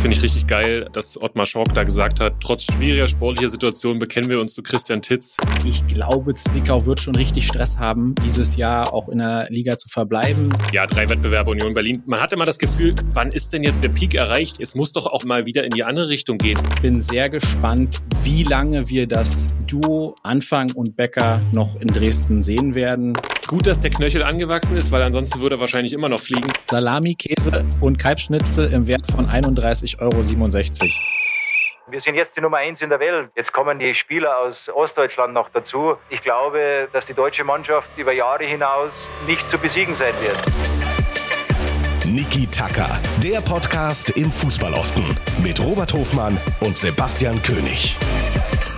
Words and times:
Finde 0.00 0.16
ich 0.16 0.22
richtig 0.22 0.46
geil, 0.46 0.88
dass 0.92 1.20
Ottmar 1.20 1.44
Schork 1.44 1.74
da 1.74 1.82
gesagt 1.82 2.20
hat, 2.20 2.34
trotz 2.40 2.62
schwieriger 2.62 3.08
sportlicher 3.08 3.48
Situationen 3.48 3.98
bekennen 3.98 4.30
wir 4.30 4.40
uns 4.40 4.54
zu 4.54 4.62
Christian 4.62 5.02
Titz. 5.02 5.36
Ich 5.64 5.84
glaube, 5.88 6.34
Zwickau 6.34 6.86
wird 6.86 7.00
schon 7.00 7.16
richtig 7.16 7.48
Stress 7.48 7.76
haben, 7.78 8.14
dieses 8.24 8.54
Jahr 8.54 8.94
auch 8.94 9.08
in 9.08 9.18
der 9.18 9.48
Liga 9.50 9.76
zu 9.76 9.88
verbleiben. 9.88 10.50
Ja, 10.72 10.86
drei 10.86 11.08
Wettbewerbe 11.08 11.50
Union 11.50 11.74
Berlin. 11.74 12.00
Man 12.06 12.20
hatte 12.20 12.36
immer 12.36 12.44
das 12.44 12.60
Gefühl, 12.60 12.94
wann 13.12 13.28
ist 13.30 13.52
denn 13.52 13.64
jetzt 13.64 13.82
der 13.82 13.88
Peak 13.88 14.14
erreicht? 14.14 14.60
Es 14.60 14.76
muss 14.76 14.92
doch 14.92 15.06
auch 15.06 15.24
mal 15.24 15.46
wieder 15.46 15.64
in 15.64 15.70
die 15.70 15.82
andere 15.82 16.08
Richtung 16.08 16.38
gehen. 16.38 16.58
Ich 16.74 16.80
bin 16.80 17.00
sehr 17.00 17.28
gespannt, 17.28 17.98
wie 18.22 18.44
lange 18.44 18.88
wir 18.88 19.08
das 19.08 19.48
Duo 19.66 20.14
Anfang 20.22 20.70
und 20.72 20.94
Becker 20.94 21.40
noch 21.52 21.74
in 21.74 21.88
Dresden 21.88 22.40
sehen 22.40 22.76
werden. 22.76 23.14
Gut, 23.48 23.66
dass 23.66 23.80
der 23.80 23.88
Knöchel 23.88 24.22
angewachsen 24.22 24.76
ist, 24.76 24.92
weil 24.92 25.00
ansonsten 25.00 25.40
würde 25.40 25.56
er 25.56 25.60
wahrscheinlich 25.60 25.94
immer 25.94 26.10
noch 26.10 26.20
fliegen. 26.20 26.52
Salami, 26.66 27.14
Käse 27.14 27.64
und 27.80 27.98
Kalbschnitzel 27.98 28.70
im 28.74 28.86
Wert 28.86 29.10
von 29.10 29.26
31,67 29.26 29.98
Euro. 30.02 30.22
Wir 31.90 32.00
sind 32.02 32.16
jetzt 32.16 32.36
die 32.36 32.42
Nummer 32.42 32.58
eins 32.58 32.82
in 32.82 32.90
der 32.90 33.00
Welt. 33.00 33.30
Jetzt 33.36 33.54
kommen 33.54 33.78
die 33.78 33.94
Spieler 33.94 34.36
aus 34.36 34.68
Ostdeutschland 34.68 35.32
noch 35.32 35.48
dazu. 35.48 35.96
Ich 36.10 36.20
glaube, 36.20 36.88
dass 36.92 37.06
die 37.06 37.14
deutsche 37.14 37.42
Mannschaft 37.42 37.88
über 37.96 38.12
Jahre 38.12 38.44
hinaus 38.44 38.92
nicht 39.26 39.50
zu 39.50 39.56
besiegen 39.56 39.94
sein 39.94 40.12
wird. 40.20 40.36
Niki 42.04 42.46
Tacker, 42.48 43.00
der 43.22 43.40
Podcast 43.40 44.14
im 44.18 44.30
Fußballosten 44.30 45.04
mit 45.42 45.58
Robert 45.58 45.94
Hofmann 45.94 46.36
und 46.60 46.76
Sebastian 46.76 47.42
König. 47.42 47.96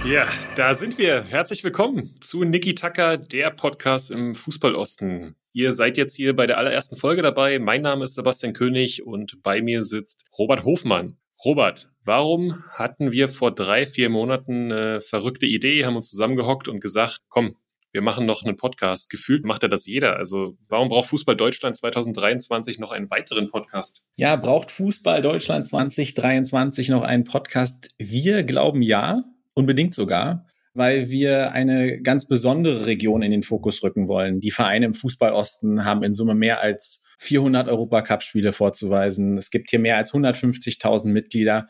Ja, 0.04 0.26
da 0.54 0.72
sind 0.72 0.96
wir. 0.96 1.24
Herzlich 1.24 1.62
willkommen 1.62 2.10
zu 2.22 2.42
Niki 2.42 2.74
Tacker, 2.74 3.18
der 3.18 3.50
Podcast 3.50 4.10
im 4.10 4.34
Fußballosten. 4.34 5.36
Ihr 5.52 5.74
seid 5.74 5.98
jetzt 5.98 6.16
hier 6.16 6.34
bei 6.34 6.46
der 6.46 6.56
allerersten 6.56 6.96
Folge 6.96 7.20
dabei. 7.20 7.58
Mein 7.58 7.82
Name 7.82 8.04
ist 8.04 8.14
Sebastian 8.14 8.54
König 8.54 9.06
und 9.06 9.42
bei 9.42 9.60
mir 9.60 9.84
sitzt 9.84 10.24
Robert 10.38 10.64
Hofmann. 10.64 11.18
Robert, 11.44 11.90
warum 12.02 12.64
hatten 12.70 13.12
wir 13.12 13.28
vor 13.28 13.54
drei, 13.54 13.84
vier 13.84 14.08
Monaten 14.08 14.72
eine 14.72 15.02
verrückte 15.02 15.44
Idee, 15.44 15.84
haben 15.84 15.96
uns 15.96 16.08
zusammengehockt 16.08 16.66
und 16.66 16.80
gesagt, 16.80 17.20
komm, 17.28 17.56
wir 17.92 18.00
machen 18.00 18.24
noch 18.24 18.42
einen 18.42 18.56
Podcast. 18.56 19.10
Gefühlt 19.10 19.44
macht 19.44 19.62
ja 19.62 19.68
das 19.68 19.84
jeder. 19.84 20.16
Also 20.16 20.56
warum 20.70 20.88
braucht 20.88 21.10
Fußball 21.10 21.36
Deutschland 21.36 21.76
2023 21.76 22.78
noch 22.78 22.90
einen 22.90 23.10
weiteren 23.10 23.48
Podcast? 23.48 24.06
Ja, 24.16 24.36
braucht 24.36 24.70
Fußball 24.70 25.20
Deutschland 25.20 25.66
2023 25.66 26.88
noch 26.88 27.02
einen 27.02 27.24
Podcast? 27.24 27.90
Wir 27.98 28.44
glauben 28.44 28.80
ja, 28.80 29.24
unbedingt 29.54 29.94
sogar, 29.94 30.46
weil 30.74 31.10
wir 31.10 31.52
eine 31.52 32.00
ganz 32.00 32.26
besondere 32.26 32.86
Region 32.86 33.22
in 33.22 33.30
den 33.30 33.42
Fokus 33.42 33.82
rücken 33.82 34.08
wollen. 34.08 34.40
Die 34.40 34.50
Vereine 34.50 34.86
im 34.86 34.94
Fußballosten 34.94 35.84
haben 35.84 36.02
in 36.02 36.14
Summe 36.14 36.34
mehr 36.34 36.60
als 36.60 37.02
400 37.18 37.68
Europacup-Spiele 37.68 38.52
vorzuweisen. 38.52 39.36
Es 39.36 39.50
gibt 39.50 39.70
hier 39.70 39.78
mehr 39.78 39.96
als 39.96 40.12
150.000 40.14 41.08
Mitglieder. 41.08 41.68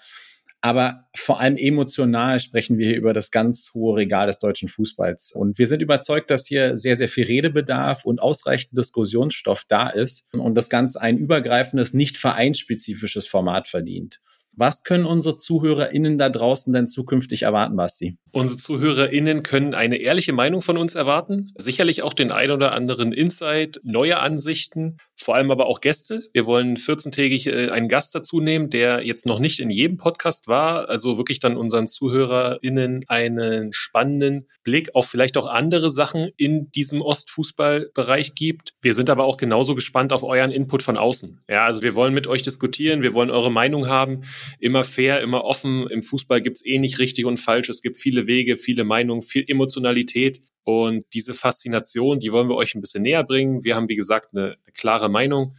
Aber 0.63 1.07
vor 1.17 1.41
allem 1.41 1.57
emotional 1.57 2.39
sprechen 2.39 2.77
wir 2.77 2.89
hier 2.89 2.99
über 2.99 3.15
das 3.15 3.31
ganz 3.31 3.71
hohe 3.73 3.97
Regal 3.97 4.27
des 4.27 4.39
deutschen 4.39 4.69
Fußballs. 4.69 5.33
Und 5.33 5.59
wir 5.59 5.67
sind 5.67 5.81
überzeugt, 5.81 6.31
dass 6.31 6.47
hier 6.47 6.77
sehr, 6.77 6.97
sehr 6.97 7.09
viel 7.09 7.25
Redebedarf 7.25 8.05
und 8.05 8.21
ausreichend 8.21 8.77
Diskussionsstoff 8.77 9.65
da 9.67 9.89
ist 9.89 10.27
und 10.35 10.55
das 10.55 10.69
Ganze 10.69 11.01
ein 11.01 11.17
übergreifendes, 11.17 11.95
nicht 11.95 12.19
vereinsspezifisches 12.19 13.27
Format 13.27 13.69
verdient. 13.69 14.21
Was 14.61 14.83
können 14.83 15.07
unsere 15.07 15.39
ZuhörerInnen 15.39 16.19
da 16.19 16.29
draußen 16.29 16.71
denn 16.71 16.87
zukünftig 16.87 17.45
erwarten, 17.45 17.77
Basti? 17.77 18.19
Unsere 18.31 18.59
ZuhörerInnen 18.59 19.43
können 19.43 19.73
eine 19.73 19.97
ehrliche 19.97 20.35
Meinung 20.35 20.61
von 20.61 20.77
uns 20.77 20.95
erwarten. 20.95 21.51
Sicherlich 21.57 22.03
auch 22.03 22.13
den 22.13 22.31
ein 22.31 22.51
oder 22.51 22.73
anderen 22.73 23.13
Insight, 23.13 23.81
neue 23.85 24.19
Ansichten, 24.21 24.99
vor 25.17 25.35
allem 25.35 25.51
aber 25.51 25.65
auch 25.65 25.81
Gäste. 25.81 26.25
Wir 26.35 26.45
wollen 26.45 26.77
14-tägig 26.77 27.51
äh, 27.51 27.71
einen 27.71 27.89
Gast 27.89 28.15
dazu 28.15 28.41
nehmen, 28.41 28.69
der 28.69 29.03
jetzt 29.03 29.25
noch 29.25 29.39
nicht 29.39 29.61
in 29.61 29.71
jedem 29.71 29.97
Podcast 29.97 30.47
war. 30.47 30.91
Also 30.91 31.17
wirklich 31.17 31.41
dann 31.41 31.57
unseren 31.57 31.89
ZuhörerInnen 31.89 33.05
einen 33.09 33.73
spannenden 33.73 34.47
Blick 34.63 34.95
auf 34.95 35.07
vielleicht 35.09 35.39
auch 35.39 35.47
andere 35.47 35.89
Sachen 35.91 36.29
in 36.37 36.71
diesem 36.71 37.01
Ostfußballbereich 37.01 38.35
gibt. 38.35 38.75
Wir 38.83 38.93
sind 38.93 39.09
aber 39.09 39.25
auch 39.25 39.39
genauso 39.39 39.75
gespannt 39.75 40.13
auf 40.13 40.23
euren 40.23 40.51
Input 40.51 40.83
von 40.83 40.99
außen. 40.99 41.41
Ja, 41.49 41.65
also 41.65 41.83
wir 41.83 41.95
wollen 41.95 42.13
mit 42.13 42.27
euch 42.27 42.43
diskutieren. 42.43 43.01
Wir 43.01 43.15
wollen 43.15 43.31
eure 43.31 43.51
Meinung 43.51 43.89
haben 43.89 44.21
immer 44.59 44.85
fair, 44.85 45.21
immer 45.21 45.45
offen. 45.45 45.87
Im 45.89 46.03
Fußball 46.03 46.41
gibt 46.41 46.57
es 46.57 46.67
eh 46.67 46.79
nicht 46.79 46.99
richtig 46.99 47.25
und 47.25 47.39
falsch. 47.39 47.69
Es 47.69 47.83
gibt 47.83 47.99
viele 47.99 48.27
Wege, 48.27 48.57
viele 48.57 48.85
Meinungen, 48.85 49.23
viel 49.23 49.45
Emotionalität. 49.47 50.41
Und 50.65 51.05
diese 51.15 51.35
Faszination, 51.35 52.19
die 52.19 52.33
wollen 52.33 52.49
wir 52.49 52.57
euch 52.57 52.75
ein 52.75 52.81
bisschen 52.81 53.03
näher 53.03 53.25
bringen. 53.25 53.65
Wir 53.65 53.77
haben, 53.77 53.89
wie 53.89 53.97
gesagt, 53.97 54.29
eine, 54.33 54.45
eine 54.45 54.73
klare 54.75 55.09
Meinung. 55.09 55.55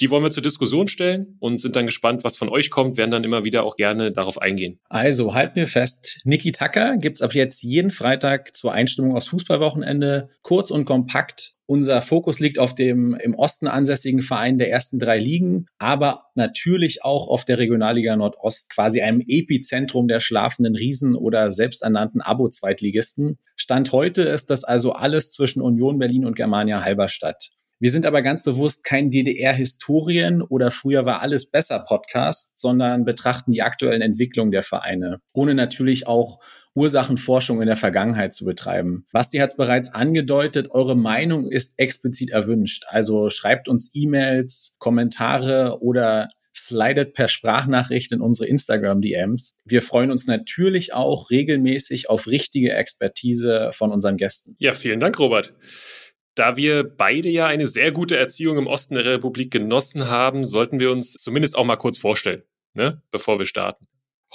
Die 0.00 0.10
wollen 0.10 0.22
wir 0.22 0.30
zur 0.30 0.42
Diskussion 0.42 0.86
stellen 0.86 1.36
und 1.40 1.60
sind 1.60 1.74
dann 1.74 1.86
gespannt, 1.86 2.22
was 2.22 2.36
von 2.36 2.48
euch 2.48 2.70
kommt, 2.70 2.96
werden 2.96 3.10
dann 3.10 3.24
immer 3.24 3.42
wieder 3.42 3.64
auch 3.64 3.74
gerne 3.74 4.12
darauf 4.12 4.40
eingehen. 4.40 4.78
Also 4.88 5.34
halten 5.34 5.56
wir 5.56 5.66
fest, 5.66 6.20
Niki 6.24 6.52
Tacker 6.52 6.96
gibt's 6.98 7.20
ab 7.20 7.34
jetzt 7.34 7.62
jeden 7.62 7.90
Freitag 7.90 8.54
zur 8.54 8.72
Einstimmung 8.72 9.16
aufs 9.16 9.28
Fußballwochenende, 9.28 10.30
kurz 10.42 10.70
und 10.70 10.84
kompakt 10.84 11.54
unser 11.68 12.00
Fokus 12.00 12.40
liegt 12.40 12.58
auf 12.58 12.74
dem 12.74 13.14
im 13.14 13.34
Osten 13.34 13.68
ansässigen 13.68 14.22
Verein 14.22 14.56
der 14.56 14.70
ersten 14.70 14.98
drei 14.98 15.18
Ligen, 15.18 15.66
aber 15.78 16.22
natürlich 16.34 17.04
auch 17.04 17.28
auf 17.28 17.44
der 17.44 17.58
Regionalliga 17.58 18.16
Nordost, 18.16 18.70
quasi 18.70 19.02
einem 19.02 19.20
Epizentrum 19.20 20.08
der 20.08 20.20
schlafenden 20.20 20.74
Riesen 20.74 21.14
oder 21.14 21.52
selbsternannten 21.52 22.22
Abo-Zweitligisten. 22.22 23.38
Stand 23.54 23.92
heute 23.92 24.22
ist 24.22 24.48
das 24.48 24.64
also 24.64 24.92
alles 24.92 25.30
zwischen 25.30 25.60
Union 25.60 25.98
Berlin 25.98 26.24
und 26.24 26.36
Germania 26.36 26.82
Halberstadt. 26.82 27.50
Wir 27.80 27.92
sind 27.92 28.06
aber 28.06 28.22
ganz 28.22 28.42
bewusst 28.42 28.82
kein 28.82 29.10
DDR-Historien 29.10 30.42
oder 30.42 30.72
früher 30.72 31.06
war 31.06 31.20
alles 31.20 31.48
besser 31.48 31.78
Podcast, 31.78 32.58
sondern 32.58 33.04
betrachten 33.04 33.52
die 33.52 33.62
aktuellen 33.62 34.02
Entwicklungen 34.02 34.50
der 34.50 34.64
Vereine, 34.64 35.20
ohne 35.32 35.54
natürlich 35.54 36.08
auch 36.08 36.40
Ursachenforschung 36.74 37.60
in 37.60 37.68
der 37.68 37.76
Vergangenheit 37.76 38.34
zu 38.34 38.44
betreiben. 38.44 39.06
Basti 39.12 39.38
hat 39.38 39.50
es 39.50 39.56
bereits 39.56 39.94
angedeutet, 39.94 40.72
eure 40.72 40.96
Meinung 40.96 41.50
ist 41.50 41.74
explizit 41.76 42.30
erwünscht. 42.30 42.84
Also 42.88 43.30
schreibt 43.30 43.68
uns 43.68 43.90
E-Mails, 43.94 44.74
Kommentare 44.78 45.80
oder 45.80 46.30
slidet 46.54 47.14
per 47.14 47.28
Sprachnachricht 47.28 48.10
in 48.10 48.20
unsere 48.20 48.48
Instagram-DMs. 48.48 49.54
Wir 49.64 49.82
freuen 49.82 50.10
uns 50.10 50.26
natürlich 50.26 50.92
auch 50.92 51.30
regelmäßig 51.30 52.10
auf 52.10 52.26
richtige 52.26 52.72
Expertise 52.72 53.70
von 53.72 53.92
unseren 53.92 54.16
Gästen. 54.16 54.56
Ja, 54.58 54.72
vielen 54.72 54.98
Dank, 54.98 55.18
Robert. 55.18 55.54
Da 56.38 56.56
wir 56.56 56.84
beide 56.84 57.28
ja 57.28 57.48
eine 57.48 57.66
sehr 57.66 57.90
gute 57.90 58.16
Erziehung 58.16 58.58
im 58.58 58.68
Osten 58.68 58.94
der 58.94 59.04
Republik 59.04 59.50
genossen 59.50 60.06
haben, 60.06 60.44
sollten 60.44 60.78
wir 60.78 60.92
uns 60.92 61.14
zumindest 61.14 61.56
auch 61.56 61.64
mal 61.64 61.74
kurz 61.74 61.98
vorstellen, 61.98 62.44
ne? 62.74 63.02
bevor 63.10 63.40
wir 63.40 63.46
starten. 63.46 63.86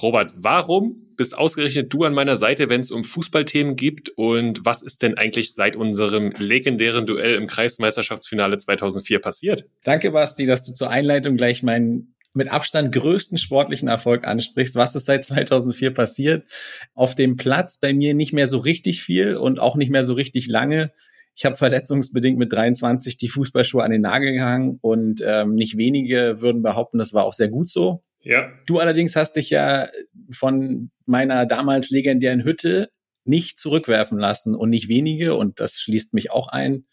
Robert, 0.01 0.33
warum 0.35 1.13
bist 1.15 1.37
ausgerechnet 1.37 1.93
du 1.93 2.03
an 2.03 2.13
meiner 2.13 2.35
Seite, 2.35 2.67
wenn 2.67 2.81
es 2.81 2.91
um 2.91 3.05
Fußballthemen 3.05 3.77
gibt? 3.77 4.09
Und 4.17 4.65
was 4.65 4.81
ist 4.81 5.01
denn 5.01 5.17
eigentlich 5.17 5.53
seit 5.53 5.77
unserem 5.77 6.33
legendären 6.37 7.05
Duell 7.05 7.35
im 7.35 7.47
Kreismeisterschaftsfinale 7.47 8.57
2004 8.57 9.19
passiert? 9.19 9.69
Danke, 9.85 10.11
Basti, 10.11 10.45
dass 10.45 10.65
du 10.65 10.73
zur 10.73 10.89
Einleitung 10.89 11.37
gleich 11.37 11.63
meinen 11.63 12.15
mit 12.33 12.51
Abstand 12.51 12.91
größten 12.91 13.37
sportlichen 13.37 13.87
Erfolg 13.87 14.27
ansprichst. 14.27 14.75
Was 14.75 14.93
ist 14.95 15.05
seit 15.05 15.23
2004 15.23 15.93
passiert? 15.93 16.51
Auf 16.95 17.15
dem 17.15 17.37
Platz 17.37 17.77
bei 17.77 17.93
mir 17.93 18.13
nicht 18.13 18.33
mehr 18.33 18.47
so 18.47 18.57
richtig 18.57 19.01
viel 19.01 19.37
und 19.37 19.59
auch 19.59 19.77
nicht 19.77 19.89
mehr 19.89 20.03
so 20.03 20.15
richtig 20.15 20.47
lange. 20.47 20.91
Ich 21.35 21.45
habe 21.45 21.55
verletzungsbedingt 21.55 22.37
mit 22.37 22.53
23 22.53 23.17
die 23.17 23.29
Fußballschuhe 23.29 23.83
an 23.83 23.91
den 23.91 24.01
Nagel 24.01 24.33
gehangen 24.33 24.77
und 24.81 25.21
ähm, 25.25 25.55
nicht 25.55 25.77
wenige 25.77 26.41
würden 26.41 26.61
behaupten, 26.61 26.99
das 26.99 27.13
war 27.13 27.25
auch 27.25 27.33
sehr 27.33 27.49
gut 27.49 27.69
so. 27.69 28.01
Ja. 28.21 28.51
Du 28.65 28.79
allerdings 28.79 29.15
hast 29.15 29.33
dich 29.35 29.49
ja 29.49 29.89
von 30.31 30.91
meiner 31.05 31.45
damals 31.45 31.89
legendären 31.89 32.43
Hütte 32.43 32.89
nicht 33.25 33.59
zurückwerfen 33.59 34.19
lassen 34.19 34.55
und 34.55 34.69
nicht 34.69 34.87
wenige, 34.89 35.35
und 35.35 35.59
das 35.59 35.75
schließt 35.75 36.13
mich 36.13 36.31
auch 36.31 36.47
ein, 36.47 36.85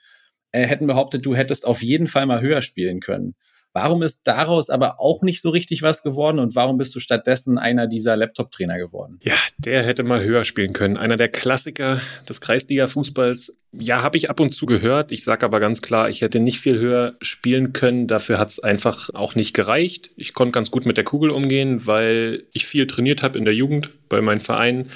äh, 0.53 0.67
hätten 0.67 0.87
behauptet, 0.87 1.27
du 1.27 1.35
hättest 1.35 1.67
auf 1.67 1.83
jeden 1.83 2.07
Fall 2.07 2.27
mal 2.27 2.41
höher 2.41 2.63
spielen 2.63 3.01
können. 3.01 3.35
Warum 3.73 4.03
ist 4.03 4.23
daraus 4.25 4.69
aber 4.69 4.99
auch 4.99 5.23
nicht 5.23 5.41
so 5.41 5.51
richtig 5.51 5.83
was 5.83 6.03
geworden 6.03 6.41
und 6.41 6.57
warum 6.57 6.77
bist 6.77 6.93
du 6.97 6.99
stattdessen 6.99 7.57
einer 7.57 7.87
dieser 7.87 8.17
Laptop-Trainer 8.17 8.79
geworden? 8.79 9.21
Ja, 9.23 9.37
der 9.59 9.85
hätte 9.85 10.03
mal 10.03 10.25
höher 10.25 10.43
spielen 10.45 10.73
können. 10.73 10.97
Einer 10.97 11.15
der 11.15 11.29
Klassiker 11.29 12.01
des 12.29 12.41
Kreisliga-Fußballs. 12.41 13.57
Ja, 13.73 14.03
habe 14.03 14.19
ich 14.19 14.29
ab 14.29 14.41
und 14.41 14.53
zu 14.53 14.67
gehört. 14.67 15.13
Ich 15.13 15.23
sage 15.23 15.47
aber 15.47 15.61
ganz 15.61 15.83
klar, 15.83 16.09
ich 16.09 16.21
hätte 16.21 16.41
nicht 16.41 16.59
viel 16.59 16.81
höher 16.81 17.15
spielen 17.21 17.73
können. 17.73 18.09
Dafür 18.09 18.39
hat 18.39 18.49
es 18.49 18.59
einfach 18.59 19.11
auch 19.15 19.37
nicht 19.37 19.55
gereicht. 19.55 20.11
Ich 20.17 20.35
konnte 20.35 20.53
ganz 20.53 20.73
gut 20.73 20.85
mit 20.85 20.97
der 20.97 21.05
Kugel 21.05 21.31
umgehen, 21.31 21.87
weil 21.87 22.45
ich 22.53 22.67
viel 22.67 22.89
trainiert 22.89 23.23
habe 23.23 23.39
in 23.39 23.45
der 23.45 23.55
Jugend 23.55 23.91
bei 24.09 24.21
meinen 24.21 24.41
Vereinen. 24.41 24.91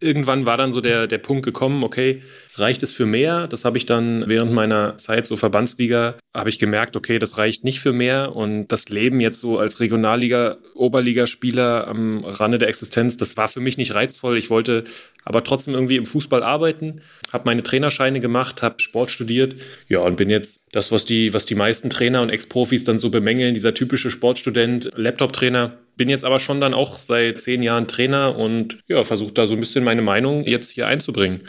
Irgendwann 0.00 0.44
war 0.44 0.58
dann 0.58 0.72
so 0.72 0.82
der, 0.82 1.06
der 1.06 1.18
Punkt 1.18 1.46
gekommen, 1.46 1.82
okay, 1.82 2.22
reicht 2.60 2.82
es 2.82 2.92
für 2.92 3.06
mehr? 3.06 3.46
Das 3.46 3.64
habe 3.64 3.78
ich 3.78 3.86
dann 3.86 4.24
während 4.28 4.52
meiner 4.52 4.96
Zeit 4.96 5.26
so 5.26 5.36
Verbandsliga, 5.36 6.16
habe 6.34 6.48
ich 6.48 6.58
gemerkt, 6.58 6.96
okay, 6.96 7.18
das 7.18 7.38
reicht 7.38 7.64
nicht 7.64 7.80
für 7.80 7.92
mehr. 7.92 8.34
Und 8.36 8.68
das 8.68 8.88
Leben 8.88 9.20
jetzt 9.20 9.40
so 9.40 9.58
als 9.58 9.80
Regionalliga, 9.80 10.58
Oberligaspieler 10.74 11.88
am 11.88 12.24
Rande 12.24 12.58
der 12.58 12.68
Existenz, 12.68 13.16
das 13.16 13.36
war 13.36 13.48
für 13.48 13.60
mich 13.60 13.78
nicht 13.78 13.94
reizvoll. 13.94 14.38
Ich 14.38 14.50
wollte 14.50 14.84
aber 15.24 15.44
trotzdem 15.44 15.74
irgendwie 15.74 15.96
im 15.96 16.06
Fußball 16.06 16.42
arbeiten, 16.42 17.02
habe 17.32 17.44
meine 17.44 17.62
Trainerscheine 17.62 18.20
gemacht, 18.20 18.62
habe 18.62 18.80
Sport 18.80 19.10
studiert, 19.10 19.56
ja, 19.88 19.98
und 20.00 20.16
bin 20.16 20.30
jetzt 20.30 20.60
das, 20.72 20.90
was 20.90 21.04
die, 21.04 21.34
was 21.34 21.44
die 21.44 21.54
meisten 21.54 21.90
Trainer 21.90 22.22
und 22.22 22.30
Ex-Profis 22.30 22.84
dann 22.84 22.98
so 22.98 23.10
bemängeln, 23.10 23.54
dieser 23.54 23.74
typische 23.74 24.10
Sportstudent, 24.10 24.90
Laptop-Trainer. 24.96 25.78
bin 25.96 26.08
jetzt 26.08 26.24
aber 26.24 26.38
schon 26.38 26.60
dann 26.60 26.72
auch 26.72 26.98
seit 26.98 27.40
zehn 27.40 27.62
Jahren 27.62 27.88
Trainer 27.88 28.36
und 28.36 28.78
ja, 28.86 29.04
versuche 29.04 29.32
da 29.32 29.46
so 29.46 29.54
ein 29.54 29.60
bisschen 29.60 29.84
meine 29.84 30.02
Meinung 30.02 30.44
jetzt 30.44 30.70
hier 30.72 30.86
einzubringen. 30.86 31.40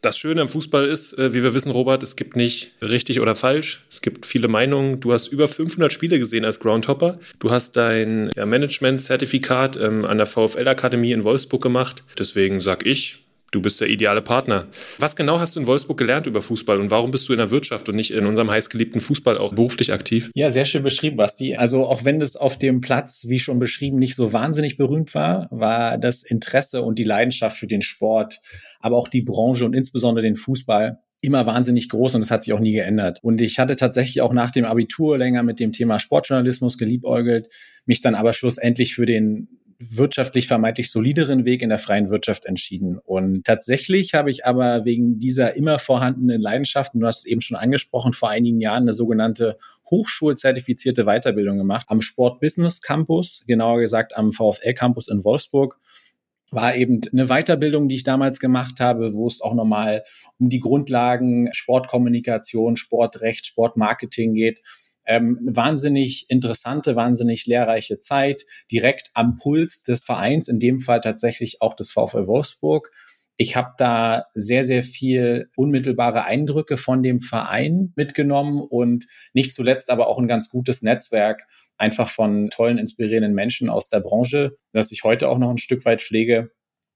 Das 0.00 0.18
Schöne 0.18 0.42
am 0.42 0.48
Fußball 0.48 0.86
ist, 0.86 1.18
äh, 1.18 1.34
wie 1.34 1.42
wir 1.42 1.54
wissen, 1.54 1.70
Robert, 1.70 2.02
es 2.02 2.16
gibt 2.16 2.36
nicht 2.36 2.72
richtig 2.80 3.20
oder 3.20 3.34
falsch. 3.34 3.84
Es 3.90 4.00
gibt 4.00 4.26
viele 4.26 4.48
Meinungen. 4.48 5.00
Du 5.00 5.12
hast 5.12 5.28
über 5.28 5.48
500 5.48 5.92
Spiele 5.92 6.18
gesehen 6.18 6.44
als 6.44 6.60
Groundhopper. 6.60 7.18
Du 7.38 7.50
hast 7.50 7.76
dein 7.76 8.30
Management-Zertifikat 8.36 9.76
ähm, 9.76 10.04
an 10.04 10.18
der 10.18 10.26
VfL-Akademie 10.26 11.12
in 11.12 11.24
Wolfsburg 11.24 11.62
gemacht. 11.62 12.04
Deswegen 12.18 12.60
sag 12.60 12.86
ich, 12.86 13.24
Du 13.50 13.62
bist 13.62 13.80
der 13.80 13.88
ideale 13.88 14.20
Partner. 14.20 14.66
Was 14.98 15.16
genau 15.16 15.40
hast 15.40 15.56
du 15.56 15.60
in 15.60 15.66
Wolfsburg 15.66 15.96
gelernt 15.96 16.26
über 16.26 16.42
Fußball 16.42 16.78
und 16.80 16.90
warum 16.90 17.10
bist 17.10 17.28
du 17.28 17.32
in 17.32 17.38
der 17.38 17.50
Wirtschaft 17.50 17.88
und 17.88 17.96
nicht 17.96 18.10
in 18.10 18.26
unserem 18.26 18.50
heißgeliebten 18.50 19.00
Fußball 19.00 19.38
auch 19.38 19.54
beruflich 19.54 19.90
aktiv? 19.90 20.30
Ja, 20.34 20.50
sehr 20.50 20.66
schön 20.66 20.82
beschrieben, 20.82 21.16
Basti. 21.16 21.56
Also 21.56 21.86
auch 21.86 22.04
wenn 22.04 22.20
es 22.20 22.36
auf 22.36 22.58
dem 22.58 22.82
Platz, 22.82 23.24
wie 23.26 23.38
schon 23.38 23.58
beschrieben, 23.58 23.98
nicht 23.98 24.16
so 24.16 24.34
wahnsinnig 24.34 24.76
berühmt 24.76 25.14
war, 25.14 25.48
war 25.50 25.96
das 25.96 26.22
Interesse 26.22 26.82
und 26.82 26.98
die 26.98 27.04
Leidenschaft 27.04 27.56
für 27.56 27.66
den 27.66 27.80
Sport, 27.80 28.40
aber 28.80 28.98
auch 28.98 29.08
die 29.08 29.22
Branche 29.22 29.64
und 29.64 29.74
insbesondere 29.74 30.24
den 30.24 30.36
Fußball 30.36 30.98
immer 31.20 31.46
wahnsinnig 31.46 31.88
groß 31.88 32.14
und 32.14 32.22
es 32.22 32.30
hat 32.30 32.44
sich 32.44 32.52
auch 32.52 32.60
nie 32.60 32.72
geändert. 32.72 33.18
Und 33.22 33.40
ich 33.40 33.58
hatte 33.58 33.76
tatsächlich 33.76 34.20
auch 34.20 34.32
nach 34.32 34.50
dem 34.50 34.66
Abitur 34.66 35.18
länger 35.18 35.42
mit 35.42 35.58
dem 35.58 35.72
Thema 35.72 35.98
Sportjournalismus 35.98 36.78
geliebäugelt, 36.78 37.48
mich 37.86 38.00
dann 38.02 38.14
aber 38.14 38.32
schlussendlich 38.32 38.94
für 38.94 39.06
den 39.06 39.48
wirtschaftlich 39.78 40.48
vermeintlich 40.48 40.90
solideren 40.90 41.44
Weg 41.44 41.62
in 41.62 41.68
der 41.68 41.78
freien 41.78 42.10
Wirtschaft 42.10 42.46
entschieden. 42.46 42.98
Und 42.98 43.44
tatsächlich 43.44 44.14
habe 44.14 44.30
ich 44.30 44.44
aber 44.44 44.84
wegen 44.84 45.18
dieser 45.20 45.54
immer 45.56 45.78
vorhandenen 45.78 46.40
Leidenschaft, 46.40 46.94
und 46.94 47.00
du 47.00 47.06
hast 47.06 47.18
es 47.18 47.24
eben 47.26 47.40
schon 47.40 47.56
angesprochen, 47.56 48.12
vor 48.12 48.28
einigen 48.28 48.60
Jahren 48.60 48.82
eine 48.82 48.92
sogenannte 48.92 49.56
hochschulzertifizierte 49.88 51.04
Weiterbildung 51.04 51.58
gemacht 51.58 51.86
am 51.88 52.00
Sport 52.00 52.40
Business 52.40 52.82
Campus, 52.82 53.44
genauer 53.46 53.80
gesagt 53.80 54.16
am 54.16 54.32
VfL 54.32 54.74
Campus 54.74 55.08
in 55.08 55.24
Wolfsburg 55.24 55.78
war 56.50 56.74
eben 56.74 57.00
eine 57.12 57.26
Weiterbildung, 57.26 57.88
die 57.88 57.96
ich 57.96 58.04
damals 58.04 58.40
gemacht 58.40 58.80
habe, 58.80 59.14
wo 59.14 59.26
es 59.26 59.40
auch 59.40 59.54
nochmal 59.54 60.02
um 60.38 60.48
die 60.48 60.60
Grundlagen 60.60 61.50
Sportkommunikation, 61.52 62.76
Sportrecht, 62.76 63.46
Sportmarketing 63.46 64.34
geht. 64.34 64.62
Ähm, 65.10 65.40
wahnsinnig 65.42 66.26
interessante, 66.28 66.94
wahnsinnig 66.94 67.46
lehrreiche 67.46 67.98
Zeit, 67.98 68.44
direkt 68.70 69.10
am 69.14 69.36
Puls 69.36 69.82
des 69.82 70.04
Vereins, 70.04 70.48
in 70.48 70.58
dem 70.60 70.80
Fall 70.80 71.00
tatsächlich 71.00 71.62
auch 71.62 71.74
des 71.74 71.90
VfL 71.90 72.26
Wolfsburg. 72.26 72.90
Ich 73.36 73.56
habe 73.56 73.72
da 73.78 74.26
sehr, 74.34 74.64
sehr 74.64 74.82
viel 74.82 75.48
unmittelbare 75.56 76.24
Eindrücke 76.24 76.76
von 76.76 77.02
dem 77.02 77.20
Verein 77.20 77.92
mitgenommen 77.96 78.60
und 78.60 79.06
nicht 79.32 79.54
zuletzt 79.54 79.90
aber 79.90 80.08
auch 80.08 80.18
ein 80.18 80.28
ganz 80.28 80.50
gutes 80.50 80.82
Netzwerk 80.82 81.46
einfach 81.78 82.10
von 82.10 82.50
tollen, 82.50 82.78
inspirierenden 82.78 83.32
Menschen 83.32 83.70
aus 83.70 83.88
der 83.88 84.00
Branche, 84.00 84.58
das 84.72 84.92
ich 84.92 85.04
heute 85.04 85.28
auch 85.28 85.38
noch 85.38 85.50
ein 85.50 85.58
Stück 85.58 85.84
weit 85.84 86.02
pflege 86.02 86.50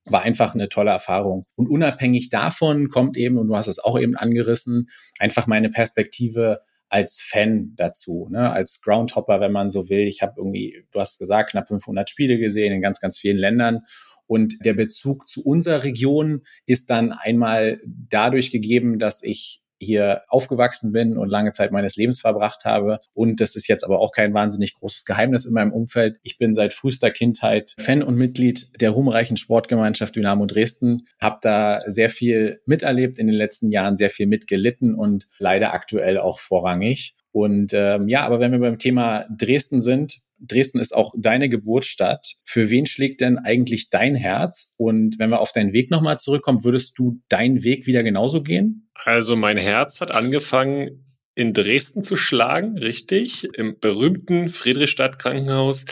war 0.04 0.22
einfach 0.22 0.54
eine 0.54 0.68
tolle 0.68 0.90
Erfahrung. 0.90 1.46
Und 1.54 1.68
unabhängig 1.68 2.28
davon 2.28 2.88
kommt 2.88 3.16
eben, 3.16 3.38
und 3.38 3.48
du 3.48 3.56
hast 3.56 3.68
es 3.68 3.78
auch 3.78 3.98
eben 3.98 4.16
angerissen, 4.16 4.88
einfach 5.18 5.46
meine 5.46 5.70
Perspektive 5.70 6.60
als 6.92 7.22
Fan 7.22 7.72
dazu, 7.74 8.28
ne? 8.30 8.52
als 8.52 8.82
Groundhopper, 8.82 9.40
wenn 9.40 9.50
man 9.50 9.70
so 9.70 9.88
will. 9.88 10.06
Ich 10.06 10.20
habe 10.20 10.34
irgendwie, 10.36 10.84
du 10.92 11.00
hast 11.00 11.18
gesagt, 11.18 11.50
knapp 11.50 11.66
500 11.66 12.10
Spiele 12.10 12.36
gesehen 12.36 12.70
in 12.70 12.82
ganz, 12.82 13.00
ganz 13.00 13.18
vielen 13.18 13.38
Ländern. 13.38 13.80
Und 14.26 14.56
der 14.62 14.74
Bezug 14.74 15.26
zu 15.26 15.42
unserer 15.42 15.84
Region 15.84 16.42
ist 16.66 16.90
dann 16.90 17.12
einmal 17.12 17.80
dadurch 17.86 18.50
gegeben, 18.50 18.98
dass 18.98 19.22
ich 19.22 19.61
hier 19.82 20.22
aufgewachsen 20.28 20.92
bin 20.92 21.16
und 21.16 21.28
lange 21.28 21.52
Zeit 21.52 21.72
meines 21.72 21.96
Lebens 21.96 22.20
verbracht 22.20 22.64
habe. 22.64 22.98
Und 23.14 23.40
das 23.40 23.56
ist 23.56 23.68
jetzt 23.68 23.84
aber 23.84 23.98
auch 23.98 24.12
kein 24.12 24.32
wahnsinnig 24.34 24.74
großes 24.74 25.04
Geheimnis 25.04 25.44
in 25.44 25.52
meinem 25.52 25.72
Umfeld. 25.72 26.18
Ich 26.22 26.38
bin 26.38 26.54
seit 26.54 26.74
frühester 26.74 27.10
Kindheit 27.10 27.74
Fan 27.78 28.02
und 28.02 28.16
Mitglied 28.16 28.70
der 28.80 28.90
ruhmreichen 28.90 29.36
Sportgemeinschaft 29.36 30.16
Dynamo 30.16 30.46
Dresden, 30.46 31.06
habe 31.20 31.38
da 31.42 31.80
sehr 31.86 32.10
viel 32.10 32.60
miterlebt 32.66 33.18
in 33.18 33.26
den 33.26 33.36
letzten 33.36 33.70
Jahren, 33.70 33.96
sehr 33.96 34.10
viel 34.10 34.26
mitgelitten 34.26 34.94
und 34.94 35.26
leider 35.38 35.74
aktuell 35.74 36.18
auch 36.18 36.38
vorrangig. 36.38 37.14
Und 37.32 37.72
ähm, 37.74 38.08
ja, 38.08 38.24
aber 38.24 38.40
wenn 38.40 38.52
wir 38.52 38.58
beim 38.58 38.78
Thema 38.78 39.24
Dresden 39.30 39.80
sind, 39.80 40.20
Dresden 40.38 40.78
ist 40.78 40.94
auch 40.94 41.14
deine 41.16 41.48
Geburtsstadt. 41.48 42.34
Für 42.44 42.68
wen 42.68 42.84
schlägt 42.86 43.20
denn 43.20 43.38
eigentlich 43.38 43.90
dein 43.90 44.14
Herz? 44.14 44.74
Und 44.76 45.18
wenn 45.18 45.30
wir 45.30 45.40
auf 45.40 45.52
deinen 45.52 45.72
Weg 45.72 45.90
nochmal 45.90 46.18
zurückkommen, 46.18 46.64
würdest 46.64 46.98
du 46.98 47.20
deinen 47.28 47.62
Weg 47.62 47.86
wieder 47.86 48.02
genauso 48.02 48.42
gehen? 48.42 48.90
Also 48.94 49.36
mein 49.36 49.56
Herz 49.56 50.00
hat 50.00 50.14
angefangen 50.14 51.06
in 51.34 51.54
Dresden 51.54 52.04
zu 52.04 52.16
schlagen, 52.16 52.76
richtig, 52.76 53.48
im 53.54 53.78
berühmten 53.80 54.50
Friedrichstadt 54.50 55.18
Krankenhaus. 55.18 55.86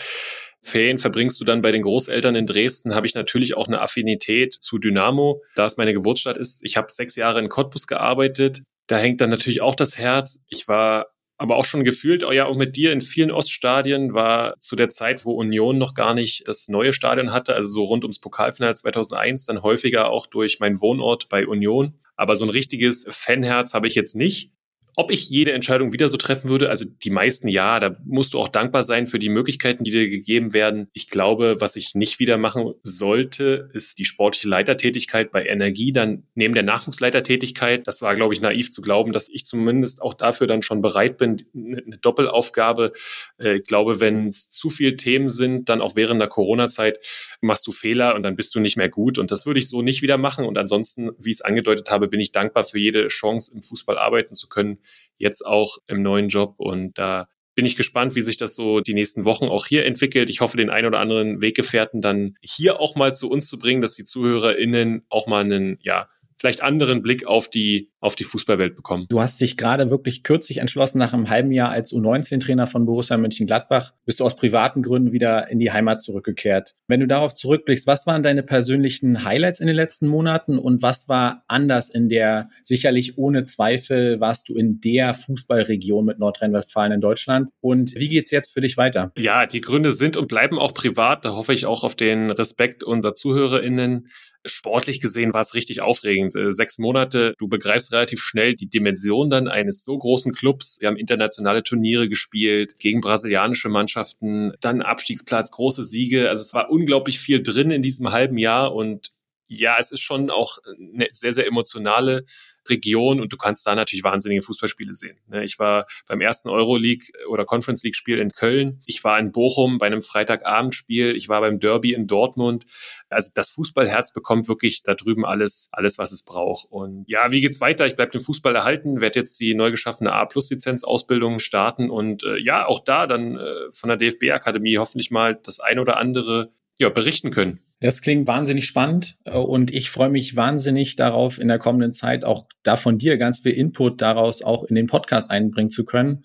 Ferien 0.62 0.98
verbringst 0.98 1.40
du 1.40 1.44
dann 1.44 1.62
bei 1.62 1.70
den 1.70 1.82
Großeltern 1.82 2.34
in 2.34 2.44
Dresden, 2.44 2.94
habe 2.94 3.06
ich 3.06 3.14
natürlich 3.14 3.56
auch 3.56 3.66
eine 3.66 3.80
Affinität 3.80 4.52
zu 4.52 4.78
Dynamo, 4.78 5.42
da 5.54 5.64
es 5.64 5.78
meine 5.78 5.94
Geburtsstadt 5.94 6.36
ist. 6.36 6.60
Ich 6.62 6.76
habe 6.76 6.92
sechs 6.92 7.16
Jahre 7.16 7.38
in 7.38 7.48
Cottbus 7.48 7.86
gearbeitet. 7.86 8.62
Da 8.86 8.98
hängt 8.98 9.22
dann 9.22 9.30
natürlich 9.30 9.62
auch 9.62 9.74
das 9.74 9.96
Herz. 9.96 10.44
Ich 10.48 10.68
war 10.68 11.06
aber 11.40 11.56
auch 11.56 11.64
schon 11.64 11.84
gefühlt, 11.84 12.22
oh 12.22 12.32
ja, 12.32 12.44
auch 12.44 12.54
mit 12.54 12.76
dir 12.76 12.92
in 12.92 13.00
vielen 13.00 13.30
Oststadien 13.30 14.12
war 14.12 14.60
zu 14.60 14.76
der 14.76 14.90
Zeit, 14.90 15.24
wo 15.24 15.32
Union 15.32 15.78
noch 15.78 15.94
gar 15.94 16.12
nicht 16.12 16.46
das 16.46 16.68
neue 16.68 16.92
Stadion 16.92 17.32
hatte, 17.32 17.54
also 17.54 17.72
so 17.72 17.84
rund 17.84 18.04
ums 18.04 18.18
Pokalfinale 18.18 18.74
2001, 18.74 19.46
dann 19.46 19.62
häufiger 19.62 20.10
auch 20.10 20.26
durch 20.26 20.60
meinen 20.60 20.82
Wohnort 20.82 21.30
bei 21.30 21.46
Union. 21.46 21.98
Aber 22.14 22.36
so 22.36 22.44
ein 22.44 22.50
richtiges 22.50 23.06
Fanherz 23.08 23.72
habe 23.72 23.86
ich 23.86 23.94
jetzt 23.94 24.14
nicht. 24.14 24.52
Ob 24.96 25.10
ich 25.10 25.30
jede 25.30 25.52
Entscheidung 25.52 25.92
wieder 25.92 26.08
so 26.08 26.16
treffen 26.16 26.48
würde, 26.48 26.68
also 26.68 26.84
die 26.84 27.10
meisten 27.10 27.48
ja, 27.48 27.78
da 27.78 27.94
musst 28.04 28.34
du 28.34 28.38
auch 28.38 28.48
dankbar 28.48 28.82
sein 28.82 29.06
für 29.06 29.18
die 29.18 29.28
Möglichkeiten, 29.28 29.84
die 29.84 29.90
dir 29.90 30.08
gegeben 30.08 30.52
werden. 30.52 30.88
Ich 30.92 31.08
glaube, 31.08 31.56
was 31.60 31.76
ich 31.76 31.94
nicht 31.94 32.18
wieder 32.18 32.38
machen 32.38 32.74
sollte, 32.82 33.70
ist 33.72 33.98
die 33.98 34.04
sportliche 34.04 34.48
Leitertätigkeit 34.48 35.30
bei 35.30 35.46
Energie, 35.46 35.92
dann 35.92 36.24
neben 36.34 36.54
der 36.54 36.64
Nachwuchsleitertätigkeit. 36.64 37.86
Das 37.86 38.02
war, 38.02 38.14
glaube 38.14 38.34
ich, 38.34 38.40
naiv 38.40 38.70
zu 38.70 38.82
glauben, 38.82 39.12
dass 39.12 39.28
ich 39.28 39.46
zumindest 39.46 40.02
auch 40.02 40.14
dafür 40.14 40.46
dann 40.46 40.62
schon 40.62 40.82
bereit 40.82 41.18
bin, 41.18 41.42
eine 41.54 41.98
Doppelaufgabe. 41.98 42.92
Äh, 43.38 43.56
ich 43.56 43.64
glaube, 43.64 44.00
wenn 44.00 44.26
es 44.26 44.50
zu 44.50 44.70
viele 44.70 44.96
Themen 44.96 45.28
sind, 45.28 45.68
dann 45.68 45.80
auch 45.80 45.96
während 45.96 46.20
der 46.20 46.28
Corona-Zeit 46.28 46.98
machst 47.40 47.66
du 47.66 47.72
Fehler 47.72 48.14
und 48.14 48.22
dann 48.22 48.36
bist 48.36 48.54
du 48.54 48.60
nicht 48.60 48.76
mehr 48.76 48.88
gut. 48.88 49.18
Und 49.18 49.30
das 49.30 49.46
würde 49.46 49.60
ich 49.60 49.68
so 49.68 49.82
nicht 49.82 50.02
wieder 50.02 50.18
machen. 50.18 50.44
Und 50.44 50.58
ansonsten, 50.58 51.10
wie 51.18 51.30
ich 51.30 51.36
es 51.36 51.42
angedeutet 51.42 51.90
habe, 51.90 52.08
bin 52.08 52.20
ich 52.20 52.32
dankbar 52.32 52.64
für 52.64 52.78
jede 52.78 53.06
Chance, 53.06 53.52
im 53.54 53.62
Fußball 53.62 53.96
arbeiten 53.96 54.34
zu 54.34 54.48
können 54.48 54.79
jetzt 55.18 55.44
auch 55.44 55.78
im 55.86 56.02
neuen 56.02 56.28
Job. 56.28 56.54
Und 56.58 56.98
da 56.98 57.28
bin 57.54 57.66
ich 57.66 57.76
gespannt, 57.76 58.14
wie 58.14 58.20
sich 58.20 58.36
das 58.36 58.54
so 58.54 58.80
die 58.80 58.94
nächsten 58.94 59.24
Wochen 59.24 59.46
auch 59.46 59.66
hier 59.66 59.84
entwickelt. 59.84 60.30
Ich 60.30 60.40
hoffe, 60.40 60.56
den 60.56 60.70
ein 60.70 60.86
oder 60.86 60.98
anderen 60.98 61.42
Weggefährten 61.42 62.00
dann 62.00 62.36
hier 62.42 62.80
auch 62.80 62.94
mal 62.96 63.14
zu 63.14 63.28
uns 63.28 63.48
zu 63.48 63.58
bringen, 63.58 63.80
dass 63.80 63.94
die 63.94 64.04
ZuhörerInnen 64.04 65.04
auch 65.08 65.26
mal 65.26 65.44
einen, 65.44 65.78
ja, 65.82 66.08
vielleicht 66.40 66.62
anderen 66.62 67.02
Blick 67.02 67.26
auf 67.26 67.48
die, 67.48 67.90
auf 68.00 68.16
die 68.16 68.24
Fußballwelt 68.24 68.74
bekommen. 68.74 69.06
Du 69.10 69.20
hast 69.20 69.40
dich 69.40 69.58
gerade 69.58 69.90
wirklich 69.90 70.22
kürzlich 70.22 70.58
entschlossen, 70.58 70.98
nach 70.98 71.12
einem 71.12 71.28
halben 71.28 71.52
Jahr 71.52 71.70
als 71.70 71.92
U19-Trainer 71.92 72.66
von 72.66 72.86
Borussia 72.86 73.18
Mönchengladbach, 73.18 73.92
bist 74.06 74.20
du 74.20 74.24
aus 74.24 74.36
privaten 74.36 74.82
Gründen 74.82 75.12
wieder 75.12 75.50
in 75.50 75.58
die 75.58 75.70
Heimat 75.70 76.00
zurückgekehrt. 76.00 76.74
Wenn 76.88 77.00
du 77.00 77.06
darauf 77.06 77.34
zurückblickst, 77.34 77.86
was 77.86 78.06
waren 78.06 78.22
deine 78.22 78.42
persönlichen 78.42 79.24
Highlights 79.24 79.60
in 79.60 79.66
den 79.66 79.76
letzten 79.76 80.06
Monaten 80.06 80.58
und 80.58 80.80
was 80.80 81.08
war 81.08 81.44
anders 81.46 81.90
in 81.90 82.08
der, 82.08 82.48
sicherlich 82.62 83.18
ohne 83.18 83.44
Zweifel, 83.44 84.18
warst 84.20 84.48
du 84.48 84.54
in 84.54 84.80
der 84.80 85.12
Fußballregion 85.12 86.06
mit 86.06 86.18
Nordrhein-Westfalen 86.18 86.92
in 86.92 87.00
Deutschland 87.02 87.50
und 87.60 87.94
wie 87.96 88.08
geht's 88.08 88.30
jetzt 88.30 88.54
für 88.54 88.60
dich 88.60 88.78
weiter? 88.78 89.12
Ja, 89.18 89.44
die 89.44 89.60
Gründe 89.60 89.92
sind 89.92 90.16
und 90.16 90.28
bleiben 90.28 90.58
auch 90.58 90.72
privat. 90.72 91.26
Da 91.26 91.36
hoffe 91.36 91.52
ich 91.52 91.66
auch 91.66 91.84
auf 91.84 91.94
den 91.94 92.30
Respekt 92.30 92.82
unserer 92.82 93.14
ZuhörerInnen 93.14 94.06
sportlich 94.46 95.00
gesehen 95.00 95.34
war 95.34 95.40
es 95.40 95.54
richtig 95.54 95.80
aufregend. 95.80 96.34
Äh, 96.36 96.52
sechs 96.52 96.78
Monate, 96.78 97.34
du 97.38 97.48
begreifst 97.48 97.92
relativ 97.92 98.20
schnell 98.20 98.54
die 98.54 98.68
Dimension 98.68 99.30
dann 99.30 99.48
eines 99.48 99.84
so 99.84 99.96
großen 99.98 100.32
Clubs. 100.32 100.78
Wir 100.80 100.88
haben 100.88 100.96
internationale 100.96 101.62
Turniere 101.62 102.08
gespielt 102.08 102.76
gegen 102.78 103.00
brasilianische 103.00 103.68
Mannschaften, 103.68 104.52
dann 104.60 104.82
Abstiegsplatz, 104.82 105.50
große 105.50 105.84
Siege. 105.84 106.28
Also 106.28 106.42
es 106.42 106.54
war 106.54 106.70
unglaublich 106.70 107.18
viel 107.18 107.42
drin 107.42 107.70
in 107.70 107.82
diesem 107.82 108.10
halben 108.12 108.38
Jahr 108.38 108.74
und 108.74 109.10
ja, 109.50 109.76
es 109.78 109.90
ist 109.90 110.00
schon 110.00 110.30
auch 110.30 110.58
eine 110.78 111.08
sehr, 111.12 111.32
sehr 111.32 111.46
emotionale 111.46 112.24
Region 112.68 113.20
und 113.20 113.32
du 113.32 113.36
kannst 113.36 113.66
da 113.66 113.74
natürlich 113.74 114.04
wahnsinnige 114.04 114.42
Fußballspiele 114.42 114.94
sehen. 114.94 115.18
Ne? 115.26 115.42
Ich 115.44 115.58
war 115.58 115.86
beim 116.06 116.20
ersten 116.20 116.48
Euroleague 116.48 117.06
oder 117.28 117.44
Conference 117.44 117.82
League 117.82 117.96
Spiel 117.96 118.18
in 118.18 118.30
Köln. 118.30 118.80
Ich 118.86 119.02
war 119.02 119.18
in 119.18 119.32
Bochum 119.32 119.78
bei 119.78 119.86
einem 119.86 120.02
Freitagabendspiel. 120.02 121.16
Ich 121.16 121.28
war 121.28 121.40
beim 121.40 121.58
Derby 121.58 121.94
in 121.94 122.06
Dortmund. 122.06 122.64
Also 123.08 123.30
das 123.34 123.48
Fußballherz 123.50 124.12
bekommt 124.12 124.46
wirklich 124.46 124.82
da 124.84 124.94
drüben 124.94 125.24
alles, 125.24 125.68
alles, 125.72 125.98
was 125.98 126.12
es 126.12 126.22
braucht. 126.22 126.66
Und 126.70 127.04
ja, 127.08 127.32
wie 127.32 127.40
geht's 127.40 127.60
weiter? 127.60 127.86
Ich 127.86 127.96
bleibe 127.96 128.12
dem 128.12 128.20
Fußball 128.20 128.54
erhalten, 128.54 129.00
werde 129.00 129.18
jetzt 129.18 129.40
die 129.40 129.54
neu 129.54 129.72
geschaffene 129.72 130.12
A-Plus-Lizenz-Ausbildung 130.12 131.40
starten 131.40 131.90
und 131.90 132.22
äh, 132.22 132.38
ja, 132.38 132.66
auch 132.66 132.80
da 132.84 133.06
dann 133.06 133.36
äh, 133.36 133.72
von 133.72 133.88
der 133.88 133.96
DFB-Akademie 133.96 134.78
hoffentlich 134.78 135.10
mal 135.10 135.34
das 135.42 135.58
ein 135.58 135.78
oder 135.78 135.96
andere 135.96 136.52
ja, 136.80 136.88
berichten 136.88 137.30
können. 137.30 137.60
Das 137.80 138.02
klingt 138.02 138.26
wahnsinnig 138.26 138.66
spannend 138.66 139.16
äh, 139.24 139.36
und 139.36 139.70
ich 139.72 139.90
freue 139.90 140.10
mich 140.10 140.36
wahnsinnig 140.36 140.96
darauf, 140.96 141.38
in 141.38 141.48
der 141.48 141.58
kommenden 141.58 141.92
Zeit 141.92 142.24
auch 142.24 142.46
da 142.62 142.76
von 142.76 142.98
dir 142.98 143.16
ganz 143.18 143.40
viel 143.40 143.52
Input 143.52 144.00
daraus 144.00 144.42
auch 144.42 144.64
in 144.64 144.74
den 144.74 144.86
Podcast 144.86 145.30
einbringen 145.30 145.70
zu 145.70 145.84
können. 145.84 146.24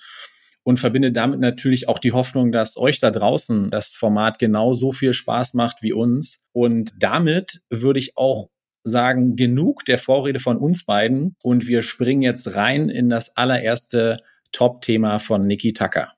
und 0.67 0.79
verbinde 0.79 1.11
damit 1.11 1.39
natürlich 1.39 1.87
auch 1.87 1.99
die 1.99 2.11
Hoffnung, 2.11 2.51
dass 2.51 2.75
euch 2.75 2.99
da 2.99 3.11
draußen 3.11 3.69
das 3.69 3.93
Format 3.93 4.39
genau 4.39 4.73
so 4.73 4.91
viel 4.91 5.13
Spaß 5.13 5.53
macht 5.53 5.83
wie 5.83 5.93
uns. 5.93 6.41
Und 6.53 6.91
damit 6.97 7.61
würde 7.69 7.99
ich 7.99 8.17
auch 8.17 8.49
sagen, 8.83 9.35
genug 9.35 9.85
der 9.85 9.99
Vorrede 9.99 10.39
von 10.39 10.57
uns 10.57 10.83
beiden 10.83 11.35
und 11.43 11.67
wir 11.67 11.83
springen 11.83 12.23
jetzt 12.23 12.55
rein 12.55 12.89
in 12.89 13.09
das 13.09 13.37
allererste 13.37 14.17
Top-Thema 14.51 15.19
von 15.19 15.45
Niki 15.45 15.73
Tucker. 15.73 16.13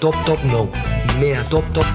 Top, 0.00 0.14
top, 0.26 0.44
no. 0.44 0.68
Mehr 1.20 1.44
top, 1.48 1.64
top. 1.72 1.86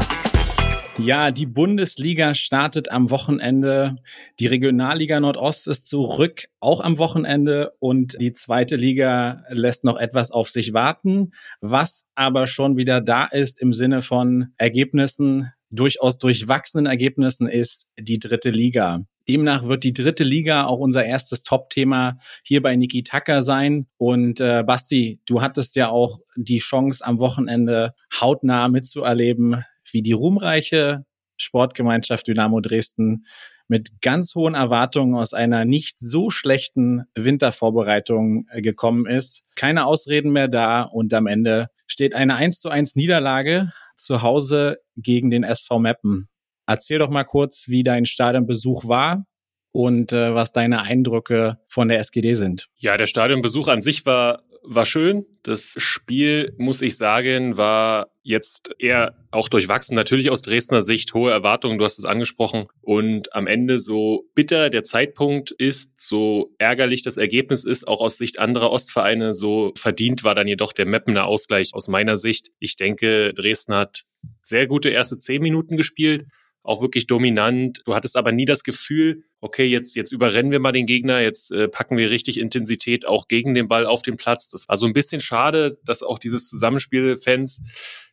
Ja, 1.03 1.31
die 1.31 1.48
Bundesliga 1.48 2.36
startet 2.36 2.91
am 2.91 3.10
Wochenende. 3.10 3.96
Die 4.39 4.46
Regionalliga 4.46 5.20
Nordost 5.20 5.67
ist 5.67 5.88
zurück, 5.88 6.48
auch 6.60 6.79
am 6.79 7.00
Wochenende. 7.00 7.72
Und 7.79 8.17
die 8.22 8.34
zweite 8.34 8.75
Liga 8.75 9.43
lässt 9.50 9.84
noch 9.84 9.98
etwas 9.98 10.29
auf 10.31 10.50
sich 10.50 10.74
warten. 10.74 11.31
Was 11.60 12.05
aber 12.13 12.46
schon 12.46 12.77
wieder 12.77 13.01
da 13.01 13.25
ist 13.25 13.60
im 13.60 13.74
Sinne 13.74 14.01
von 14.03 14.53
Ergebnissen, 14.58 15.51
durchaus 15.72 16.20
durchwachsenen 16.20 16.86
Ergebnissen, 16.86 17.48
ist 17.48 17.88
die 18.00 18.20
dritte 18.20 18.51
Liga. 18.51 19.01
Demnach 19.27 19.67
wird 19.67 19.84
die 19.84 19.93
dritte 19.93 20.24
Liga 20.24 20.65
auch 20.65 20.79
unser 20.79 21.05
erstes 21.05 21.41
Top-Thema 21.41 22.17
hier 22.43 22.62
bei 22.62 22.75
Niki 22.75 23.03
Tucker 23.03 23.41
sein. 23.41 23.88
Und 23.98 24.39
äh, 24.39 24.63
Basti, 24.65 25.20
du 25.25 25.41
hattest 25.41 25.75
ja 25.75 25.89
auch 25.89 26.20
die 26.36 26.60
Chance 26.60 27.03
am 27.05 27.20
Wochenende 27.20 27.93
hautnah 28.20 28.67
mitzuerleben, 28.67 29.63
wie 29.93 30.01
die 30.01 30.12
ruhmreiche 30.12 31.05
Sportgemeinschaft 31.38 32.27
Dynamo 32.27 32.60
Dresden 32.60 33.25
mit 33.67 34.01
ganz 34.01 34.36
hohen 34.36 34.53
Erwartungen 34.53 35.15
aus 35.15 35.33
einer 35.33 35.63
nicht 35.63 35.98
so 35.98 36.29
schlechten 36.29 37.03
Wintervorbereitung 37.15 38.45
äh, 38.51 38.62
gekommen 38.62 39.05
ist. 39.05 39.43
Keine 39.55 39.86
Ausreden 39.86 40.31
mehr 40.31 40.50
da 40.50 40.81
und 40.83 41.13
am 41.13 41.25
Ende 41.25 41.67
steht 41.88 42.13
eine 42.13 42.36
1 42.36 42.60
zu 42.60 42.69
1 42.69 42.95
Niederlage 42.95 43.71
zu 43.95 44.21
Hause 44.21 44.79
gegen 44.98 45.29
den 45.29 45.43
SV 45.43 45.79
Meppen. 45.79 46.27
Erzähl 46.67 47.00
doch 47.00 47.10
mal 47.10 47.24
kurz, 47.24 47.67
wie 47.67 47.83
dein 47.83 48.05
Stadionbesuch 48.05 48.88
war 48.88 49.25
und 49.71 50.12
äh, 50.12 50.36
was 50.36 50.51
deine 50.51 50.81
Eindrücke 50.81 51.60
von 51.67 51.88
der 51.88 52.00
SGD 52.00 52.33
sind. 52.33 52.67
Ja, 52.75 52.98
der 52.98 53.07
Stadionbesuch 53.07 53.67
an 53.67 53.81
sich 53.81 54.05
war 54.05 54.43
war 54.63 54.86
schön. 54.86 55.25
Das 55.44 55.74
Spiel, 55.77 56.53
muss 56.58 56.82
ich 56.82 56.98
sagen, 56.98 57.58
war 57.58 58.12
jetzt 58.22 58.72
eher 58.77 59.15
auch 59.32 59.50
durchwachsen. 59.50 59.96
Natürlich 59.96 60.30
aus 60.30 60.41
Dresdner 60.41 60.82
Sicht 60.82 61.13
hohe 61.13 61.32
Erwartungen, 61.32 61.77
du 61.77 61.84
hast 61.84 61.98
es 61.98 62.06
angesprochen. 62.06 62.68
Und 62.82 63.34
am 63.34 63.48
Ende 63.48 63.80
so 63.80 64.30
bitter 64.36 64.70
der 64.70 64.84
Zeitpunkt 64.84 65.51
ist, 65.51 66.00
so 66.00 66.53
ärgerlich 66.60 67.01
das 67.01 67.18
Ergebnis 67.18 67.63
ist, 67.63 67.88
auch 67.88 68.01
aus 68.01 68.18
Sicht 68.18 68.39
anderer 68.39 68.72
Ostvereine, 68.72 69.34
so 69.34 69.74
verdient 69.77 70.24
war 70.24 70.36
dann 70.36 70.48
jedoch 70.48 70.74
der 70.74 70.86
Meppener 70.86 71.25
Ausgleich 71.25 71.72
aus 71.74 71.88
meiner 71.88 72.18
Sicht. 72.18 72.50
Ich 72.60 72.75
denke, 72.75 73.34
Dresden 73.34 73.74
hat 73.74 74.03
sehr 74.41 74.68
gute 74.68 74.89
erste 74.89 75.18
zehn 75.18 75.41
Minuten 75.41 75.77
gespielt 75.77 76.25
auch 76.63 76.82
wirklich 76.82 77.08
dominant. 77.08 77.82
Du 77.86 77.96
hattest 77.96 78.18
aber 78.18 78.32
nie 78.32 78.46
das 78.46 78.63
Gefühl, 78.63 79.24
okay, 79.41 79.65
jetzt, 79.65 79.95
jetzt 79.95 80.12
überrennen 80.12 80.51
wir 80.51 80.60
mal 80.60 80.71
den 80.71 80.86
Gegner, 80.86 81.19
jetzt 81.19 81.51
äh, 81.51 81.67
packen 81.67 81.98
wir 81.98 82.12
richtig 82.12 82.39
Intensität 82.39 83.05
auch 83.07 83.27
gegen 83.27 83.55
den 83.55 83.67
Ball 83.67 83.88
auf 83.88 84.03
den 84.03 84.15
Platz. 84.15 84.50
Das 84.50 84.69
war 84.69 84.77
so 84.77 84.86
ein 84.86 84.93
bisschen 84.93 85.19
schade, 85.19 85.79
dass 85.83 86.03
auch 86.03 86.19
dieses 86.19 86.48
Zusammenspiel 86.48 87.17
Fans, 87.17 87.62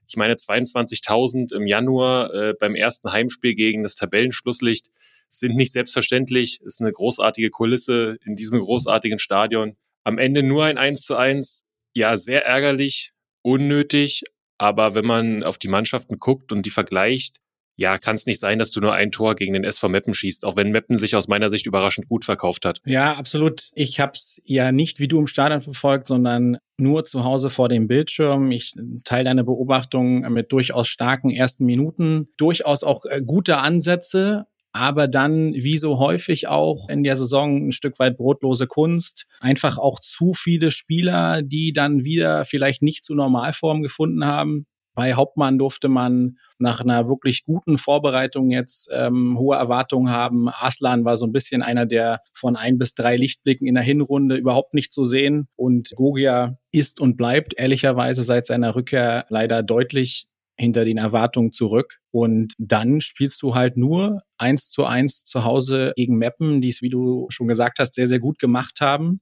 ich 0.09 0.17
meine 0.17 0.35
22.000 0.35 1.55
im 1.55 1.67
Januar 1.67 2.33
äh, 2.35 2.55
beim 2.59 2.75
ersten 2.75 3.13
Heimspiel 3.13 3.55
gegen 3.55 3.83
das 3.83 3.95
Tabellenschlusslicht, 3.95 4.91
sind 5.29 5.55
nicht 5.55 5.73
selbstverständlich, 5.73 6.61
ist 6.63 6.81
eine 6.81 6.93
großartige 6.93 7.51
Kulisse 7.51 8.17
in 8.25 8.35
diesem 8.35 8.61
großartigen 8.61 9.19
Stadion. 9.19 9.77
Am 10.05 10.17
Ende 10.17 10.43
nur 10.43 10.65
ein 10.65 10.79
1 10.79 11.03
zu 11.03 11.17
1, 11.17 11.65
ja, 11.93 12.17
sehr 12.17 12.47
ärgerlich, 12.47 13.13
unnötig, 13.43 14.23
aber 14.57 14.95
wenn 14.95 15.05
man 15.05 15.43
auf 15.45 15.59
die 15.59 15.69
Mannschaften 15.69 16.19
guckt 16.19 16.53
und 16.53 16.65
die 16.65 16.71
vergleicht, 16.71 17.37
ja, 17.79 17.97
kann 17.97 18.17
es 18.17 18.27
nicht 18.27 18.41
sein, 18.41 18.59
dass 18.59 18.73
du 18.73 18.81
nur 18.81 18.93
ein 18.93 19.13
Tor 19.13 19.37
gegen 19.37 19.53
den 19.53 19.63
SV 19.63 19.89
Meppen 19.89 20.13
schießt, 20.13 20.45
auch 20.45 20.57
wenn 20.57 20.73
Meppen 20.73 20.99
sich 20.99 21.15
aus 21.15 21.29
meiner 21.29 21.49
Sicht 21.49 21.65
überraschend 21.65 22.09
gut 22.09 22.25
verkauft 22.25 22.65
hat. 22.65 22.81
Ja, 22.85 23.15
absolut. 23.15 23.69
Ich 23.73 24.01
habe 24.01 24.13
es 24.15 24.43
ja 24.45 24.73
nicht 24.73 24.99
wie 24.99 25.07
du 25.07 25.21
im 25.21 25.29
Stadion 25.29 25.61
verfolgt, 25.61 26.09
sondern 26.09 26.59
nur 26.77 27.05
zu 27.05 27.23
Hause 27.23 27.51
vor 27.51 27.69
dem 27.69 27.87
Bildschirm. 27.87 28.51
Ich 28.51 28.75
teile 29.05 29.25
deine 29.25 29.45
Beobachtungen 29.45 30.31
mit 30.33 30.51
durchaus 30.51 30.89
starken 30.89 31.31
ersten 31.31 31.67
Minuten, 31.67 32.29
durchaus 32.37 32.83
auch 32.83 33.05
äh, 33.05 33.23
gute 33.25 33.59
Ansätze, 33.59 34.47
aber 34.73 35.07
dann, 35.07 35.55
wie 35.55 35.79
so 35.79 36.01
häufig 36.01 36.49
auch 36.49 36.89
in 36.89 37.05
der 37.05 37.15
Saison, 37.15 37.69
ein 37.69 37.73
Stück 37.73 38.01
weit 38.01 38.17
brotlose 38.17 38.67
Kunst. 38.67 39.27
Einfach 39.39 39.79
auch 39.79 40.01
zu 40.01 40.35
viele 40.35 40.73
Spieler, 40.73 41.43
die 41.43 41.73
dann 41.73 42.05
wieder 42.05 42.45
vielleicht 42.45 42.83
nicht 42.83 43.05
zu 43.05 43.15
Normalform 43.15 43.83
gefunden 43.83 44.25
haben. 44.25 44.67
Bei 44.99 45.15
Hauptmann 45.15 45.59
durfte 45.59 45.89
man 45.89 46.39
nach 46.59 46.81
einer 46.81 47.09
wirklich 47.09 47.45
guten 47.45 47.79
Vorbereitung 47.79 48.51
jetzt 48.51 48.89
ähm, 48.91 49.39
hohe 49.39 49.57
Erwartungen 49.57 50.11
haben. 50.11 50.49
Aslan 50.49 51.05
war 51.05 51.17
so 51.17 51.25
ein 51.25 51.31
bisschen 51.31 51.63
einer 51.63 51.87
der 51.87 52.19
von 52.33 52.57
ein 52.57 52.79
bis 52.79 52.97
drei 52.97 53.17
Lichtblicken 53.17 53.69
in 53.69 53.75
der 53.75 53.85
Hinrunde 53.85 54.35
überhaupt 54.35 54.75
nicht 54.75 54.93
zu 54.93 55.05
sehen. 55.05 55.47
Und 55.55 55.93
Gogia 55.95 56.59
ist 56.73 56.99
und 56.99 57.17
bleibt 57.17 57.55
ehrlicherweise 57.57 58.25
seit 58.25 58.45
seiner 58.47 58.75
Rückkehr 58.75 59.25
leider 59.29 59.63
deutlich 59.63 60.27
hinter 60.57 60.85
den 60.85 60.99
Erwartungen 60.99 61.53
zurück. 61.53 61.99
Und 62.11 62.55
dann 62.59 63.01
spielst 63.01 63.41
du 63.43 63.55
halt 63.55 63.77
nur 63.77 64.23
eins 64.37 64.69
zu 64.69 64.85
eins 64.85 65.23
zu 65.23 65.45
Hause 65.45 65.93
gegen 65.95 66.17
Meppen, 66.17 66.61
die 66.61 66.71
es, 66.71 66.83
wie 66.83 66.91
du 66.91 67.29
schon 67.29 67.47
gesagt 67.47 67.79
hast, 67.79 67.95
sehr, 67.95 68.09
sehr 68.09 68.19
gut 68.19 68.41
gemacht 68.41 68.81
haben. 68.81 69.21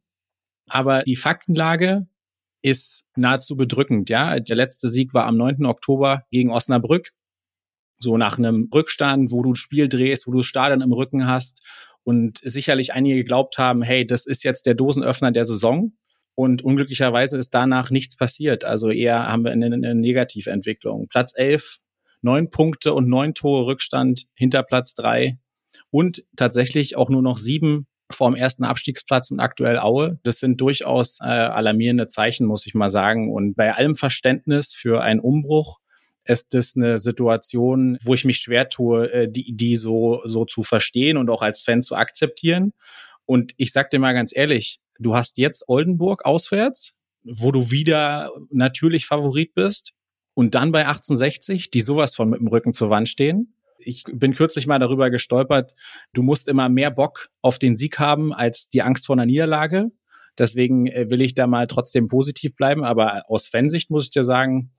Aber 0.71 1.03
die 1.03 1.17
Faktenlage 1.17 2.07
ist 2.63 3.05
nahezu 3.17 3.57
bedrückend. 3.57 4.11
Ja, 4.11 4.39
der 4.41 4.57
letzte 4.57 4.89
Sieg 4.89 5.15
war 5.15 5.27
am 5.27 5.37
9. 5.37 5.67
Oktober 5.67 6.25
gegen 6.31 6.51
Osnabrück. 6.51 7.11
So 7.99 8.17
nach 8.17 8.39
einem 8.39 8.69
Rückstand, 8.73 9.31
wo 9.31 9.43
du 9.43 9.53
ein 9.53 9.57
Spiel 9.57 9.89
drehst, 9.89 10.27
wo 10.27 10.33
du 10.33 10.39
das 10.39 10.47
Stadion 10.47 10.83
im 10.83 10.93
Rücken 10.93 11.27
hast 11.27 11.63
und 12.03 12.39
sicherlich 12.43 12.93
einige 12.93 13.17
geglaubt 13.17 13.59
haben, 13.59 13.83
hey, 13.83 14.07
das 14.07 14.27
ist 14.27 14.45
jetzt 14.45 14.67
der 14.67 14.75
Dosenöffner 14.75 15.33
der 15.33 15.45
Saison. 15.45 15.93
Und 16.35 16.63
unglücklicherweise 16.63 17.39
ist 17.39 17.55
danach 17.55 17.91
nichts 17.91 18.17
passiert. 18.17 18.65
Also 18.65 18.91
eher 18.91 19.27
haben 19.27 19.45
wir 19.45 19.53
eine, 19.53 19.67
eine 19.67 19.95
Negativentwicklung. 19.95 21.09
Platz 21.09 21.33
11, 21.35 21.79
neun 22.21 22.51
Punkte 22.51 22.93
und 22.93 23.09
neun 23.09 23.33
Tore 23.33 23.67
Rückstand 23.67 24.27
hinter 24.35 24.63
Platz 24.63 24.95
drei 24.95 25.39
und 25.91 26.25
tatsächlich 26.37 26.97
auch 26.97 27.09
nur 27.09 27.23
noch 27.23 27.39
sieben 27.39 27.87
vorm 28.11 28.35
ersten 28.35 28.65
Abstiegsplatz 28.65 29.31
und 29.31 29.41
aktuell 29.41 29.79
Aue. 29.79 30.19
Das 30.23 30.39
sind 30.39 30.61
durchaus 30.61 31.19
äh, 31.21 31.25
alarmierende 31.25 32.09
Zeichen, 32.09 32.47
muss 32.47 32.67
ich 32.67 32.75
mal 32.75 32.91
sagen. 32.91 33.33
Und 33.33 33.55
bei 33.55 33.75
allem 33.75 33.95
Verständnis 33.95 34.73
für 34.73 35.03
einen 35.03 35.21
Umbruch 35.21 35.79
ist 36.25 36.55
das 36.55 36.75
eine 36.77 36.99
Situation, 36.99 37.99
wo 38.03 38.15
ich 38.15 38.25
mich 38.25 38.39
schwer 38.39 38.69
tue, 38.69 39.13
äh, 39.13 39.29
die, 39.31 39.57
die 39.57 39.77
so, 39.77 40.23
so 40.25 40.45
zu 40.45 40.63
verstehen 40.63 41.17
und 41.17 41.31
auch 41.31 41.43
als 41.43 41.61
Fan 41.61 41.83
zu 41.83 41.95
akzeptieren. 41.95 42.73
Und 43.25 43.53
ich 43.57 43.73
sag 43.73 43.91
dir 43.91 43.99
mal 43.99 44.13
ganz 44.13 44.35
ehrlich, 44.35 44.79
du 44.99 45.15
hast 45.15 45.39
jetzt 45.39 45.65
Oldenburg 45.69 46.25
auswärts, 46.25 46.93
wo 47.25 47.51
du 47.51 47.71
wieder 47.71 48.31
natürlich 48.51 49.07
Favorit 49.07 49.55
bist. 49.55 49.93
Und 50.35 50.55
dann 50.55 50.71
bei 50.71 50.81
1860, 50.87 51.71
die 51.71 51.81
sowas 51.81 52.15
von 52.15 52.29
mit 52.29 52.41
dem 52.41 52.49
Rücken 52.49 52.75
zur 52.75 52.91
Wand 52.91 53.09
stehen 53.09 53.56
ich 53.79 54.05
bin 54.13 54.35
kürzlich 54.35 54.67
mal 54.67 54.79
darüber 54.79 55.11
gestolpert, 55.11 55.75
du 56.13 56.23
musst 56.23 56.49
immer 56.49 56.69
mehr 56.69 56.91
Bock 56.91 57.29
auf 57.43 57.59
den 57.59 57.77
Sieg 57.77 57.99
haben 57.99 58.33
als 58.33 58.69
die 58.69 58.83
Angst 58.83 59.07
vor 59.07 59.17
einer 59.17 59.27
Niederlage. 59.27 59.91
Deswegen 60.39 60.87
äh, 60.87 61.11
will 61.11 61.23
ich 61.23 61.35
da 61.35 61.47
mal 61.47 61.67
trotzdem 61.67 62.09
positiv 62.09 62.55
bleiben. 62.55 62.85
Aber 62.85 63.25
aus 63.29 63.47
Fansicht 63.47 63.91
muss 63.91 64.05
ich 64.05 64.11
dir 64.11 64.25
sagen, 64.25 64.71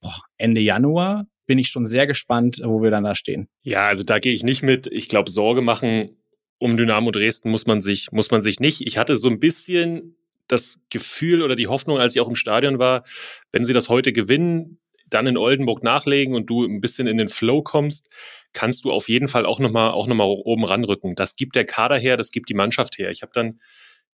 boah, 0.00 0.20
Ende 0.36 0.60
Januar 0.60 1.26
bin 1.46 1.58
ich 1.58 1.68
schon 1.68 1.86
sehr 1.86 2.06
gespannt, 2.06 2.60
wo 2.64 2.82
wir 2.82 2.90
dann 2.90 3.04
da 3.04 3.14
stehen. 3.14 3.48
Ja, 3.64 3.86
also 3.86 4.04
da 4.04 4.18
gehe 4.18 4.32
ich 4.32 4.42
nicht 4.42 4.62
mit. 4.62 4.86
Ich 4.86 5.08
glaube, 5.08 5.30
Sorge 5.30 5.62
machen 5.62 6.16
um 6.60 6.76
Dynamo 6.76 7.10
Dresden 7.10 7.50
muss 7.50 7.66
man 7.66 7.80
sich, 7.80 8.12
muss 8.12 8.30
man 8.30 8.42
sich 8.42 8.60
nicht. 8.60 8.86
Ich 8.86 8.98
hatte 8.98 9.16
so 9.16 9.28
ein 9.28 9.40
bisschen 9.40 10.16
das 10.46 10.80
Gefühl 10.90 11.42
oder 11.42 11.56
die 11.56 11.68
Hoffnung, 11.68 11.98
als 11.98 12.14
ich 12.14 12.20
auch 12.20 12.28
im 12.28 12.34
Stadion 12.34 12.78
war, 12.78 13.04
wenn 13.50 13.64
sie 13.64 13.72
das 13.72 13.88
heute 13.88 14.12
gewinnen, 14.12 14.78
dann 15.10 15.26
in 15.26 15.36
Oldenburg 15.36 15.82
nachlegen 15.82 16.34
und 16.34 16.46
du 16.48 16.64
ein 16.64 16.80
bisschen 16.80 17.06
in 17.06 17.18
den 17.18 17.28
Flow 17.28 17.62
kommst, 17.62 18.08
kannst 18.52 18.84
du 18.84 18.90
auf 18.90 19.08
jeden 19.08 19.28
Fall 19.28 19.46
auch 19.46 19.60
nochmal 19.60 19.90
auch 19.90 20.06
noch 20.06 20.18
oben 20.18 20.64
ranrücken. 20.64 21.14
Das 21.14 21.36
gibt 21.36 21.56
der 21.56 21.64
Kader 21.64 21.98
her, 21.98 22.16
das 22.16 22.30
gibt 22.30 22.48
die 22.48 22.54
Mannschaft 22.54 22.98
her. 22.98 23.10
Ich 23.10 23.22
habe 23.22 23.32
dann 23.34 23.60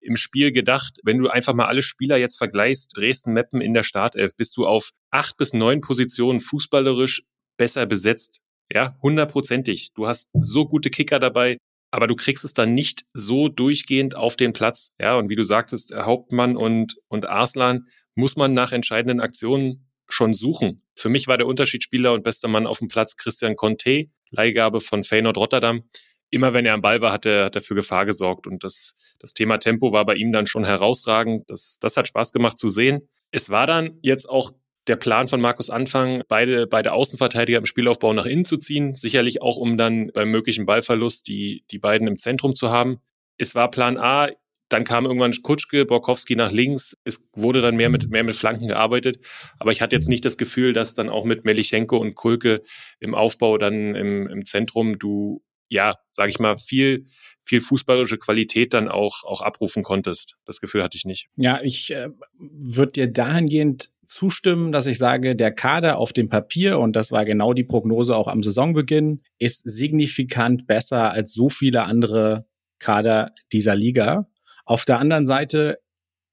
im 0.02 0.18
Spiel 0.18 0.52
gedacht, 0.52 1.00
wenn 1.04 1.18
du 1.18 1.30
einfach 1.30 1.54
mal 1.54 1.66
alle 1.66 1.82
Spieler 1.82 2.18
jetzt 2.18 2.38
vergleichst, 2.38 2.96
Dresden-Meppen 2.96 3.60
in 3.60 3.74
der 3.74 3.84
Startelf, 3.84 4.36
bist 4.36 4.56
du 4.56 4.66
auf 4.66 4.92
acht 5.12 5.38
bis 5.38 5.54
neun 5.54 5.82
Positionen 5.82 6.40
fußballerisch 6.40 7.24
besser 7.58 7.86
besetzt. 7.86 8.42
Ja, 8.72 8.96
hundertprozentig. 9.02 9.92
Du 9.96 10.08
hast 10.08 10.30
so 10.34 10.68
gute 10.68 10.90
Kicker 10.90 11.20
dabei, 11.20 11.58
aber 11.92 12.08
du 12.08 12.16
kriegst 12.16 12.44
es 12.46 12.54
dann 12.54 12.74
nicht 12.74 13.06
so 13.14 13.48
durchgehend 13.48 14.16
auf 14.16 14.36
den 14.36 14.54
Platz. 14.54 14.92
Ja, 15.00 15.16
und 15.18 15.30
wie 15.30 15.36
du 15.36 15.44
sagtest, 15.44 15.94
Hauptmann 15.96 16.56
und, 16.58 16.98
und 17.08 17.28
Arslan 17.28 17.88
muss 18.16 18.36
man 18.36 18.54
nach 18.54 18.72
entscheidenden 18.72 19.20
Aktionen 19.20 19.88
schon 20.08 20.34
suchen. 20.34 20.82
Für 20.96 21.10
mich 21.10 21.28
war 21.28 21.38
der 21.38 21.48
Unterschiedsspieler 21.48 22.14
und 22.14 22.24
bester 22.24 22.48
Mann 22.48 22.68
auf 22.68 22.80
dem 22.80 22.88
Platz 22.88 23.16
Christian 23.18 23.56
Conte, 23.56 24.06
Leihgabe 24.32 24.82
von 24.82 25.04
Feyenoord 25.04 25.38
Rotterdam. 25.38 25.84
Immer 26.30 26.54
wenn 26.54 26.66
er 26.66 26.74
am 26.74 26.82
Ball 26.82 27.02
war, 27.02 27.12
hat 27.12 27.26
er, 27.26 27.46
hat 27.46 27.56
er 27.56 27.62
für 27.62 27.76
Gefahr 27.76 28.06
gesorgt. 28.06 28.48
Und 28.48 28.64
das, 28.64 28.96
das 29.20 29.34
Thema 29.34 29.58
Tempo 29.58 29.92
war 29.92 30.06
bei 30.06 30.16
ihm 30.16 30.32
dann 30.32 30.48
schon 30.48 30.66
herausragend. 30.66 31.50
Das, 31.50 31.78
das 31.80 31.98
hat 31.98 32.08
Spaß 32.08 32.32
gemacht 32.32 32.58
zu 32.58 32.68
sehen. 32.68 33.08
Es 33.32 33.50
war 33.50 33.68
dann 33.68 34.00
jetzt 34.02 34.28
auch 34.28 34.52
der 34.88 34.96
Plan 34.96 35.28
von 35.28 35.42
Markus 35.42 35.70
Anfang, 35.70 36.24
beide, 36.28 36.68
beide 36.68 36.94
Außenverteidiger 36.94 37.58
im 37.58 37.66
Spielaufbau 37.66 38.14
nach 38.14 38.26
innen 38.26 38.46
zu 38.46 38.58
ziehen. 38.58 38.96
Sicherlich 38.96 39.42
auch, 39.42 39.58
um 39.58 39.78
dann 39.78 40.12
beim 40.14 40.30
möglichen 40.30 40.66
Ballverlust 40.66 41.28
die, 41.28 41.64
die 41.72 41.80
beiden 41.80 42.08
im 42.08 42.18
Zentrum 42.18 42.54
zu 42.54 42.70
haben. 42.70 43.00
Es 43.38 43.56
war 43.56 43.72
Plan 43.72 43.98
A. 43.98 44.30
Dann 44.70 44.84
kam 44.84 45.06
irgendwann 45.06 45.32
Kutschke, 45.44 45.86
Borkowski 45.86 46.36
nach 46.36 46.52
links. 46.52 46.98
Es 47.04 47.24
wurde 47.34 47.62
dann 47.62 47.76
mehr 47.76 47.90
mit, 47.90 48.10
mehr 48.10 48.24
mit 48.24 48.36
Flanken 48.36 48.68
gearbeitet. 48.68 49.20
Aber 49.60 49.72
ich 49.72 49.82
hatte 49.82 49.96
jetzt 49.96 50.10
nicht 50.10 50.26
das 50.26 50.38
Gefühl, 50.38 50.74
dass 50.74 50.96
dann 50.96 51.10
auch 51.10 51.26
mit 51.26 51.46
Melichenko 51.46 51.98
und 51.98 52.16
Kulke 52.16 52.64
im 53.00 53.14
Aufbau 53.14 53.58
dann 53.58 53.96
im, 53.96 54.28
im 54.28 54.46
Zentrum 54.46 54.98
du, 54.98 55.44
ja, 55.70 55.96
sag 56.12 56.30
ich 56.30 56.40
mal, 56.40 56.58
viel, 56.58 57.06
viel 57.42 57.62
fußballische 57.62 58.18
Qualität 58.18 58.74
dann 58.74 58.88
auch, 58.88 59.24
auch 59.24 59.42
abrufen 59.42 59.84
konntest. 59.84 60.36
Das 60.46 60.60
Gefühl 60.60 60.84
hatte 60.84 60.98
ich 60.98 61.06
nicht. 61.06 61.28
Ja, 61.36 61.60
ich 61.62 61.92
äh, 61.92 62.10
würde 62.40 62.94
dir 62.94 63.08
dahingehend 63.08 63.92
zustimmen, 64.08 64.72
dass 64.72 64.86
ich 64.86 64.98
sage, 64.98 65.36
der 65.36 65.52
Kader 65.52 65.98
auf 65.98 66.14
dem 66.14 66.30
Papier, 66.30 66.80
und 66.80 66.96
das 66.96 67.12
war 67.12 67.26
genau 67.26 67.54
die 67.54 67.64
Prognose 67.64 68.16
auch 68.16 68.28
am 68.28 68.44
Saisonbeginn, 68.44 69.22
ist 69.40 69.68
signifikant 69.70 70.68
besser 70.68 71.12
als 71.12 71.34
so 71.34 71.50
viele 71.50 71.84
andere 71.84 72.46
Kader 72.80 73.32
dieser 73.52 73.76
Liga. 73.76 74.28
Auf 74.66 74.86
der 74.86 75.00
anderen 75.00 75.26
Seite, 75.26 75.80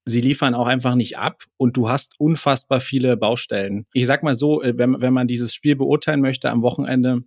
sie 0.05 0.21
liefern 0.21 0.53
auch 0.53 0.67
einfach 0.67 0.95
nicht 0.95 1.17
ab 1.17 1.43
und 1.57 1.77
du 1.77 1.89
hast 1.89 2.15
unfassbar 2.19 2.79
viele 2.79 3.15
Baustellen. 3.15 3.85
Ich 3.93 4.07
sag 4.07 4.23
mal 4.23 4.35
so, 4.35 4.61
äh, 4.61 4.73
wenn, 4.77 5.01
wenn 5.01 5.13
man 5.13 5.27
dieses 5.27 5.53
Spiel 5.53 5.75
beurteilen 5.75 6.21
möchte 6.21 6.49
am 6.49 6.61
Wochenende, 6.61 7.21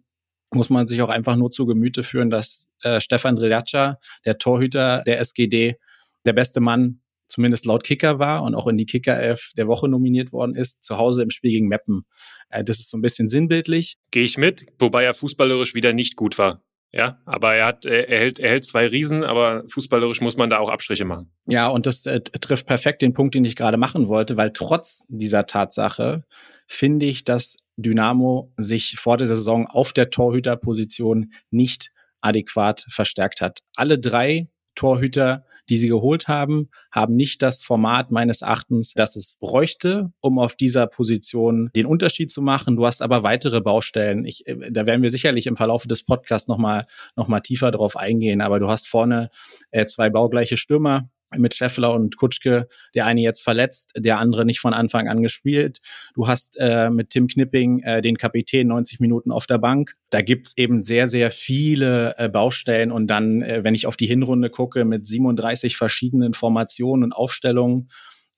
muss 0.53 0.71
man 0.71 0.87
sich 0.87 1.03
auch 1.03 1.09
einfach 1.09 1.37
nur 1.37 1.51
zu 1.51 1.67
Gemüte 1.67 2.03
führen, 2.03 2.31
dass 2.31 2.69
äh, 2.83 3.01
Stefan 3.01 3.37
Drilaccia, 3.37 3.99
der 4.25 4.39
Torhüter 4.39 5.03
der 5.07 5.21
SGD, 5.21 5.77
der 6.25 6.33
beste 6.33 6.61
Mann 6.61 7.01
zumindest 7.29 7.67
laut 7.67 7.85
Kicker 7.85 8.19
war 8.19 8.43
und 8.43 8.55
auch 8.55 8.67
in 8.67 8.77
die 8.77 8.87
Kicker-Elf 8.87 9.53
der 9.57 9.67
Woche 9.67 9.89
nominiert 9.89 10.33
worden 10.33 10.55
ist, 10.55 10.85
zu 10.85 10.97
Hause 10.97 11.23
im 11.23 11.31
Spiel 11.31 11.51
gegen 11.51 11.69
Meppen. 11.69 12.05
Äh, 12.49 12.65
das 12.65 12.79
ist 12.79 12.91
so 12.91 12.97
ein 12.97 13.03
bisschen 13.03 13.29
sinnbildlich. 13.29 13.99
Gehe 14.11 14.23
ich 14.23 14.39
mit, 14.39 14.67
wobei 14.79 15.05
er 15.05 15.15
fußballerisch 15.15 15.75
wieder 15.75 15.93
nicht 15.93 16.17
gut 16.17 16.39
war. 16.39 16.63
Ja, 16.97 17.19
aber 17.27 17.55
er 17.55 17.67
hat, 17.67 17.85
er 17.85 18.07
hält, 18.07 18.39
er 18.39 18.49
hält 18.49 18.65
zwei 18.65 18.87
Riesen, 18.87 19.23
aber 19.23 19.65
fußballerisch 19.69 20.23
muss 20.23 20.39
man 20.39 20.49
da 20.49 20.59
auch 20.59 20.71
Abstriche 20.71 21.05
machen. 21.05 21.31
Ja, 21.47 21.69
und 21.69 21.85
das 21.85 22.07
äh, 22.07 22.23
trifft 22.23 22.67
perfekt 22.67 23.03
den 23.03 23.13
Punkt, 23.13 23.35
den 23.35 23.45
ich 23.45 23.55
gerade 23.55 23.77
machen 23.77 24.09
wollte, 24.09 24.39
weil 24.39 24.51
trotz 24.55 25.05
dieser 25.09 25.47
Tatsache 25.47 26.25
finde 26.67 27.05
ich, 27.05 27.25
dass 27.25 27.59
Dynamo 27.77 28.51
sich 28.57 28.95
vor 28.97 29.19
der 29.19 29.27
Saison 29.27 29.67
auf 29.67 29.93
der 29.93 30.09
Torhüterposition 30.09 31.33
nicht 31.51 31.91
adäquat 32.23 32.87
verstärkt 32.89 33.43
hat. 33.43 33.61
Alle 33.77 33.99
drei 33.99 34.49
Torhüter, 34.77 35.45
die 35.69 35.79
sie 35.79 35.89
geholt 35.89 36.29
haben, 36.29 36.71
haben 36.93 37.17
nicht 37.17 37.43
das 37.43 37.63
Format 37.63 38.13
meines 38.13 38.43
Erachtens, 38.43 38.93
das 38.95 39.17
es 39.17 39.37
bräuchte, 39.41 40.13
um 40.21 40.39
auf 40.39 40.55
dieser 40.55 40.87
Position 40.87 41.71
den 41.75 41.87
Unterschied 41.87 42.31
zu 42.31 42.41
machen. 42.41 42.77
Du 42.77 42.87
hast 42.87 43.03
aber 43.03 43.25
weitere 43.25 43.61
Baustellen. 43.61 44.25
Ich, 44.25 44.47
äh, 44.47 44.71
da 44.71 44.87
werden 44.87 45.03
wir 45.03 45.11
sicherlich 45.11 45.47
im 45.47 45.57
Verlauf 45.57 45.87
des 45.87 46.05
Podcasts 46.05 46.47
nochmal 46.47 46.87
noch 47.17 47.27
mal 47.27 47.41
tiefer 47.41 47.73
drauf 47.73 47.97
eingehen. 47.97 48.41
Aber 48.41 48.61
du 48.61 48.69
hast 48.69 48.87
vorne 48.87 49.31
äh, 49.73 49.87
zwei 49.87 50.09
baugleiche 50.11 50.57
Stürmer, 50.57 51.11
mit 51.37 51.55
Scheffler 51.55 51.93
und 51.93 52.17
Kutschke, 52.17 52.69
der 52.95 53.07
eine 53.07 53.21
jetzt 53.21 53.43
verletzt, 53.43 53.93
der 53.97 54.19
andere 54.19 54.45
nicht 54.45 54.61
von 54.61 54.75
Anfang 54.75 55.09
an 55.09 55.23
gespielt. 55.23 55.79
Du 56.15 56.29
hast 56.29 56.57
äh, 56.59 56.91
mit 56.91 57.11
Tim 57.11 57.27
Knipping 57.27 57.81
äh, 57.81 58.03
den 58.03 58.17
Kapitän 58.17 58.69
90 58.69 59.01
Minuten 59.01 59.33
auf 59.33 59.47
der 59.47 59.59
Bank. 59.59 59.95
Da 60.11 60.23
gibt's 60.23 60.57
eben 60.57 60.83
sehr, 60.85 61.09
sehr 61.09 61.31
viele 61.31 62.15
äh, 62.19 62.29
Baustellen. 62.29 62.93
Und 62.93 63.09
dann, 63.09 63.43
äh, 63.43 63.65
wenn 63.65 63.75
ich 63.75 63.87
auf 63.87 63.97
die 63.97 64.07
Hinrunde 64.07 64.51
gucke, 64.51 64.85
mit 64.85 65.07
37 65.07 65.77
verschiedenen 65.77 66.33
Formationen 66.33 67.05
und 67.05 67.13
Aufstellungen, 67.13 67.89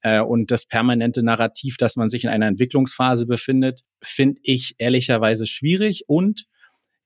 äh, 0.03 0.21
und 0.21 0.51
das 0.51 0.67
permanente 0.67 1.23
Narrativ, 1.23 1.77
dass 1.77 1.97
man 1.97 2.09
sich 2.09 2.25
in 2.25 2.31
einer 2.31 2.47
Entwicklungsphase 2.47 3.27
befindet, 3.27 3.81
finde 4.03 4.41
ich 4.43 4.75
ehrlicherweise 4.79 5.47
schwierig. 5.47 6.05
Und 6.07 6.47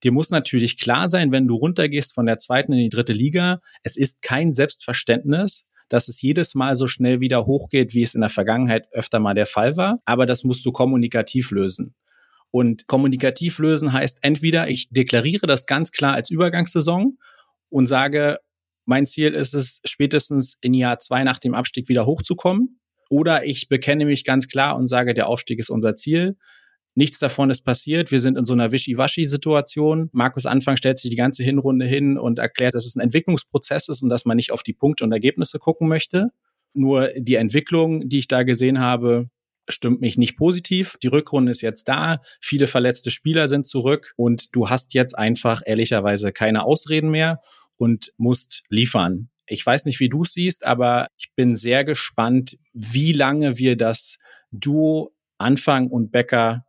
dir 0.02 0.12
muss 0.12 0.30
natürlich 0.30 0.78
klar 0.78 1.08
sein, 1.08 1.32
wenn 1.32 1.48
du 1.48 1.56
runtergehst 1.56 2.14
von 2.14 2.26
der 2.26 2.38
zweiten 2.38 2.72
in 2.72 2.78
die 2.78 2.88
dritte 2.88 3.12
Liga, 3.12 3.60
es 3.82 3.97
ist 3.97 4.21
kein 4.23 4.52
Selbstverständnis, 4.52 5.64
dass 5.88 6.08
es 6.08 6.23
jedes 6.23 6.54
Mal 6.54 6.76
so 6.76 6.86
schnell 6.86 7.21
wieder 7.21 7.47
hochgeht, 7.47 7.95
wie 7.95 8.02
es 8.02 8.14
in 8.14 8.21
der 8.21 8.30
Vergangenheit 8.30 8.86
öfter 8.92 9.21
mal 9.21 9.34
der 9.34 9.47
Fall 9.47 9.76
war. 9.76 10.00
Aber 10.04 10.26
das 10.26 10.45
musst 10.45 10.64
du 10.64 10.73
kommunikativ 10.73 11.50
lösen. 11.50 11.95
Und 12.50 12.86
kommunikativ 12.86 13.58
lösen 13.58 13.92
heißt 13.92 14.18
entweder 14.23 14.68
ich 14.68 14.90
deklariere 14.90 15.47
das 15.47 15.66
ganz 15.66 15.90
klar 15.90 16.14
als 16.14 16.30
Übergangssaison 16.30 17.18
und 17.71 17.86
sage, 17.86 18.38
mein 18.84 19.06
Ziel 19.06 19.32
ist 19.34 19.54
es, 19.54 19.80
spätestens 19.84 20.58
in 20.60 20.75
Jahr 20.75 20.99
zwei 20.99 21.25
nach 21.25 21.38
dem 21.38 21.54
Abstieg 21.54 21.88
wieder 21.88 22.04
hochzukommen. 22.04 22.80
Oder 23.08 23.47
ich 23.47 23.68
bekenne 23.68 24.04
mich 24.04 24.25
ganz 24.25 24.49
klar 24.49 24.76
und 24.76 24.86
sage, 24.86 25.14
der 25.14 25.28
Aufstieg 25.28 25.58
ist 25.58 25.71
unser 25.71 25.97
Ziel. 25.97 26.36
Nichts 26.95 27.19
davon 27.19 27.50
ist 27.50 27.63
passiert. 27.63 28.11
Wir 28.11 28.21
sind 28.21 28.37
in 28.37 28.45
so 28.45 28.52
einer 28.52 28.71
Wischiwaschi-Situation. 28.71 30.11
Markus 30.13 30.45
Anfang 30.45 30.76
stellt 30.76 30.99
sich 30.99 31.11
die 31.11 31.17
ganze 31.17 31.43
Hinrunde 31.43 31.87
hin 31.87 32.19
und 32.19 32.39
erklärt, 32.39 32.75
dass 32.75 32.85
es 32.85 32.97
ein 32.97 33.00
Entwicklungsprozess 33.00 33.89
ist 33.89 34.02
und 34.02 34.11
dass 34.11 34.26
man 34.26 34.37
nicht 34.37 34.52
auf 34.52 34.63
die 34.63 34.75
Punkte 34.75 35.05
und 35.05 35.13
Ergebnisse 35.13 35.59
gucken 35.59 35.89
möchte. 35.89 36.28
Nur 36.75 37.09
die 37.17 37.37
Entwicklung, 37.37 38.09
die 38.09 38.19
ich 38.19 38.28
da 38.28 38.43
gesehen 38.43 38.81
habe, 38.81 39.31
stimmt 39.69 40.00
mich 40.00 40.19
nicht 40.19 40.37
positiv. 40.37 40.97
Die 41.02 41.07
Rückrunde 41.07 41.52
ist 41.52 41.63
jetzt 41.63 41.89
da. 41.89 42.19
Viele 42.41 42.67
verletzte 42.67 43.11
Spieler 43.11 43.49
sind 43.49 43.67
zurück 43.67 44.13
und 44.17 44.55
du 44.55 44.69
hast 44.69 44.93
jetzt 44.93 45.17
einfach 45.17 45.63
ehrlicherweise 45.65 46.33
keine 46.33 46.65
Ausreden 46.65 47.11
mehr 47.11 47.41
und 47.76 48.13
musst 48.19 48.65
liefern. 48.69 49.28
Ich 49.47 49.65
weiß 49.65 49.87
nicht, 49.87 50.00
wie 50.00 50.09
du 50.09 50.23
es 50.23 50.33
siehst, 50.33 50.65
aber 50.65 51.09
ich 51.17 51.33
bin 51.35 51.57
sehr 51.57 51.85
gespannt, 51.85 52.59
wie 52.73 53.13
lange 53.13 53.59
wir 53.59 53.76
das 53.76 54.19
Duo 54.50 55.15
Anfang 55.39 55.89
und 55.89 56.13
Becker 56.13 56.65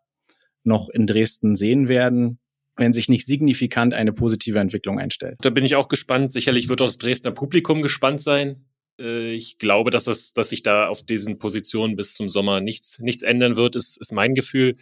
noch 0.63 0.89
in 0.89 1.08
Dresden 1.08 1.56
sehen 1.56 1.88
werden 1.88 2.39
wenn 2.76 2.93
sich 2.93 3.10
nicht 3.10 3.26
signifikant 3.26 3.93
eine 3.93 4.13
positive 4.13 4.60
Entwicklung 4.60 4.99
einstellt. 4.99 5.38
Da 5.41 5.49
bin 5.49 5.65
ich 5.65 5.76
auch 5.76 5.88
gespannt. 5.88 6.32
Sicherlich 6.32 6.69
wird 6.69 6.80
das 6.80 6.97
Dresdner 6.97 7.32
Publikum 7.32 7.82
gespannt 7.82 8.19
sein. 8.19 8.65
Äh, 8.99 9.34
ich 9.34 9.58
glaube, 9.58 9.91
dass, 9.91 10.06
das, 10.06 10.34
dass 10.34 10.49
sich 10.49 10.63
da 10.63 10.88
auf 10.88 11.04
diesen 11.04 11.38
Positionen 11.38 11.95
bis 11.95 12.13
zum 12.15 12.30
Sommer 12.30 12.62
nichts, 12.62 12.99
nichts 12.99 13.23
ändern 13.23 13.56
wird, 13.56 13.76
ist, 13.76 13.97
ist 13.99 14.12
mein 14.12 14.34
Gefühl. 14.34 14.76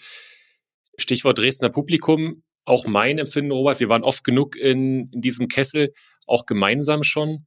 Stichwort 0.97 1.37
Dresdner 1.37 1.69
Publikum, 1.69 2.43
auch 2.65 2.85
mein 2.85 3.17
Empfinden, 3.17 3.51
Robert. 3.51 3.79
Wir 3.79 3.89
waren 3.89 4.03
oft 4.03 4.23
genug 4.23 4.55
in, 4.55 5.09
in 5.11 5.21
diesem 5.21 5.47
Kessel, 5.47 5.93
auch 6.27 6.45
gemeinsam 6.45 7.03
schon. 7.03 7.45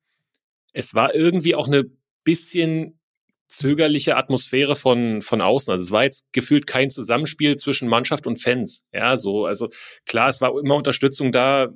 Es 0.73 0.95
war 0.95 1.15
irgendwie 1.15 1.55
auch 1.55 1.69
eine 1.69 1.85
bisschen 2.25 2.99
zögerliche 3.57 4.17
Atmosphäre 4.17 4.77
von, 4.77 5.23
von 5.23 5.41
außen. 5.41 5.73
Also 5.73 5.83
es 5.83 5.91
war 5.91 6.05
jetzt 6.05 6.33
gefühlt 6.33 6.67
kein 6.67 6.91
Zusammenspiel 6.91 7.57
zwischen 7.57 7.89
Mannschaft 7.89 8.27
und 8.27 8.41
Fans. 8.41 8.85
Ja, 8.93 9.17
so, 9.17 9.47
also 9.47 9.69
klar, 10.07 10.29
es 10.29 10.41
war 10.41 10.59
immer 10.59 10.77
Unterstützung 10.77 11.33
da. 11.33 11.69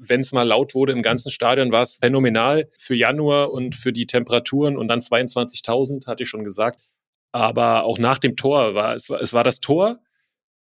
Wenn 0.00 0.20
es 0.20 0.32
mal 0.32 0.46
laut 0.46 0.76
wurde 0.76 0.92
im 0.92 1.02
ganzen 1.02 1.30
Stadion, 1.30 1.72
war 1.72 1.82
es 1.82 1.98
phänomenal 2.00 2.68
für 2.78 2.94
Januar 2.94 3.50
und 3.50 3.74
für 3.74 3.92
die 3.92 4.06
Temperaturen 4.06 4.76
und 4.76 4.86
dann 4.86 5.00
22.000, 5.00 6.06
hatte 6.06 6.22
ich 6.22 6.28
schon 6.28 6.44
gesagt. 6.44 6.80
Aber 7.32 7.82
auch 7.82 7.98
nach 7.98 8.18
dem 8.18 8.36
Tor 8.36 8.74
war 8.74 8.94
es, 8.94 9.10
es 9.10 9.32
war 9.32 9.42
das 9.42 9.58
Tor 9.58 9.98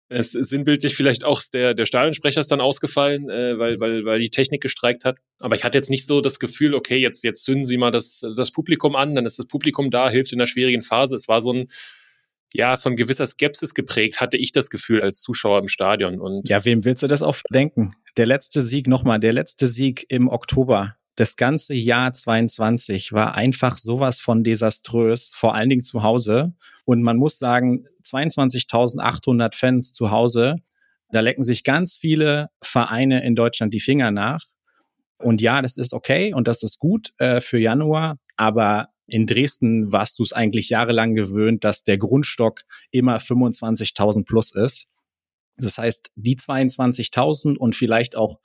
es 0.09 0.33
ist 0.33 0.49
sinnbildlich 0.49 0.95
vielleicht 0.95 1.23
auch 1.23 1.41
der, 1.53 1.75
der 1.75 1.85
Stadionsprecher 1.85 2.41
ist 2.41 2.51
dann 2.51 2.61
ausgefallen, 2.61 3.29
äh, 3.29 3.57
weil, 3.59 3.79
weil, 3.79 4.05
weil 4.05 4.19
die 4.19 4.31
Technik 4.31 4.61
gestreikt 4.61 5.05
hat. 5.05 5.17
Aber 5.37 5.55
ich 5.55 5.63
hatte 5.63 5.77
jetzt 5.77 5.91
nicht 5.91 6.07
so 6.07 6.19
das 6.19 6.39
Gefühl, 6.39 6.73
okay, 6.73 6.97
jetzt, 6.97 7.23
jetzt 7.23 7.43
zünden 7.43 7.65
Sie 7.65 7.77
mal 7.77 7.91
das, 7.91 8.21
das 8.35 8.51
Publikum 8.51 8.95
an, 8.95 9.15
dann 9.15 9.25
ist 9.25 9.37
das 9.37 9.45
Publikum 9.45 9.91
da, 9.91 10.09
hilft 10.09 10.33
in 10.33 10.39
der 10.39 10.47
schwierigen 10.47 10.81
Phase. 10.81 11.15
Es 11.15 11.27
war 11.27 11.41
so 11.41 11.53
ein, 11.53 11.67
ja, 12.53 12.77
von 12.77 12.95
gewisser 12.95 13.27
Skepsis 13.27 13.75
geprägt, 13.75 14.19
hatte 14.19 14.37
ich 14.37 14.51
das 14.51 14.71
Gefühl 14.71 15.01
als 15.01 15.21
Zuschauer 15.21 15.59
im 15.59 15.67
Stadion. 15.67 16.19
Und 16.19 16.49
ja, 16.49 16.65
wem 16.65 16.83
willst 16.83 17.03
du 17.03 17.07
das 17.07 17.21
auch 17.21 17.37
denken? 17.51 17.93
Der 18.17 18.25
letzte 18.25 18.61
Sieg, 18.61 18.87
nochmal, 18.87 19.19
der 19.19 19.33
letzte 19.33 19.67
Sieg 19.67 20.07
im 20.09 20.27
Oktober 20.27 20.95
das 21.19 21.35
ganze 21.35 21.73
Jahr 21.73 22.13
22 22.13 23.11
war 23.11 23.35
einfach 23.35 23.77
sowas 23.77 24.21
von 24.21 24.45
desaströs, 24.45 25.31
vor 25.33 25.53
allen 25.53 25.69
Dingen 25.69 25.83
zu 25.83 26.01
Hause. 26.01 26.53
Und 26.85 27.01
man 27.01 27.17
muss 27.17 27.37
sagen, 27.37 27.85
22.800 28.05 29.53
Fans 29.53 29.91
zu 29.91 30.11
Hause, 30.11 30.55
da 31.11 31.19
lecken 31.19 31.43
sich 31.43 31.65
ganz 31.65 31.97
viele 31.97 32.47
Vereine 32.61 33.21
in 33.25 33.35
Deutschland 33.35 33.73
die 33.73 33.81
Finger 33.81 34.11
nach. 34.11 34.39
Und 35.17 35.41
ja, 35.41 35.61
das 35.61 35.75
ist 35.75 35.93
okay 35.93 36.33
und 36.33 36.47
das 36.47 36.63
ist 36.63 36.79
gut 36.79 37.09
äh, 37.17 37.41
für 37.41 37.59
Januar, 37.59 38.17
aber 38.37 38.87
in 39.05 39.25
Dresden 39.25 39.91
warst 39.91 40.19
du 40.19 40.23
es 40.23 40.31
eigentlich 40.31 40.69
jahrelang 40.69 41.15
gewöhnt, 41.15 41.65
dass 41.65 41.83
der 41.83 41.97
Grundstock 41.97 42.61
immer 42.91 43.17
25.000 43.17 44.23
plus 44.23 44.55
ist. 44.55 44.85
Das 45.57 45.77
heißt, 45.77 46.11
die 46.15 46.37
22.000 46.37 47.57
und 47.57 47.75
vielleicht 47.75 48.15
auch 48.15 48.39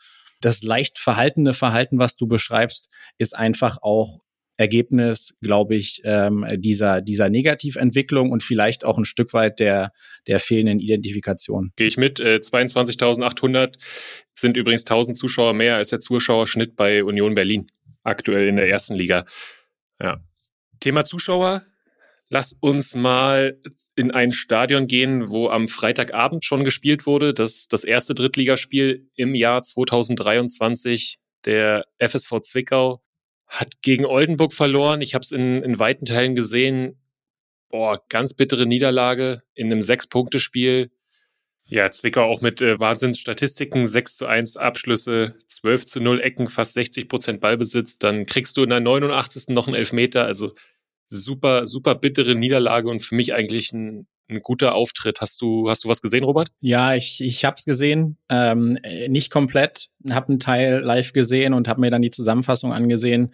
das 0.44 0.62
leicht 0.62 0.98
verhaltene 0.98 1.54
Verhalten, 1.54 1.98
was 1.98 2.16
du 2.16 2.26
beschreibst, 2.26 2.90
ist 3.18 3.36
einfach 3.36 3.78
auch 3.80 4.20
Ergebnis, 4.56 5.34
glaube 5.40 5.74
ich, 5.74 6.00
ähm, 6.04 6.46
dieser, 6.58 7.00
dieser 7.00 7.28
Negativentwicklung 7.28 8.30
und 8.30 8.42
vielleicht 8.42 8.84
auch 8.84 8.98
ein 8.98 9.04
Stück 9.04 9.32
weit 9.32 9.58
der, 9.58 9.90
der 10.28 10.38
fehlenden 10.38 10.78
Identifikation. 10.78 11.72
Gehe 11.76 11.88
ich 11.88 11.96
mit. 11.96 12.20
Äh, 12.20 12.36
22.800 12.36 13.76
sind 14.34 14.56
übrigens 14.56 14.82
1000 14.82 15.16
Zuschauer 15.16 15.54
mehr 15.54 15.76
als 15.76 15.88
der 15.88 16.00
Zuschauerschnitt 16.00 16.76
bei 16.76 17.02
Union 17.02 17.34
Berlin 17.34 17.66
aktuell 18.04 18.46
in 18.46 18.56
der 18.56 18.68
ersten 18.68 18.94
Liga. 18.94 19.24
Ja. 20.00 20.20
Thema 20.78 21.04
Zuschauer. 21.04 21.64
Lass 22.34 22.52
uns 22.58 22.96
mal 22.96 23.60
in 23.94 24.10
ein 24.10 24.32
Stadion 24.32 24.88
gehen, 24.88 25.28
wo 25.28 25.50
am 25.50 25.68
Freitagabend 25.68 26.44
schon 26.44 26.64
gespielt 26.64 27.06
wurde. 27.06 27.32
Das, 27.32 27.68
das 27.68 27.84
erste 27.84 28.12
Drittligaspiel 28.12 29.08
im 29.14 29.36
Jahr 29.36 29.62
2023. 29.62 31.20
Der 31.44 31.84
FSV 32.00 32.40
Zwickau 32.40 33.04
hat 33.46 33.82
gegen 33.82 34.04
Oldenburg 34.04 34.52
verloren. 34.52 35.00
Ich 35.00 35.14
habe 35.14 35.22
es 35.22 35.30
in, 35.30 35.62
in 35.62 35.78
weiten 35.78 36.06
Teilen 36.06 36.34
gesehen. 36.34 36.98
Boah, 37.68 38.02
ganz 38.08 38.34
bittere 38.34 38.66
Niederlage 38.66 39.44
in 39.54 39.70
einem 39.70 39.80
Sechs-Punkte-Spiel. 39.80 40.90
Ja, 41.66 41.92
Zwickau 41.92 42.24
auch 42.24 42.40
mit 42.40 42.60
äh, 42.60 42.80
Wahnsinnsstatistiken, 42.80 43.86
6 43.86 44.16
zu 44.16 44.26
1 44.26 44.56
Abschlüsse, 44.56 45.36
12 45.46 45.86
zu 45.86 46.00
0 46.00 46.20
Ecken, 46.20 46.48
fast 46.48 46.74
60 46.74 47.08
Prozent 47.08 47.40
Ballbesitz. 47.40 47.98
Dann 47.98 48.26
kriegst 48.26 48.56
du 48.56 48.64
in 48.64 48.70
der 48.70 48.80
89. 48.80 49.50
noch 49.50 49.68
einen 49.68 49.76
Elfmeter. 49.76 50.24
Also 50.24 50.52
super, 51.18 51.66
super 51.66 51.94
bittere 51.94 52.34
Niederlage 52.34 52.88
und 52.88 53.00
für 53.00 53.14
mich 53.14 53.34
eigentlich 53.34 53.72
ein, 53.72 54.06
ein 54.28 54.40
guter 54.42 54.74
Auftritt. 54.74 55.20
Hast 55.20 55.40
du, 55.40 55.68
hast 55.68 55.84
du 55.84 55.88
was 55.88 56.00
gesehen, 56.00 56.24
Robert? 56.24 56.50
Ja, 56.60 56.94
ich, 56.94 57.20
ich 57.20 57.44
habe 57.44 57.56
es 57.56 57.64
gesehen. 57.64 58.18
Ähm, 58.28 58.78
nicht 59.08 59.30
komplett, 59.30 59.90
habe 60.10 60.28
einen 60.28 60.40
Teil 60.40 60.80
live 60.80 61.12
gesehen 61.12 61.54
und 61.54 61.68
habe 61.68 61.80
mir 61.80 61.90
dann 61.90 62.02
die 62.02 62.10
Zusammenfassung 62.10 62.72
angesehen. 62.72 63.32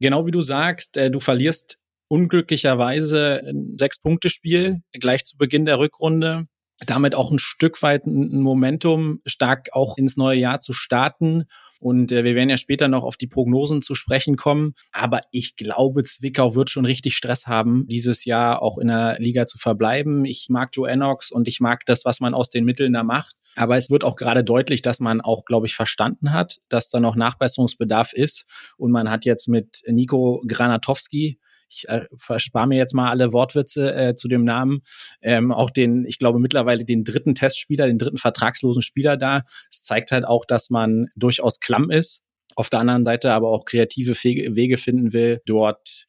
Genau 0.00 0.26
wie 0.26 0.32
du 0.32 0.40
sagst, 0.40 0.96
äh, 0.96 1.10
du 1.10 1.20
verlierst 1.20 1.78
unglücklicherweise 2.08 3.42
ein 3.46 3.76
Sechs-Punkte-Spiel 3.78 4.82
gleich 4.92 5.24
zu 5.24 5.36
Beginn 5.36 5.64
der 5.64 5.78
Rückrunde 5.78 6.46
damit 6.86 7.14
auch 7.14 7.30
ein 7.30 7.38
Stück 7.38 7.82
weit 7.82 8.06
ein 8.06 8.40
Momentum 8.40 9.20
stark 9.26 9.68
auch 9.72 9.96
ins 9.96 10.16
neue 10.16 10.38
Jahr 10.38 10.60
zu 10.60 10.72
starten. 10.72 11.44
Und 11.80 12.12
äh, 12.12 12.24
wir 12.24 12.34
werden 12.34 12.50
ja 12.50 12.56
später 12.56 12.88
noch 12.88 13.04
auf 13.04 13.16
die 13.16 13.26
Prognosen 13.26 13.82
zu 13.82 13.94
sprechen 13.94 14.36
kommen. 14.36 14.74
Aber 14.92 15.20
ich 15.30 15.56
glaube, 15.56 16.02
Zwickau 16.02 16.54
wird 16.54 16.70
schon 16.70 16.84
richtig 16.84 17.16
Stress 17.16 17.46
haben, 17.46 17.86
dieses 17.86 18.24
Jahr 18.24 18.62
auch 18.62 18.78
in 18.78 18.88
der 18.88 19.16
Liga 19.18 19.46
zu 19.46 19.58
verbleiben. 19.58 20.24
Ich 20.24 20.46
mag 20.50 20.70
Joe 20.72 20.88
Enox 20.88 21.30
und 21.30 21.46
ich 21.46 21.60
mag 21.60 21.84
das, 21.86 22.04
was 22.04 22.20
man 22.20 22.34
aus 22.34 22.48
den 22.48 22.64
Mitteln 22.64 22.92
da 22.92 23.04
macht. 23.04 23.36
Aber 23.56 23.76
es 23.76 23.90
wird 23.90 24.02
auch 24.02 24.16
gerade 24.16 24.42
deutlich, 24.42 24.82
dass 24.82 24.98
man 24.98 25.20
auch, 25.20 25.44
glaube 25.44 25.66
ich, 25.66 25.74
verstanden 25.74 26.32
hat, 26.32 26.58
dass 26.68 26.88
da 26.88 26.98
noch 26.98 27.14
Nachbesserungsbedarf 27.14 28.12
ist. 28.12 28.46
Und 28.76 28.90
man 28.90 29.10
hat 29.10 29.24
jetzt 29.24 29.48
mit 29.48 29.82
Nico 29.86 30.42
Granatowski 30.46 31.38
ich 31.68 31.88
äh, 31.88 32.06
verspare 32.16 32.66
mir 32.66 32.78
jetzt 32.78 32.94
mal 32.94 33.10
alle 33.10 33.32
Wortwitze 33.32 33.94
äh, 33.94 34.14
zu 34.14 34.28
dem 34.28 34.44
Namen, 34.44 34.80
ähm, 35.22 35.52
auch 35.52 35.70
den, 35.70 36.04
ich 36.04 36.18
glaube 36.18 36.38
mittlerweile 36.38 36.84
den 36.84 37.04
dritten 37.04 37.34
Testspieler, 37.34 37.86
den 37.86 37.98
dritten 37.98 38.18
vertragslosen 38.18 38.82
Spieler 38.82 39.16
da. 39.16 39.42
Es 39.70 39.82
zeigt 39.82 40.12
halt 40.12 40.24
auch, 40.24 40.44
dass 40.44 40.70
man 40.70 41.08
durchaus 41.16 41.60
klamm 41.60 41.90
ist. 41.90 42.22
Auf 42.56 42.70
der 42.70 42.80
anderen 42.80 43.04
Seite 43.04 43.32
aber 43.32 43.48
auch 43.48 43.64
kreative 43.64 44.12
Wege 44.12 44.76
finden 44.76 45.12
will, 45.12 45.40
dort 45.46 46.06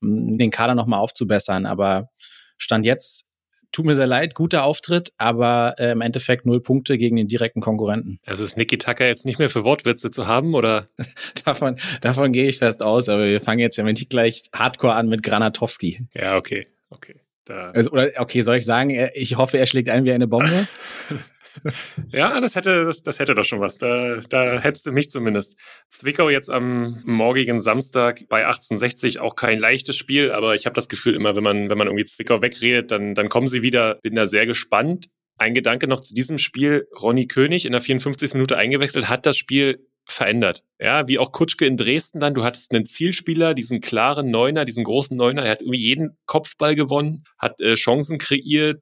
mh, 0.00 0.30
hm, 0.30 0.38
den 0.38 0.50
Kader 0.50 0.74
nochmal 0.74 1.00
aufzubessern. 1.00 1.66
Aber 1.66 2.10
Stand 2.58 2.84
jetzt 2.84 3.25
tut 3.76 3.84
mir 3.84 3.94
sehr 3.94 4.06
leid, 4.06 4.34
guter 4.34 4.64
Auftritt, 4.64 5.12
aber 5.18 5.74
äh, 5.78 5.92
im 5.92 6.00
Endeffekt 6.00 6.46
null 6.46 6.62
Punkte 6.62 6.96
gegen 6.96 7.16
den 7.16 7.28
direkten 7.28 7.60
Konkurrenten. 7.60 8.18
Also 8.24 8.42
ist 8.42 8.56
Niki 8.56 8.78
Tucker 8.78 9.06
jetzt 9.06 9.26
nicht 9.26 9.38
mehr 9.38 9.50
für 9.50 9.64
Wortwitze 9.64 10.10
zu 10.10 10.26
haben, 10.26 10.54
oder? 10.54 10.88
davon, 11.44 11.76
davon 12.00 12.32
gehe 12.32 12.48
ich 12.48 12.56
fest 12.56 12.82
aus, 12.82 13.10
aber 13.10 13.26
wir 13.26 13.40
fangen 13.42 13.58
jetzt 13.58 13.76
ja 13.76 13.84
nicht 13.84 14.08
gleich 14.08 14.44
Hardcore 14.54 14.94
an 14.94 15.10
mit 15.10 15.22
Granatowski. 15.22 16.06
Ja, 16.14 16.36
okay, 16.36 16.66
okay. 16.88 17.16
Da. 17.44 17.70
Also, 17.72 17.90
oder, 17.90 18.10
okay, 18.16 18.40
soll 18.40 18.56
ich 18.56 18.64
sagen, 18.64 18.90
ich 19.14 19.36
hoffe, 19.36 19.58
er 19.58 19.66
schlägt 19.66 19.90
ein 19.90 20.04
wie 20.04 20.12
eine 20.12 20.26
Bombe? 20.26 20.66
ja, 22.12 22.40
das 22.40 22.54
hätte, 22.54 22.84
das, 22.84 23.02
das 23.02 23.18
hätte 23.18 23.34
doch 23.34 23.44
schon 23.44 23.60
was. 23.60 23.78
Da, 23.78 24.16
da 24.28 24.58
hättest 24.60 24.86
du 24.86 24.92
mich 24.92 25.10
zumindest. 25.10 25.58
Zwickau 25.88 26.30
jetzt 26.30 26.50
am 26.50 27.02
morgigen 27.04 27.58
Samstag 27.58 28.20
bei 28.28 28.46
1860 28.46 29.20
auch 29.20 29.34
kein 29.34 29.58
leichtes 29.58 29.96
Spiel, 29.96 30.32
aber 30.32 30.54
ich 30.54 30.66
habe 30.66 30.74
das 30.74 30.88
Gefühl 30.88 31.14
immer, 31.14 31.36
wenn 31.36 31.44
man, 31.44 31.70
wenn 31.70 31.78
man 31.78 31.86
irgendwie 31.86 32.04
Zwickau 32.04 32.42
wegredet, 32.42 32.90
dann, 32.90 33.14
dann 33.14 33.28
kommen 33.28 33.46
sie 33.46 33.62
wieder. 33.62 33.96
Bin 34.02 34.14
da 34.14 34.26
sehr 34.26 34.46
gespannt. 34.46 35.08
Ein 35.38 35.54
Gedanke 35.54 35.86
noch 35.86 36.00
zu 36.00 36.14
diesem 36.14 36.38
Spiel. 36.38 36.88
Ronny 37.00 37.26
König 37.26 37.66
in 37.66 37.72
der 37.72 37.80
54. 37.80 38.34
Minute 38.34 38.56
eingewechselt, 38.56 39.08
hat 39.08 39.26
das 39.26 39.36
Spiel 39.36 39.86
verändert. 40.08 40.64
Ja, 40.80 41.08
wie 41.08 41.18
auch 41.18 41.32
Kutschke 41.32 41.66
in 41.66 41.76
Dresden 41.76 42.20
dann. 42.20 42.34
Du 42.34 42.44
hattest 42.44 42.72
einen 42.72 42.84
Zielspieler, 42.84 43.54
diesen 43.54 43.80
klaren 43.80 44.30
Neuner, 44.30 44.64
diesen 44.64 44.84
großen 44.84 45.16
Neuner. 45.16 45.44
Er 45.44 45.52
hat 45.52 45.62
irgendwie 45.62 45.80
jeden 45.80 46.16
Kopfball 46.26 46.74
gewonnen, 46.74 47.24
hat 47.38 47.60
äh, 47.60 47.74
Chancen 47.74 48.18
kreiert, 48.18 48.80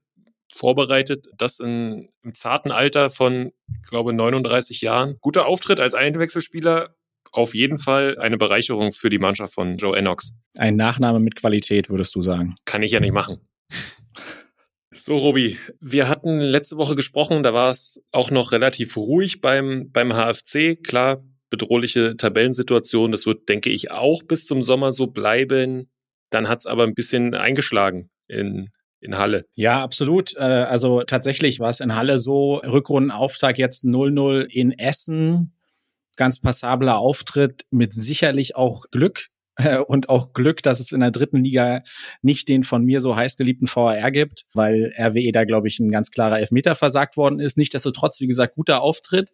vorbereitet, 0.54 1.26
das 1.36 1.60
in, 1.60 2.08
im 2.22 2.34
zarten 2.34 2.70
Alter 2.70 3.10
von, 3.10 3.52
glaube 3.88 4.12
39 4.12 4.80
Jahren. 4.80 5.16
Guter 5.20 5.46
Auftritt 5.46 5.80
als 5.80 5.94
Einwechselspieler, 5.94 6.94
auf 7.32 7.54
jeden 7.54 7.78
Fall 7.78 8.16
eine 8.18 8.36
Bereicherung 8.36 8.92
für 8.92 9.10
die 9.10 9.18
Mannschaft 9.18 9.54
von 9.54 9.76
Joe 9.76 9.96
Ennox. 9.96 10.32
Ein 10.56 10.76
Nachname 10.76 11.18
mit 11.18 11.36
Qualität, 11.36 11.90
würdest 11.90 12.14
du 12.14 12.22
sagen? 12.22 12.54
Kann 12.64 12.82
ich 12.82 12.92
ja 12.92 13.00
nicht 13.00 13.12
machen. 13.12 13.40
So, 14.96 15.16
Robi, 15.16 15.58
wir 15.80 16.08
hatten 16.08 16.38
letzte 16.38 16.76
Woche 16.76 16.94
gesprochen, 16.94 17.42
da 17.42 17.52
war 17.52 17.70
es 17.70 18.00
auch 18.12 18.30
noch 18.30 18.52
relativ 18.52 18.96
ruhig 18.96 19.40
beim, 19.40 19.90
beim 19.90 20.12
HFC. 20.12 20.80
Klar, 20.84 21.24
bedrohliche 21.50 22.16
Tabellensituation, 22.16 23.10
das 23.10 23.26
wird, 23.26 23.48
denke 23.48 23.70
ich, 23.70 23.90
auch 23.90 24.22
bis 24.22 24.46
zum 24.46 24.62
Sommer 24.62 24.92
so 24.92 25.08
bleiben. 25.08 25.90
Dann 26.30 26.48
hat 26.48 26.60
es 26.60 26.66
aber 26.66 26.84
ein 26.84 26.94
bisschen 26.94 27.34
eingeschlagen 27.34 28.08
in 28.28 28.70
in 29.04 29.18
Halle. 29.18 29.46
Ja, 29.54 29.82
absolut. 29.82 30.34
Äh, 30.36 30.40
also 30.40 31.02
tatsächlich 31.02 31.60
war 31.60 31.70
es 31.70 31.80
in 31.80 31.94
Halle 31.94 32.18
so, 32.18 32.56
Rückrundenauftakt 32.56 33.58
jetzt 33.58 33.84
0-0 33.84 34.44
in 34.44 34.72
Essen. 34.72 35.52
Ganz 36.16 36.40
passabler 36.40 36.98
Auftritt 36.98 37.64
mit 37.70 37.92
sicherlich 37.92 38.56
auch 38.56 38.84
Glück 38.90 39.28
äh, 39.56 39.78
und 39.78 40.08
auch 40.08 40.32
Glück, 40.32 40.62
dass 40.62 40.80
es 40.80 40.92
in 40.92 41.00
der 41.00 41.10
dritten 41.10 41.42
Liga 41.42 41.82
nicht 42.22 42.48
den 42.48 42.64
von 42.64 42.84
mir 42.84 43.00
so 43.00 43.16
heiß 43.16 43.36
geliebten 43.36 43.68
VAR 43.72 44.10
gibt, 44.10 44.46
weil 44.54 44.92
RWE 44.98 45.32
da, 45.32 45.44
glaube 45.44 45.68
ich, 45.68 45.78
ein 45.80 45.90
ganz 45.90 46.10
klarer 46.10 46.38
Elfmeter 46.38 46.74
versagt 46.74 47.16
worden 47.16 47.40
ist. 47.40 47.56
Nichtsdestotrotz, 47.56 48.20
wie 48.20 48.26
gesagt, 48.26 48.54
guter 48.54 48.82
Auftritt. 48.82 49.30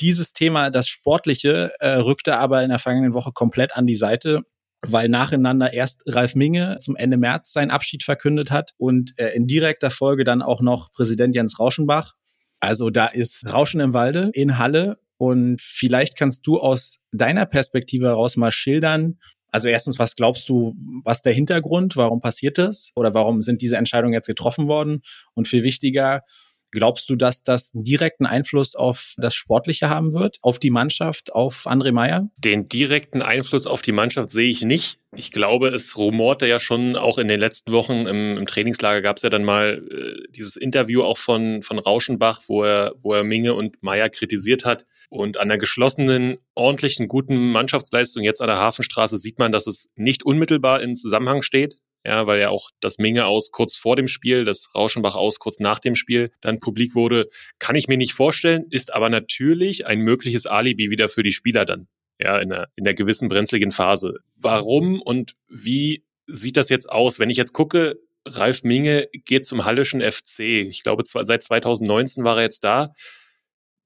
Dieses 0.00 0.32
Thema, 0.32 0.70
das 0.70 0.86
Sportliche, 0.88 1.72
äh, 1.80 1.88
rückte 1.94 2.36
aber 2.36 2.62
in 2.62 2.68
der 2.68 2.78
vergangenen 2.78 3.14
Woche 3.14 3.32
komplett 3.32 3.76
an 3.76 3.86
die 3.86 3.96
Seite 3.96 4.42
weil 4.86 5.08
nacheinander 5.08 5.72
erst 5.72 6.02
Ralf 6.06 6.34
Minge 6.34 6.78
zum 6.80 6.96
Ende 6.96 7.16
März 7.16 7.52
seinen 7.52 7.70
Abschied 7.70 8.02
verkündet 8.02 8.50
hat 8.50 8.72
und 8.76 9.18
äh, 9.18 9.30
in 9.30 9.46
direkter 9.46 9.90
Folge 9.90 10.24
dann 10.24 10.42
auch 10.42 10.60
noch 10.60 10.92
Präsident 10.92 11.34
Jens 11.34 11.58
Rauschenbach. 11.58 12.14
Also 12.60 12.90
da 12.90 13.06
ist 13.06 13.52
Rauschen 13.52 13.80
im 13.80 13.92
Walde 13.92 14.30
in 14.34 14.58
Halle 14.58 14.98
und 15.16 15.60
vielleicht 15.60 16.16
kannst 16.16 16.46
du 16.46 16.60
aus 16.60 16.98
deiner 17.12 17.46
Perspektive 17.46 18.06
heraus 18.06 18.36
mal 18.36 18.52
schildern, 18.52 19.18
also 19.50 19.68
erstens, 19.68 19.98
was 19.98 20.14
glaubst 20.14 20.48
du, 20.48 20.74
was 21.04 21.22
der 21.22 21.32
Hintergrund, 21.32 21.96
warum 21.96 22.20
passiert 22.20 22.58
das 22.58 22.90
oder 22.94 23.14
warum 23.14 23.42
sind 23.42 23.62
diese 23.62 23.76
Entscheidungen 23.76 24.12
jetzt 24.12 24.26
getroffen 24.26 24.68
worden? 24.68 25.00
Und 25.34 25.48
viel 25.48 25.62
wichtiger, 25.62 26.22
Glaubst 26.70 27.08
du, 27.08 27.16
dass 27.16 27.42
das 27.42 27.72
einen 27.74 27.84
direkten 27.84 28.26
Einfluss 28.26 28.74
auf 28.74 29.14
das 29.16 29.34
Sportliche 29.34 29.88
haben 29.88 30.12
wird, 30.12 30.38
auf 30.42 30.58
die 30.58 30.70
Mannschaft, 30.70 31.32
auf 31.32 31.66
André 31.66 31.92
Meyer? 31.92 32.28
Den 32.36 32.68
direkten 32.68 33.22
Einfluss 33.22 33.66
auf 33.66 33.80
die 33.80 33.92
Mannschaft 33.92 34.30
sehe 34.30 34.50
ich 34.50 34.62
nicht. 34.62 34.98
Ich 35.16 35.30
glaube, 35.30 35.68
es 35.68 35.96
rumorte 35.96 36.46
ja 36.46 36.60
schon 36.60 36.94
auch 36.94 37.16
in 37.16 37.28
den 37.28 37.40
letzten 37.40 37.72
Wochen 37.72 38.06
im, 38.06 38.36
im 38.36 38.46
Trainingslager 38.46 39.00
gab 39.00 39.16
es 39.16 39.22
ja 39.22 39.30
dann 39.30 39.44
mal 39.44 39.82
äh, 39.90 40.30
dieses 40.30 40.56
Interview 40.56 41.02
auch 41.02 41.16
von, 41.16 41.62
von 41.62 41.78
Rauschenbach, 41.78 42.42
wo 42.46 42.62
er, 42.64 42.92
wo 43.00 43.14
er 43.14 43.24
Minge 43.24 43.54
und 43.54 43.82
Meyer 43.82 44.10
kritisiert 44.10 44.66
hat. 44.66 44.84
Und 45.08 45.40
an 45.40 45.48
der 45.48 45.56
geschlossenen, 45.56 46.36
ordentlichen, 46.54 47.08
guten 47.08 47.50
Mannschaftsleistung 47.52 48.22
jetzt 48.22 48.42
an 48.42 48.48
der 48.48 48.58
Hafenstraße 48.58 49.16
sieht 49.16 49.38
man, 49.38 49.50
dass 49.50 49.66
es 49.66 49.88
nicht 49.96 50.24
unmittelbar 50.24 50.82
in 50.82 50.94
Zusammenhang 50.94 51.40
steht 51.40 51.76
ja, 52.04 52.26
weil 52.26 52.40
ja 52.40 52.50
auch 52.50 52.70
das 52.80 52.98
Minge 52.98 53.26
aus 53.26 53.50
kurz 53.50 53.76
vor 53.76 53.96
dem 53.96 54.08
Spiel, 54.08 54.44
das 54.44 54.70
Rauschenbach 54.74 55.14
aus 55.14 55.38
kurz 55.38 55.58
nach 55.58 55.78
dem 55.78 55.94
Spiel 55.94 56.30
dann 56.40 56.60
publik 56.60 56.94
wurde, 56.94 57.28
kann 57.58 57.76
ich 57.76 57.88
mir 57.88 57.96
nicht 57.96 58.12
vorstellen, 58.12 58.64
ist 58.70 58.92
aber 58.92 59.10
natürlich 59.10 59.86
ein 59.86 60.00
mögliches 60.00 60.46
Alibi 60.46 60.90
wieder 60.90 61.08
für 61.08 61.22
die 61.22 61.32
Spieler 61.32 61.64
dann, 61.64 61.88
ja, 62.18 62.38
in 62.38 62.50
der, 62.50 62.68
in 62.76 62.84
der 62.84 62.94
gewissen 62.94 63.28
brenzligen 63.28 63.72
Phase. 63.72 64.18
Warum 64.36 65.02
und 65.02 65.34
wie 65.48 66.04
sieht 66.26 66.56
das 66.56 66.68
jetzt 66.68 66.88
aus? 66.90 67.18
Wenn 67.18 67.30
ich 67.30 67.36
jetzt 67.36 67.52
gucke, 67.52 67.98
Ralf 68.26 68.62
Minge 68.62 69.08
geht 69.24 69.44
zum 69.44 69.64
Hallischen 69.64 70.00
FC. 70.00 70.40
Ich 70.40 70.82
glaube, 70.82 71.02
seit 71.04 71.42
2019 71.42 72.24
war 72.24 72.36
er 72.36 72.42
jetzt 72.42 72.64
da. 72.64 72.92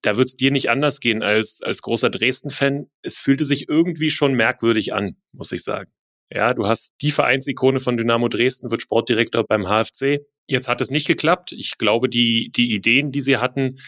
Da 0.02 0.16
wird 0.16 0.28
es 0.28 0.36
dir 0.36 0.50
nicht 0.50 0.68
anders 0.68 0.98
gehen 0.98 1.22
als, 1.22 1.60
als 1.62 1.80
großer 1.82 2.10
Dresden-Fan. 2.10 2.90
Es 3.02 3.18
fühlte 3.18 3.44
sich 3.44 3.68
irgendwie 3.68 4.10
schon 4.10 4.34
merkwürdig 4.34 4.92
an, 4.92 5.16
muss 5.32 5.52
ich 5.52 5.62
sagen. 5.62 5.92
Ja, 6.34 6.54
du 6.54 6.66
hast 6.66 6.94
die 7.02 7.10
Vereinsikone 7.10 7.78
von 7.78 7.98
Dynamo 7.98 8.28
Dresden, 8.28 8.70
wird 8.70 8.80
Sportdirektor 8.80 9.44
beim 9.44 9.64
HFC. 9.64 10.20
Jetzt 10.46 10.66
hat 10.66 10.80
es 10.80 10.90
nicht 10.90 11.06
geklappt. 11.06 11.52
Ich 11.52 11.76
glaube, 11.76 12.08
die, 12.08 12.50
die 12.50 12.74
Ideen, 12.74 13.12
die 13.12 13.20
sie 13.20 13.36
hatten, 13.36 13.78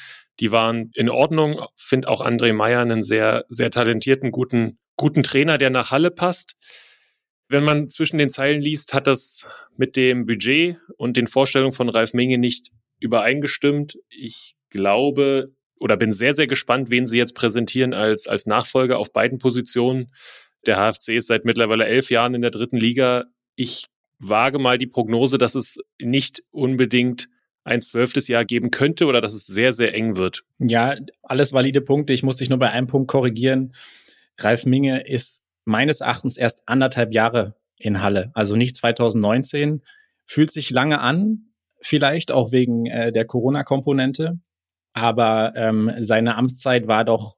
die 0.40 0.52
waren 0.52 0.90
in 0.94 1.08
Ordnung. 1.08 1.64
Finde 1.74 2.08
auch 2.08 2.20
André 2.20 2.52
Meyer 2.52 2.80
einen 2.80 3.02
sehr, 3.02 3.46
sehr 3.48 3.70
talentierten, 3.70 4.30
guten, 4.30 4.78
guten 4.96 5.22
Trainer, 5.22 5.56
der 5.56 5.70
nach 5.70 5.90
Halle 5.90 6.10
passt. 6.10 6.56
Wenn 7.48 7.64
man 7.64 7.88
zwischen 7.88 8.18
den 8.18 8.28
Zeilen 8.28 8.60
liest, 8.60 8.92
hat 8.92 9.06
das 9.06 9.46
mit 9.76 9.96
dem 9.96 10.26
Budget 10.26 10.76
und 10.98 11.16
den 11.16 11.26
Vorstellungen 11.26 11.72
von 11.72 11.88
Ralf 11.88 12.12
Minge 12.12 12.36
nicht 12.36 12.70
übereingestimmt. 13.00 13.96
Ich 14.10 14.54
glaube 14.68 15.54
oder 15.80 15.96
bin 15.96 16.12
sehr, 16.12 16.34
sehr 16.34 16.46
gespannt, 16.46 16.90
wen 16.90 17.06
sie 17.06 17.18
jetzt 17.18 17.34
präsentieren 17.34 17.94
als, 17.94 18.26
als 18.26 18.46
Nachfolger 18.46 18.98
auf 18.98 19.12
beiden 19.12 19.38
Positionen. 19.38 20.12
Der 20.66 20.76
HFC 20.76 21.10
ist 21.10 21.28
seit 21.28 21.44
mittlerweile 21.44 21.86
elf 21.86 22.10
Jahren 22.10 22.34
in 22.34 22.42
der 22.42 22.50
dritten 22.50 22.76
Liga. 22.76 23.24
Ich 23.56 23.86
wage 24.18 24.58
mal 24.58 24.78
die 24.78 24.86
Prognose, 24.86 25.38
dass 25.38 25.54
es 25.54 25.78
nicht 26.00 26.42
unbedingt 26.50 27.28
ein 27.64 27.80
zwölftes 27.80 28.28
Jahr 28.28 28.44
geben 28.44 28.70
könnte 28.70 29.06
oder 29.06 29.20
dass 29.20 29.32
es 29.32 29.46
sehr, 29.46 29.72
sehr 29.72 29.94
eng 29.94 30.16
wird. 30.16 30.44
Ja, 30.58 30.96
alles 31.22 31.52
valide 31.52 31.80
Punkte. 31.80 32.12
Ich 32.12 32.22
muss 32.22 32.36
dich 32.36 32.50
nur 32.50 32.58
bei 32.58 32.70
einem 32.70 32.86
Punkt 32.86 33.10
korrigieren. 33.10 33.74
Ralf 34.38 34.66
Minge 34.66 35.06
ist 35.06 35.42
meines 35.64 36.00
Erachtens 36.00 36.36
erst 36.36 36.62
anderthalb 36.66 37.14
Jahre 37.14 37.54
in 37.78 38.02
Halle, 38.02 38.30
also 38.34 38.56
nicht 38.56 38.76
2019. 38.76 39.82
Fühlt 40.26 40.50
sich 40.50 40.70
lange 40.70 41.00
an, 41.00 41.50
vielleicht 41.80 42.32
auch 42.32 42.52
wegen 42.52 42.86
äh, 42.86 43.12
der 43.12 43.24
Corona-Komponente, 43.24 44.38
aber 44.92 45.52
ähm, 45.56 45.90
seine 45.98 46.36
Amtszeit 46.36 46.86
war 46.86 47.04
doch 47.04 47.36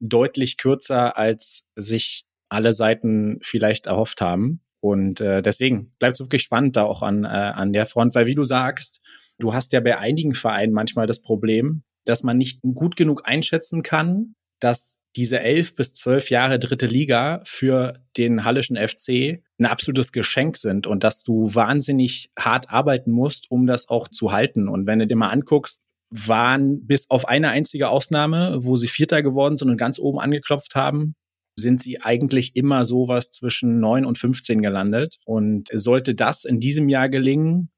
deutlich 0.00 0.56
kürzer, 0.56 1.16
als 1.16 1.64
sich 1.74 2.24
alle 2.48 2.72
Seiten 2.72 3.38
vielleicht 3.42 3.86
erhofft 3.86 4.20
haben. 4.20 4.60
Und 4.80 5.20
äh, 5.20 5.42
deswegen 5.42 5.92
bleibt 5.98 6.14
es 6.14 6.20
wirklich 6.20 6.42
spannend 6.42 6.76
da 6.76 6.84
auch 6.84 7.02
an, 7.02 7.24
äh, 7.24 7.28
an 7.28 7.72
der 7.72 7.86
Front, 7.86 8.14
weil 8.14 8.26
wie 8.26 8.34
du 8.34 8.44
sagst, 8.44 9.00
du 9.38 9.52
hast 9.52 9.72
ja 9.72 9.80
bei 9.80 9.98
einigen 9.98 10.34
Vereinen 10.34 10.72
manchmal 10.72 11.06
das 11.06 11.20
Problem, 11.20 11.82
dass 12.04 12.22
man 12.22 12.38
nicht 12.38 12.60
gut 12.62 12.96
genug 12.96 13.22
einschätzen 13.24 13.82
kann, 13.82 14.34
dass 14.60 14.98
diese 15.16 15.40
elf 15.40 15.74
bis 15.74 15.94
zwölf 15.94 16.30
Jahre 16.30 16.58
dritte 16.58 16.86
Liga 16.86 17.40
für 17.44 17.94
den 18.16 18.44
Hallischen 18.44 18.76
FC 18.76 19.42
ein 19.58 19.66
absolutes 19.66 20.12
Geschenk 20.12 20.56
sind 20.56 20.86
und 20.86 21.02
dass 21.02 21.22
du 21.22 21.54
wahnsinnig 21.54 22.30
hart 22.38 22.70
arbeiten 22.70 23.10
musst, 23.10 23.50
um 23.50 23.66
das 23.66 23.88
auch 23.88 24.08
zu 24.08 24.32
halten. 24.32 24.68
Und 24.68 24.86
wenn 24.86 25.00
du 25.00 25.06
dir 25.06 25.16
mal 25.16 25.30
anguckst, 25.30 25.80
waren 26.10 26.86
bis 26.86 27.10
auf 27.10 27.26
eine 27.26 27.50
einzige 27.50 27.88
Ausnahme, 27.88 28.58
wo 28.60 28.76
sie 28.76 28.88
Vierter 28.88 29.22
geworden 29.22 29.56
sind 29.56 29.70
und 29.70 29.76
ganz 29.76 29.98
oben 29.98 30.20
angeklopft 30.20 30.74
haben, 30.74 31.14
sind 31.58 31.82
sie 31.82 32.00
eigentlich 32.00 32.56
immer 32.56 32.84
sowas 32.84 33.30
zwischen 33.30 33.80
neun 33.80 34.04
und 34.04 34.18
15 34.18 34.62
gelandet. 34.62 35.16
Und 35.24 35.68
sollte 35.72 36.14
das 36.14 36.44
in 36.44 36.60
diesem 36.60 36.88
Jahr 36.88 37.08
gelingen, 37.08 37.70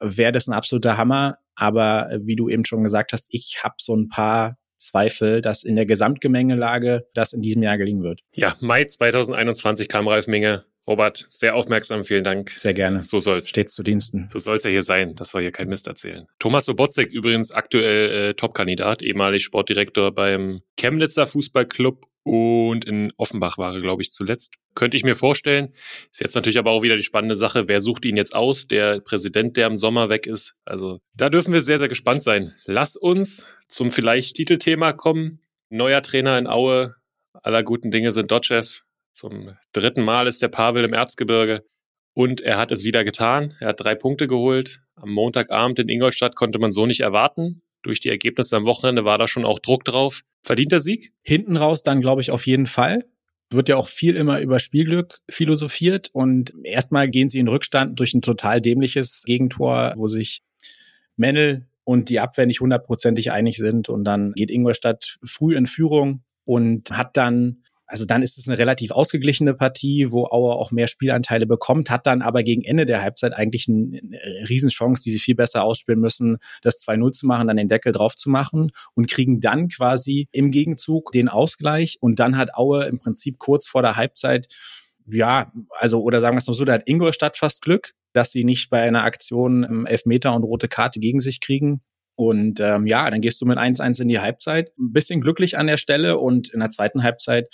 wäre 0.00 0.32
das 0.32 0.48
ein 0.48 0.54
absoluter 0.54 0.96
Hammer. 0.96 1.38
Aber 1.56 2.18
wie 2.22 2.36
du 2.36 2.48
eben 2.48 2.64
schon 2.64 2.82
gesagt 2.82 3.12
hast, 3.12 3.26
ich 3.30 3.60
habe 3.62 3.76
so 3.78 3.94
ein 3.94 4.08
paar 4.08 4.56
Zweifel, 4.76 5.40
dass 5.40 5.62
in 5.62 5.76
der 5.76 5.86
Gesamtgemengelage 5.86 7.06
das 7.14 7.32
in 7.32 7.42
diesem 7.42 7.62
Jahr 7.62 7.78
gelingen 7.78 8.02
wird. 8.02 8.20
Ja, 8.32 8.54
Mai 8.60 8.84
2021 8.84 9.88
kam 9.88 10.08
Ralf 10.08 10.26
Menge. 10.26 10.64
Robert, 10.86 11.26
sehr 11.30 11.54
aufmerksam, 11.54 12.04
vielen 12.04 12.24
Dank. 12.24 12.50
Sehr 12.50 12.74
gerne. 12.74 13.04
So 13.04 13.18
soll's. 13.18 13.48
Stets 13.48 13.74
zu 13.74 13.82
Diensten. 13.82 14.28
So 14.28 14.38
soll's 14.38 14.64
ja 14.64 14.70
hier 14.70 14.82
sein, 14.82 15.14
dass 15.14 15.32
wir 15.32 15.40
hier 15.40 15.50
kein 15.50 15.68
Mist 15.68 15.86
erzählen. 15.86 16.26
Thomas 16.38 16.66
Sobotzek 16.66 17.10
übrigens 17.10 17.52
aktuell 17.52 18.30
äh, 18.30 18.34
Topkandidat, 18.34 19.02
ehemalig 19.02 19.44
Sportdirektor 19.44 20.12
beim 20.12 20.60
Chemnitzer 20.78 21.26
Fußballclub 21.26 22.02
und 22.24 22.86
in 22.86 23.12
Offenbach 23.18 23.58
war 23.58 23.74
er, 23.74 23.80
glaube 23.82 24.02
ich, 24.02 24.10
zuletzt. 24.10 24.54
Könnte 24.74 24.96
ich 24.96 25.04
mir 25.04 25.14
vorstellen. 25.14 25.74
Ist 26.10 26.20
jetzt 26.20 26.34
natürlich 26.34 26.58
aber 26.58 26.70
auch 26.70 26.82
wieder 26.82 26.96
die 26.96 27.02
spannende 27.02 27.36
Sache. 27.36 27.68
Wer 27.68 27.82
sucht 27.82 28.06
ihn 28.06 28.16
jetzt 28.16 28.34
aus? 28.34 28.66
Der 28.66 29.00
Präsident, 29.00 29.58
der 29.58 29.66
im 29.66 29.76
Sommer 29.76 30.08
weg 30.08 30.26
ist. 30.26 30.54
Also 30.64 31.00
da 31.14 31.28
dürfen 31.28 31.52
wir 31.52 31.60
sehr, 31.60 31.78
sehr 31.78 31.88
gespannt 31.88 32.22
sein. 32.22 32.52
Lass 32.64 32.96
uns 32.96 33.46
zum 33.68 33.90
vielleicht 33.90 34.36
Titelthema 34.36 34.94
kommen. 34.94 35.40
Neuer 35.68 36.02
Trainer 36.02 36.38
in 36.38 36.46
Aue. 36.46 36.94
Aller 37.34 37.62
guten 37.62 37.90
Dinge 37.90 38.10
sind 38.10 38.32
Dotchev. 38.32 38.80
Zum 39.12 39.56
dritten 39.72 40.02
Mal 40.02 40.26
ist 40.26 40.40
der 40.40 40.48
Pavel 40.48 40.84
im 40.84 40.94
Erzgebirge. 40.94 41.62
Und 42.14 42.40
er 42.40 42.56
hat 42.56 42.72
es 42.72 42.84
wieder 42.84 43.04
getan. 43.04 43.54
Er 43.60 43.68
hat 43.68 43.80
drei 43.80 43.94
Punkte 43.94 44.28
geholt. 44.28 44.80
Am 44.96 45.10
Montagabend 45.10 45.78
in 45.78 45.88
Ingolstadt 45.88 46.36
konnte 46.36 46.58
man 46.58 46.72
so 46.72 46.86
nicht 46.86 47.00
erwarten 47.00 47.60
durch 47.84 48.00
die 48.00 48.08
Ergebnisse 48.08 48.56
am 48.56 48.66
Wochenende 48.66 49.04
war 49.04 49.18
da 49.18 49.28
schon 49.28 49.44
auch 49.44 49.58
Druck 49.58 49.84
drauf. 49.84 50.22
Verdienter 50.44 50.78
Sieg? 50.78 51.12
Hinten 51.22 51.56
raus 51.56 51.82
dann, 51.82 52.00
glaube 52.00 52.20
ich, 52.20 52.30
auf 52.30 52.46
jeden 52.46 52.66
Fall. 52.66 53.06
Wird 53.50 53.68
ja 53.68 53.76
auch 53.76 53.88
viel 53.88 54.14
immer 54.14 54.40
über 54.40 54.58
Spielglück 54.58 55.18
philosophiert 55.28 56.10
und 56.12 56.52
erstmal 56.64 57.08
gehen 57.08 57.28
sie 57.28 57.38
in 57.38 57.48
Rückstand 57.48 57.98
durch 57.98 58.14
ein 58.14 58.22
total 58.22 58.60
dämliches 58.60 59.22
Gegentor, 59.24 59.94
wo 59.96 60.06
sich 60.06 60.42
Mennel 61.16 61.66
und 61.84 62.08
die 62.08 62.20
Abwehr 62.20 62.46
nicht 62.46 62.60
hundertprozentig 62.60 63.32
einig 63.32 63.56
sind 63.56 63.88
und 63.88 64.04
dann 64.04 64.32
geht 64.32 64.50
Ingolstadt 64.50 65.18
früh 65.24 65.56
in 65.56 65.66
Führung 65.66 66.22
und 66.44 66.90
hat 66.90 67.16
dann 67.16 67.62
also 67.94 68.06
dann 68.06 68.24
ist 68.24 68.38
es 68.38 68.48
eine 68.48 68.58
relativ 68.58 68.90
ausgeglichene 68.90 69.54
Partie, 69.54 70.10
wo 70.10 70.24
Auer 70.24 70.56
auch 70.56 70.72
mehr 70.72 70.88
Spielanteile 70.88 71.46
bekommt, 71.46 71.90
hat 71.90 72.08
dann 72.08 72.22
aber 72.22 72.42
gegen 72.42 72.64
Ende 72.64 72.86
der 72.86 73.02
Halbzeit 73.02 73.32
eigentlich 73.32 73.68
eine, 73.68 74.00
eine 74.00 74.48
Riesenchance, 74.48 75.00
die 75.04 75.12
sie 75.12 75.20
viel 75.20 75.36
besser 75.36 75.62
ausspielen 75.62 76.00
müssen, 76.00 76.38
das 76.62 76.84
2-0 76.84 77.12
zu 77.12 77.26
machen, 77.26 77.46
dann 77.46 77.56
den 77.56 77.68
Deckel 77.68 77.92
drauf 77.92 78.16
zu 78.16 78.30
machen 78.30 78.72
und 78.94 79.08
kriegen 79.08 79.38
dann 79.38 79.68
quasi 79.68 80.26
im 80.32 80.50
Gegenzug 80.50 81.12
den 81.12 81.28
Ausgleich 81.28 81.98
und 82.00 82.18
dann 82.18 82.36
hat 82.36 82.56
Aue 82.56 82.86
im 82.86 82.98
Prinzip 82.98 83.38
kurz 83.38 83.68
vor 83.68 83.82
der 83.82 83.94
Halbzeit 83.94 84.48
ja, 85.06 85.52
also, 85.78 86.02
oder 86.02 86.20
sagen 86.20 86.34
wir 86.34 86.40
es 86.40 86.48
noch 86.48 86.54
so, 86.54 86.64
da 86.64 86.72
hat 86.72 86.88
Ingolstadt 86.88 87.36
fast 87.36 87.62
Glück, 87.62 87.92
dass 88.12 88.32
sie 88.32 88.42
nicht 88.42 88.70
bei 88.70 88.82
einer 88.82 89.04
Aktion 89.04 89.86
Elfmeter 89.86 90.34
und 90.34 90.42
rote 90.42 90.66
Karte 90.66 90.98
gegen 90.98 91.20
sich 91.20 91.40
kriegen. 91.40 91.80
Und 92.16 92.60
ähm, 92.60 92.86
ja, 92.86 93.10
dann 93.10 93.20
gehst 93.20 93.40
du 93.40 93.46
mit 93.46 93.58
1-1 93.58 94.00
in 94.00 94.08
die 94.08 94.20
Halbzeit. 94.20 94.70
Ein 94.78 94.92
bisschen 94.92 95.20
glücklich 95.20 95.58
an 95.58 95.66
der 95.66 95.76
Stelle 95.76 96.18
und 96.18 96.48
in 96.48 96.60
der 96.60 96.70
zweiten 96.70 97.02
Halbzeit 97.02 97.52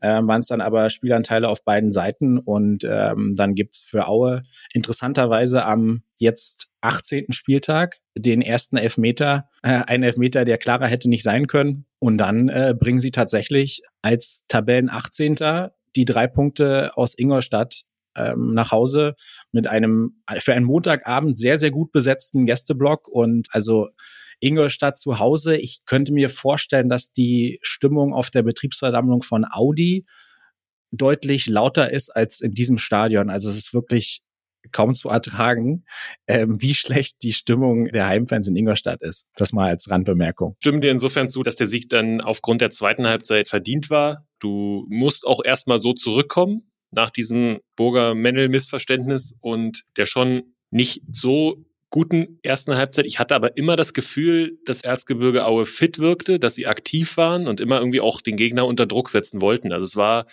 äh, 0.00 0.20
waren 0.22 0.40
es 0.40 0.48
dann 0.48 0.60
aber 0.60 0.90
Spielanteile 0.90 1.48
auf 1.48 1.64
beiden 1.64 1.92
Seiten 1.92 2.38
und 2.38 2.84
ähm, 2.84 3.34
dann 3.36 3.54
gibt's 3.54 3.82
für 3.82 4.08
Aue 4.08 4.42
interessanterweise 4.72 5.64
am 5.64 6.02
jetzt 6.18 6.68
18. 6.82 7.32
Spieltag 7.32 7.98
den 8.16 8.42
ersten 8.42 8.76
Elfmeter, 8.76 9.48
äh, 9.62 9.82
ein 9.86 10.02
Elfmeter, 10.02 10.44
der 10.44 10.58
klarer 10.58 10.86
hätte 10.86 11.08
nicht 11.08 11.22
sein 11.22 11.46
können. 11.46 11.86
Und 11.98 12.18
dann 12.18 12.48
äh, 12.48 12.74
bringen 12.78 13.00
sie 13.00 13.10
tatsächlich 13.10 13.82
als 14.02 14.44
Tabellen 14.48 14.90
18. 14.90 15.36
die 15.96 16.04
drei 16.04 16.26
Punkte 16.26 16.96
aus 16.96 17.16
Ingolstadt 17.16 17.82
ähm, 18.16 18.52
nach 18.52 18.72
Hause 18.72 19.14
mit 19.52 19.66
einem 19.66 20.22
für 20.38 20.54
einen 20.54 20.66
Montagabend 20.66 21.38
sehr, 21.38 21.58
sehr 21.58 21.70
gut 21.70 21.92
besetzten 21.92 22.46
Gästeblock 22.46 23.08
und 23.08 23.48
also 23.50 23.88
Ingolstadt 24.40 24.98
zu 24.98 25.18
Hause. 25.18 25.56
Ich 25.56 25.80
könnte 25.86 26.12
mir 26.12 26.28
vorstellen, 26.28 26.88
dass 26.88 27.12
die 27.12 27.58
Stimmung 27.62 28.12
auf 28.12 28.30
der 28.30 28.42
Betriebsversammlung 28.42 29.22
von 29.22 29.44
Audi 29.50 30.04
deutlich 30.92 31.46
lauter 31.46 31.90
ist 31.90 32.10
als 32.10 32.40
in 32.40 32.52
diesem 32.52 32.78
Stadion. 32.78 33.30
Also 33.30 33.48
es 33.48 33.56
ist 33.56 33.74
wirklich 33.74 34.22
kaum 34.72 34.94
zu 34.94 35.08
ertragen, 35.08 35.84
ähm, 36.26 36.60
wie 36.60 36.74
schlecht 36.74 37.22
die 37.22 37.32
Stimmung 37.32 37.86
der 37.86 38.06
Heimfans 38.06 38.48
in 38.48 38.56
Ingolstadt 38.56 39.02
ist. 39.02 39.26
Das 39.34 39.52
mal 39.52 39.68
als 39.68 39.90
Randbemerkung. 39.90 40.56
Stimmen 40.60 40.80
dir 40.80 40.90
insofern 40.90 41.28
zu, 41.28 41.42
dass 41.42 41.56
der 41.56 41.66
Sieg 41.66 41.88
dann 41.88 42.20
aufgrund 42.20 42.60
der 42.60 42.70
zweiten 42.70 43.06
Halbzeit 43.06 43.48
verdient 43.48 43.90
war. 43.90 44.26
Du 44.38 44.86
musst 44.88 45.26
auch 45.26 45.42
erstmal 45.44 45.78
so 45.78 45.92
zurückkommen 45.92 46.70
nach 46.90 47.10
diesem 47.10 47.60
Burger-Mendel-Missverständnis 47.76 49.34
und 49.40 49.84
der 49.96 50.06
schon 50.06 50.54
nicht 50.70 51.02
so 51.10 51.64
guten 51.90 52.38
ersten 52.42 52.74
Halbzeit. 52.74 53.06
Ich 53.06 53.18
hatte 53.18 53.34
aber 53.34 53.56
immer 53.56 53.76
das 53.76 53.92
Gefühl, 53.92 54.58
dass 54.64 54.82
Erzgebirge 54.82 55.44
Aue 55.44 55.66
fit 55.66 55.98
wirkte, 55.98 56.38
dass 56.38 56.54
sie 56.54 56.66
aktiv 56.66 57.16
waren 57.16 57.48
und 57.48 57.60
immer 57.60 57.78
irgendwie 57.78 58.00
auch 58.00 58.20
den 58.20 58.36
Gegner 58.36 58.66
unter 58.66 58.86
Druck 58.86 59.08
setzen 59.08 59.40
wollten. 59.42 59.72
Also 59.72 59.84
es 59.84 59.96
war, 59.96 60.26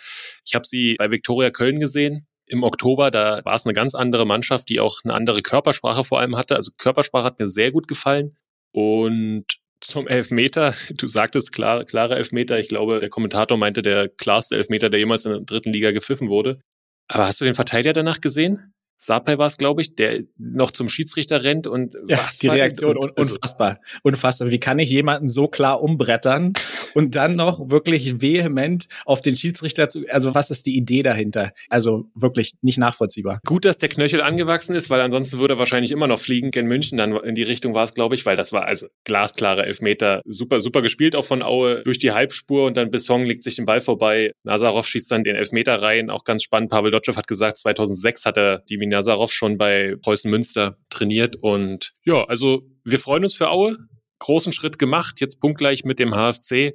ich 0.44 0.54
habe 0.54 0.66
sie 0.66 0.94
bei 0.98 1.10
Viktoria 1.10 1.50
Köln 1.50 1.80
gesehen. 1.80 2.26
Im 2.46 2.62
Oktober, 2.62 3.10
da 3.10 3.44
war 3.44 3.56
es 3.56 3.66
eine 3.66 3.74
ganz 3.74 3.94
andere 3.94 4.24
Mannschaft, 4.24 4.68
die 4.68 4.80
auch 4.80 5.00
eine 5.04 5.14
andere 5.14 5.42
Körpersprache 5.42 6.04
vor 6.04 6.20
allem 6.20 6.36
hatte. 6.36 6.54
Also 6.56 6.70
Körpersprache 6.78 7.24
hat 7.24 7.38
mir 7.38 7.46
sehr 7.46 7.72
gut 7.72 7.88
gefallen. 7.88 8.36
Und 8.72 9.44
zum 9.80 10.06
Elfmeter, 10.06 10.74
du 10.90 11.08
sagtest 11.08 11.52
klar, 11.52 11.84
klare 11.84 12.16
Elfmeter. 12.16 12.58
Ich 12.58 12.68
glaube, 12.68 13.00
der 13.00 13.10
Kommentator 13.10 13.58
meinte, 13.58 13.82
der 13.82 14.08
klarste 14.08 14.56
Elfmeter, 14.56 14.90
der 14.90 15.00
jemals 15.00 15.26
in 15.26 15.32
der 15.32 15.40
dritten 15.40 15.72
Liga 15.72 15.90
gepfiffen 15.90 16.28
wurde. 16.28 16.60
Aber 17.08 17.26
hast 17.26 17.40
du 17.40 17.44
den 17.44 17.54
Verteidiger 17.54 17.92
danach 17.92 18.20
gesehen? 18.20 18.74
Sapai 18.98 19.38
war 19.38 19.46
es, 19.46 19.56
glaube 19.56 19.80
ich, 19.80 19.94
der 19.94 20.24
noch 20.36 20.72
zum 20.72 20.88
Schiedsrichter 20.88 21.44
rennt 21.44 21.66
und 21.66 21.94
ja, 22.08 22.18
was 22.18 22.38
die 22.38 22.48
Reaktion 22.48 22.96
und, 22.96 23.16
also, 23.16 23.34
unfassbar, 23.34 23.80
unfassbar. 24.02 24.50
Wie 24.50 24.58
kann 24.58 24.78
ich 24.80 24.90
jemanden 24.90 25.28
so 25.28 25.46
klar 25.46 25.80
umbrettern 25.80 26.52
und 26.94 27.14
dann 27.14 27.36
noch 27.36 27.70
wirklich 27.70 28.20
vehement 28.20 28.88
auf 29.04 29.22
den 29.22 29.36
Schiedsrichter 29.36 29.88
zu? 29.88 30.04
Also 30.10 30.34
was 30.34 30.50
ist 30.50 30.66
die 30.66 30.76
Idee 30.76 31.02
dahinter? 31.02 31.52
Also 31.68 32.10
wirklich 32.14 32.54
nicht 32.62 32.78
nachvollziehbar. 32.78 33.40
Gut, 33.46 33.64
dass 33.64 33.78
der 33.78 33.88
Knöchel 33.88 34.20
angewachsen 34.20 34.74
ist, 34.74 34.90
weil 34.90 35.00
ansonsten 35.00 35.38
würde 35.38 35.54
er 35.54 35.58
wahrscheinlich 35.58 35.92
immer 35.92 36.08
noch 36.08 36.20
fliegen. 36.20 36.50
In 36.54 36.66
München 36.66 36.98
dann 36.98 37.16
in 37.18 37.36
die 37.36 37.44
Richtung 37.44 37.74
war 37.74 37.84
es, 37.84 37.94
glaube 37.94 38.16
ich, 38.16 38.26
weil 38.26 38.34
das 38.34 38.52
war 38.52 38.64
also 38.64 38.88
glasklare 39.04 39.64
Elfmeter, 39.64 40.22
super, 40.24 40.60
super 40.60 40.82
gespielt 40.82 41.14
auch 41.14 41.24
von 41.24 41.42
Aue 41.42 41.82
durch 41.84 42.00
die 42.00 42.10
Halbspur 42.10 42.66
und 42.66 42.76
dann 42.76 42.90
Besson 42.90 43.24
legt 43.24 43.44
sich 43.44 43.56
den 43.56 43.64
Ball 43.64 43.80
vorbei. 43.80 44.32
Nazarov 44.42 44.86
schießt 44.88 45.10
dann 45.12 45.22
den 45.22 45.36
Elfmeter 45.36 45.80
rein, 45.80 46.10
auch 46.10 46.24
ganz 46.24 46.42
spannend. 46.42 46.70
Pavel 46.70 46.90
Dotschew 46.90 47.14
hat 47.14 47.28
gesagt, 47.28 47.58
2006 47.58 48.24
hat 48.24 48.36
er 48.36 48.58
die 48.68 48.76
Nazarov 48.88 49.32
schon 49.32 49.58
bei 49.58 49.96
Preußen 50.02 50.30
Münster 50.30 50.78
trainiert. 50.90 51.36
Und 51.36 51.94
ja, 52.04 52.24
also 52.24 52.62
wir 52.84 52.98
freuen 52.98 53.22
uns 53.22 53.34
für 53.34 53.50
Aue. 53.50 53.76
Großen 54.20 54.52
Schritt 54.52 54.78
gemacht, 54.78 55.20
jetzt 55.20 55.40
punktgleich 55.40 55.84
mit 55.84 55.98
dem 55.98 56.12
HFC. 56.12 56.74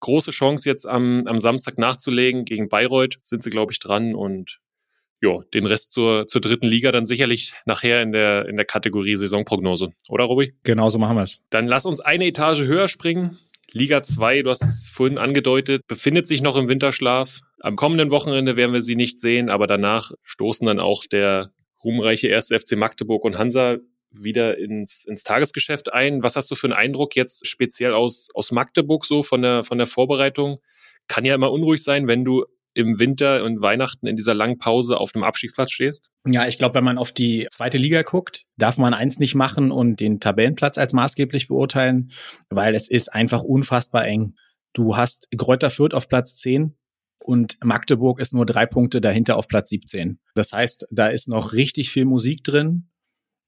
Große 0.00 0.30
Chance 0.30 0.68
jetzt 0.68 0.86
am, 0.86 1.24
am 1.26 1.38
Samstag 1.38 1.78
nachzulegen. 1.78 2.44
Gegen 2.44 2.68
Bayreuth 2.68 3.18
sind 3.22 3.42
sie, 3.42 3.50
glaube 3.50 3.72
ich, 3.72 3.78
dran. 3.78 4.14
Und 4.14 4.60
ja, 5.20 5.40
den 5.54 5.66
Rest 5.66 5.92
zur, 5.92 6.26
zur 6.26 6.40
dritten 6.40 6.66
Liga 6.66 6.92
dann 6.92 7.06
sicherlich 7.06 7.54
nachher 7.64 8.02
in 8.02 8.12
der, 8.12 8.46
in 8.46 8.56
der 8.56 8.64
Kategorie 8.64 9.16
Saisonprognose. 9.16 9.90
Oder, 10.08 10.24
Robi? 10.24 10.54
Genau 10.62 10.90
so 10.90 10.98
machen 10.98 11.16
wir 11.16 11.24
es. 11.24 11.40
Dann 11.50 11.66
lass 11.66 11.86
uns 11.86 12.00
eine 12.00 12.26
Etage 12.26 12.60
höher 12.60 12.88
springen. 12.88 13.36
Liga 13.72 14.02
2, 14.02 14.42
du 14.42 14.50
hast 14.50 14.62
es 14.62 14.88
vorhin 14.88 15.18
angedeutet, 15.18 15.82
befindet 15.86 16.26
sich 16.26 16.40
noch 16.40 16.56
im 16.56 16.68
Winterschlaf. 16.68 17.40
Am 17.60 17.76
kommenden 17.76 18.10
Wochenende 18.10 18.56
werden 18.56 18.72
wir 18.72 18.82
sie 18.82 18.96
nicht 18.96 19.20
sehen, 19.20 19.50
aber 19.50 19.66
danach 19.66 20.12
stoßen 20.22 20.66
dann 20.66 20.80
auch 20.80 21.04
der 21.04 21.52
ruhmreiche 21.84 22.28
erste 22.28 22.58
FC 22.58 22.72
Magdeburg 22.76 23.24
und 23.24 23.36
Hansa 23.36 23.76
wieder 24.10 24.56
ins, 24.56 25.04
ins 25.04 25.22
Tagesgeschäft 25.22 25.92
ein. 25.92 26.22
Was 26.22 26.36
hast 26.36 26.50
du 26.50 26.54
für 26.54 26.66
einen 26.68 26.72
Eindruck 26.72 27.14
jetzt 27.14 27.46
speziell 27.46 27.92
aus, 27.92 28.28
aus 28.32 28.52
Magdeburg 28.52 29.04
so 29.04 29.22
von 29.22 29.42
der, 29.42 29.62
von 29.62 29.76
der 29.76 29.86
Vorbereitung? 29.86 30.60
Kann 31.06 31.26
ja 31.26 31.34
immer 31.34 31.52
unruhig 31.52 31.82
sein, 31.82 32.06
wenn 32.06 32.24
du 32.24 32.46
im 32.78 33.00
Winter 33.00 33.42
und 33.42 33.60
Weihnachten 33.60 34.06
in 34.06 34.14
dieser 34.14 34.34
langen 34.34 34.56
Pause 34.56 34.98
auf 34.98 35.10
einem 35.12 35.24
Abstiegsplatz 35.24 35.72
stehst? 35.72 36.10
Ja, 36.24 36.46
ich 36.46 36.58
glaube, 36.58 36.76
wenn 36.76 36.84
man 36.84 36.96
auf 36.96 37.10
die 37.10 37.48
zweite 37.50 37.76
Liga 37.76 38.02
guckt, 38.02 38.44
darf 38.56 38.78
man 38.78 38.94
eins 38.94 39.18
nicht 39.18 39.34
machen 39.34 39.72
und 39.72 39.98
den 39.98 40.20
Tabellenplatz 40.20 40.78
als 40.78 40.92
maßgeblich 40.92 41.48
beurteilen, 41.48 42.12
weil 42.50 42.76
es 42.76 42.88
ist 42.88 43.12
einfach 43.12 43.42
unfassbar 43.42 44.06
eng. 44.06 44.34
Du 44.74 44.96
hast 44.96 45.26
Kräuter 45.36 45.70
Fürth 45.70 45.92
auf 45.92 46.08
Platz 46.08 46.36
10 46.36 46.76
und 47.24 47.58
Magdeburg 47.64 48.20
ist 48.20 48.32
nur 48.32 48.46
drei 48.46 48.64
Punkte 48.64 49.00
dahinter 49.00 49.36
auf 49.36 49.48
Platz 49.48 49.70
17. 49.70 50.20
Das 50.36 50.52
heißt, 50.52 50.86
da 50.92 51.08
ist 51.08 51.28
noch 51.28 51.54
richtig 51.54 51.90
viel 51.90 52.04
Musik 52.04 52.44
drin 52.44 52.90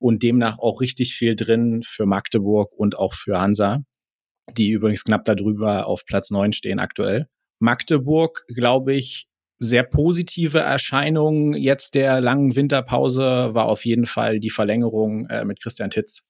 und 0.00 0.24
demnach 0.24 0.58
auch 0.58 0.80
richtig 0.80 1.14
viel 1.14 1.36
drin 1.36 1.82
für 1.84 2.04
Magdeburg 2.04 2.72
und 2.72 2.98
auch 2.98 3.14
für 3.14 3.40
Hansa, 3.40 3.84
die 4.56 4.70
übrigens 4.70 5.04
knapp 5.04 5.24
darüber 5.24 5.86
auf 5.86 6.04
Platz 6.04 6.32
9 6.32 6.52
stehen 6.52 6.80
aktuell. 6.80 7.28
Magdeburg, 7.60 8.44
glaube 8.48 8.94
ich, 8.94 9.28
sehr 9.58 9.84
positive 9.84 10.58
Erscheinung 10.58 11.54
jetzt 11.54 11.94
der 11.94 12.20
langen 12.20 12.56
Winterpause 12.56 13.50
war 13.52 13.66
auf 13.66 13.84
jeden 13.84 14.06
Fall 14.06 14.40
die 14.40 14.50
Verlängerung 14.50 15.26
äh, 15.26 15.44
mit 15.44 15.60
Christian 15.60 15.90
Titz. 15.90 16.22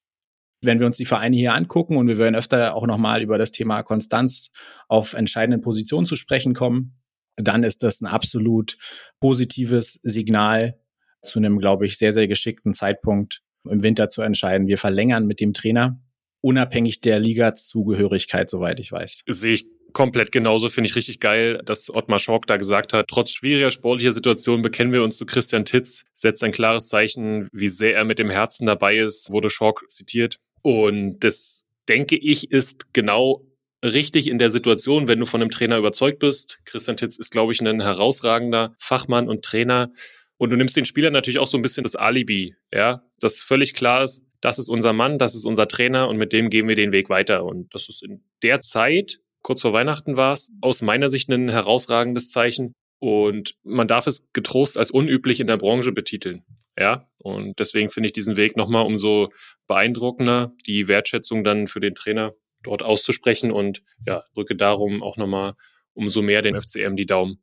Wenn 0.63 0.81
wir 0.81 0.87
uns 0.87 0.99
die 0.99 1.07
Vereine 1.07 1.37
hier 1.37 1.55
angucken 1.55 1.97
und 1.97 2.09
wir 2.09 2.19
werden 2.19 2.35
öfter 2.35 2.75
auch 2.75 2.87
nochmal 2.87 3.23
über 3.23 3.39
das 3.39 3.53
Thema 3.53 3.83
Konstanz 3.83 4.51
auf 4.89 5.15
entscheidenden 5.15 5.63
Positionen 5.63 6.07
zu 6.07 6.17
sprechen 6.17 6.53
kommen, 6.53 7.01
dann 7.37 7.63
ist 7.63 7.83
das 7.83 8.01
ein 8.01 8.07
absolut 8.07 8.77
positives 9.21 10.01
Signal 10.03 10.79
zu 11.23 11.39
einem, 11.39 11.59
glaube 11.59 11.87
ich, 11.87 11.97
sehr, 11.97 12.13
sehr 12.13 12.29
geschickten 12.29 12.75
Zeitpunkt 12.75 13.43
im 13.69 13.83
Winter 13.83 14.09
zu 14.09 14.23
entscheiden. 14.23 14.67
Wir 14.67 14.79
verlängern 14.79 15.27
mit 15.27 15.41
dem 15.41 15.53
Trainer, 15.55 16.01
unabhängig 16.41 17.01
der 17.01 17.21
Liga-Zugehörigkeit, 17.21 18.51
soweit 18.51 18.81
ich 18.81 18.91
weiß. 18.91 19.23
Sehe 19.29 19.53
ich 19.53 19.67
komplett 19.93 20.33
genauso. 20.33 20.69
Finde 20.69 20.89
ich 20.89 20.97
richtig 20.97 21.21
geil, 21.21 21.61
dass 21.65 21.93
Ottmar 21.93 22.19
Schork 22.19 22.47
da 22.47 22.57
gesagt 22.57 22.93
hat, 22.93 23.09
trotz 23.09 23.31
schwieriger 23.31 23.71
sportlicher 23.71 24.13
Situationen 24.13 24.63
bekennen 24.63 24.93
wir 24.93 25.03
uns 25.03 25.17
zu 25.17 25.27
Christian 25.27 25.65
Titz, 25.65 26.05
setzt 26.15 26.43
ein 26.45 26.53
klares 26.53 26.89
Zeichen, 26.89 27.49
wie 27.53 27.69
sehr 27.69 27.95
er 27.95 28.05
mit 28.05 28.19
dem 28.19 28.31
Herzen 28.31 28.67
dabei 28.67 28.97
ist, 28.97 29.31
wurde 29.31 29.51
Schork 29.51 29.91
zitiert. 29.91 30.39
Und 30.63 31.21
das, 31.21 31.67
denke 31.89 32.17
ich, 32.17 32.51
ist 32.51 32.93
genau 32.93 33.45
richtig 33.85 34.29
in 34.29 34.39
der 34.39 34.51
Situation, 34.51 35.09
wenn 35.09 35.19
du 35.19 35.27
von 35.27 35.41
einem 35.41 35.51
Trainer 35.51 35.79
überzeugt 35.79 36.19
bist. 36.19 36.61
Christian 36.65 36.97
Titz 36.97 37.19
ist, 37.19 37.31
glaube 37.31 37.53
ich, 37.53 37.61
ein 37.61 37.81
herausragender 37.81 38.73
Fachmann 38.79 39.29
und 39.29 39.45
Trainer. 39.45 39.91
Und 40.37 40.51
du 40.51 40.57
nimmst 40.57 40.77
den 40.77 40.85
Spielern 40.85 41.13
natürlich 41.13 41.39
auch 41.39 41.47
so 41.47 41.59
ein 41.59 41.63
bisschen 41.63 41.85
das 41.85 41.97
Alibi, 41.97 42.55
ja, 42.73 43.03
dass 43.21 43.43
völlig 43.43 43.75
klar 43.75 44.05
ist, 44.05 44.23
das 44.41 44.59
ist 44.59 44.69
unser 44.69 44.93
Mann, 44.93 45.19
das 45.19 45.35
ist 45.35 45.45
unser 45.45 45.69
Trainer 45.69 46.09
und 46.09 46.17
mit 46.17 46.33
dem 46.33 46.49
gehen 46.49 46.67
wir 46.67 46.75
den 46.75 46.93
Weg 46.93 47.11
weiter. 47.11 47.45
Und 47.45 47.75
das 47.75 47.89
ist 47.89 48.03
in 48.03 48.23
der 48.43 48.61
Zeit, 48.61 49.21
kurz 49.43 49.63
vor 49.63 49.73
Weihnachten 49.73 50.17
war 50.17 50.33
es, 50.33 50.51
aus 50.61 50.83
meiner 50.83 51.11
Sicht 51.11 51.29
ein 51.29 51.49
herausragendes 51.49 52.31
Zeichen. 52.31 52.75
Und 52.99 53.55
man 53.63 53.89
darf 53.89 54.07
es 54.07 54.29
getrost 54.33 54.77
als 54.77 54.91
unüblich 54.91 55.41
in 55.41 55.47
der 55.47 55.57
Branche 55.57 55.93
betiteln. 55.93 56.45
Ja, 56.79 57.09
und 57.19 57.59
deswegen 57.59 57.89
finde 57.89 58.09
ich 58.09 58.13
diesen 58.13 58.37
Weg 58.37 58.57
nochmal 58.57 58.87
umso 58.87 59.33
beeindruckender, 59.67 60.53
die 60.67 60.89
Wertschätzung 60.89 61.45
dann 61.45 61.67
für 61.67 61.81
den 61.81 61.95
Trainer 61.95 62.33
dort 62.63 62.83
auszusprechen 62.83 63.51
und 63.51 63.83
ja, 64.07 64.25
drücke 64.35 64.55
darum 64.57 65.03
auch 65.03 65.17
nochmal 65.17 65.55
umso 65.95 66.23
mehr 66.23 66.43
den 66.43 66.59
FCM 66.59 66.97
die 66.97 67.07
Daumen. 67.07 67.43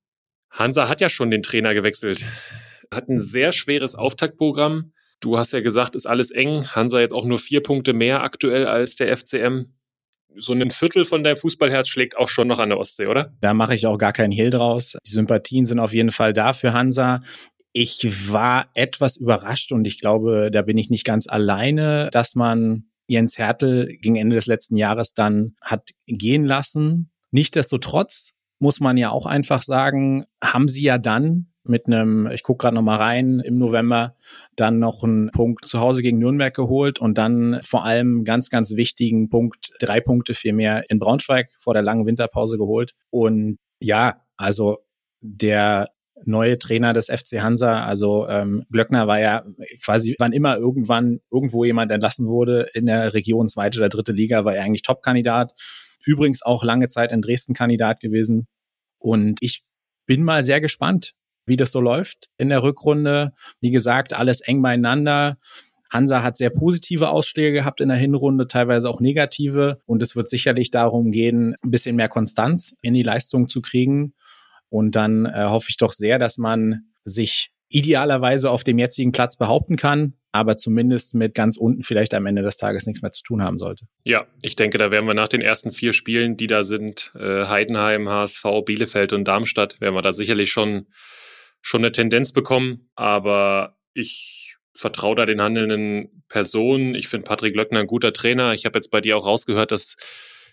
Hansa 0.49 0.87
hat 0.87 1.01
ja 1.01 1.09
schon 1.09 1.31
den 1.31 1.43
Trainer 1.43 1.73
gewechselt, 1.73 2.25
hat 2.91 3.09
ein 3.09 3.19
sehr 3.19 3.51
schweres 3.51 3.95
Auftaktprogramm. 3.95 4.93
Du 5.19 5.37
hast 5.37 5.53
ja 5.53 5.61
gesagt, 5.61 5.95
ist 5.95 6.07
alles 6.07 6.31
eng. 6.31 6.63
Hansa 6.67 6.99
jetzt 6.99 7.13
auch 7.13 7.25
nur 7.25 7.39
vier 7.39 7.61
Punkte 7.61 7.93
mehr 7.93 8.23
aktuell 8.23 8.65
als 8.67 8.95
der 8.95 9.15
FCM. 9.15 9.73
So 10.37 10.53
ein 10.53 10.69
Viertel 10.71 11.05
von 11.05 11.23
deinem 11.23 11.37
Fußballherz 11.37 11.87
schlägt 11.87 12.17
auch 12.17 12.27
schon 12.27 12.47
noch 12.47 12.59
an 12.59 12.69
der 12.69 12.79
Ostsee, 12.79 13.07
oder? 13.07 13.33
Da 13.41 13.53
mache 13.53 13.75
ich 13.75 13.87
auch 13.87 13.97
gar 13.97 14.13
keinen 14.13 14.31
Hehl 14.31 14.49
draus. 14.49 14.97
Die 15.05 15.11
Sympathien 15.11 15.65
sind 15.65 15.79
auf 15.79 15.93
jeden 15.93 16.11
Fall 16.11 16.33
da 16.33 16.53
für 16.53 16.73
Hansa. 16.73 17.21
Ich 17.73 18.31
war 18.31 18.67
etwas 18.73 19.17
überrascht 19.17 19.71
und 19.71 19.85
ich 19.85 19.99
glaube, 19.99 20.49
da 20.51 20.61
bin 20.61 20.77
ich 20.77 20.89
nicht 20.89 21.05
ganz 21.05 21.27
alleine, 21.27 22.09
dass 22.11 22.35
man 22.35 22.85
Jens 23.07 23.37
Hertel 23.37 23.87
gegen 24.01 24.15
Ende 24.15 24.35
des 24.35 24.47
letzten 24.47 24.75
Jahres 24.75 25.13
dann 25.13 25.55
hat 25.61 25.91
gehen 26.05 26.45
lassen. 26.45 27.11
Nichtsdestotrotz 27.31 28.31
muss 28.59 28.79
man 28.79 28.97
ja 28.97 29.11
auch 29.11 29.25
einfach 29.25 29.61
sagen, 29.61 30.25
haben 30.43 30.67
sie 30.69 30.83
ja 30.83 30.97
dann 30.97 31.51
mit 31.69 31.87
einem, 31.87 32.27
ich 32.31 32.43
gucke 32.43 32.63
gerade 32.63 32.75
noch 32.75 32.81
mal 32.81 32.97
rein, 32.97 33.39
im 33.39 33.57
November 33.57 34.15
dann 34.55 34.79
noch 34.79 35.03
einen 35.03 35.29
Punkt 35.31 35.67
zu 35.67 35.79
Hause 35.79 36.01
gegen 36.01 36.19
Nürnberg 36.19 36.53
geholt 36.53 36.99
und 36.99 37.17
dann 37.17 37.59
vor 37.61 37.85
allem 37.85 38.23
ganz, 38.23 38.49
ganz 38.49 38.75
wichtigen 38.75 39.29
Punkt, 39.29 39.73
drei 39.79 40.01
Punkte 40.01 40.33
vielmehr 40.33 40.89
in 40.89 40.99
Braunschweig 40.99 41.49
vor 41.59 41.73
der 41.73 41.83
langen 41.83 42.05
Winterpause 42.05 42.57
geholt. 42.57 42.93
Und 43.09 43.59
ja, 43.79 44.21
also 44.37 44.79
der 45.21 45.89
neue 46.25 46.57
Trainer 46.57 46.93
des 46.93 47.07
FC 47.07 47.41
Hansa. 47.41 47.85
Also 47.85 48.27
ähm, 48.27 48.65
Glöckner 48.71 49.07
war 49.07 49.19
ja 49.19 49.45
quasi, 49.83 50.15
wann 50.19 50.33
immer 50.33 50.57
irgendwann 50.57 51.19
irgendwo 51.31 51.63
jemand 51.63 51.91
entlassen 51.91 52.27
wurde 52.27 52.67
in 52.73 52.87
der 52.87 53.13
Region 53.13 53.49
zweite 53.49 53.79
oder 53.79 53.89
dritte 53.89 54.11
Liga, 54.11 54.45
war 54.45 54.55
er 54.55 54.63
eigentlich 54.63 54.81
Top-Kandidat. 54.81 55.53
Übrigens 56.05 56.41
auch 56.41 56.63
lange 56.63 56.87
Zeit 56.87 57.11
in 57.11 57.21
Dresden 57.21 57.53
Kandidat 57.53 57.99
gewesen. 57.99 58.47
Und 58.97 59.37
ich 59.41 59.63
bin 60.05 60.23
mal 60.23 60.43
sehr 60.43 60.61
gespannt, 60.61 61.13
wie 61.47 61.57
das 61.57 61.71
so 61.71 61.81
läuft 61.81 62.29
in 62.37 62.49
der 62.49 62.63
Rückrunde. 62.63 63.33
Wie 63.59 63.71
gesagt, 63.71 64.13
alles 64.13 64.41
eng 64.41 64.61
beieinander. 64.61 65.37
Hansa 65.89 66.21
hat 66.21 66.37
sehr 66.37 66.49
positive 66.49 67.09
Ausschläge 67.09 67.53
gehabt 67.53 67.81
in 67.81 67.87
der 67.87 67.97
Hinrunde, 67.97 68.47
teilweise 68.47 68.89
auch 68.89 68.99
negative. 68.99 69.79
Und 69.85 70.03
es 70.03 70.15
wird 70.15 70.29
sicherlich 70.29 70.71
darum 70.71 71.11
gehen, 71.11 71.55
ein 71.63 71.71
bisschen 71.71 71.95
mehr 71.95 72.09
Konstanz 72.09 72.75
in 72.81 72.93
die 72.93 73.03
Leistung 73.03 73.47
zu 73.47 73.61
kriegen. 73.61 74.13
Und 74.69 74.95
dann 74.95 75.25
äh, 75.25 75.45
hoffe 75.45 75.67
ich 75.69 75.77
doch 75.77 75.93
sehr, 75.93 76.19
dass 76.19 76.37
man 76.37 76.81
sich 77.05 77.51
idealerweise 77.69 78.49
auf 78.49 78.63
dem 78.63 78.79
jetzigen 78.79 79.11
Platz 79.11 79.37
behaupten 79.37 79.75
kann, 79.75 80.13
aber 80.31 80.57
zumindest 80.57 81.15
mit 81.15 81.33
ganz 81.33 81.57
unten 81.57 81.83
vielleicht 81.83 82.13
am 82.13 82.25
Ende 82.25 82.41
des 82.41 82.57
Tages 82.57 82.85
nichts 82.85 83.01
mehr 83.01 83.11
zu 83.11 83.23
tun 83.23 83.43
haben 83.43 83.59
sollte. 83.59 83.85
Ja, 84.05 84.25
ich 84.41 84.55
denke, 84.55 84.77
da 84.77 84.91
werden 84.91 85.05
wir 85.05 85.13
nach 85.13 85.27
den 85.27 85.41
ersten 85.41 85.71
vier 85.71 85.93
Spielen, 85.93 86.37
die 86.37 86.47
da 86.47 86.63
sind, 86.63 87.11
äh, 87.15 87.45
Heidenheim, 87.45 88.07
HSV, 88.07 88.43
Bielefeld 88.65 89.13
und 89.13 89.25
Darmstadt, 89.25 89.79
werden 89.81 89.95
wir 89.95 90.01
da 90.01 90.13
sicherlich 90.13 90.51
schon, 90.51 90.87
schon 91.67 91.81
eine 91.81 91.91
Tendenz 91.91 92.31
bekommen. 92.31 92.89
Aber 92.95 93.77
ich 93.93 94.55
vertraue 94.73 95.17
da 95.17 95.25
den 95.25 95.41
handelnden 95.41 96.23
Personen. 96.29 96.95
Ich 96.95 97.09
finde 97.09 97.25
Patrick 97.25 97.55
Löckner 97.57 97.81
ein 97.81 97.87
guter 97.87 98.13
Trainer. 98.13 98.53
Ich 98.53 98.65
habe 98.65 98.77
jetzt 98.77 98.89
bei 98.89 99.01
dir 99.01 99.17
auch 99.17 99.25
rausgehört, 99.25 99.73
dass, 99.73 99.97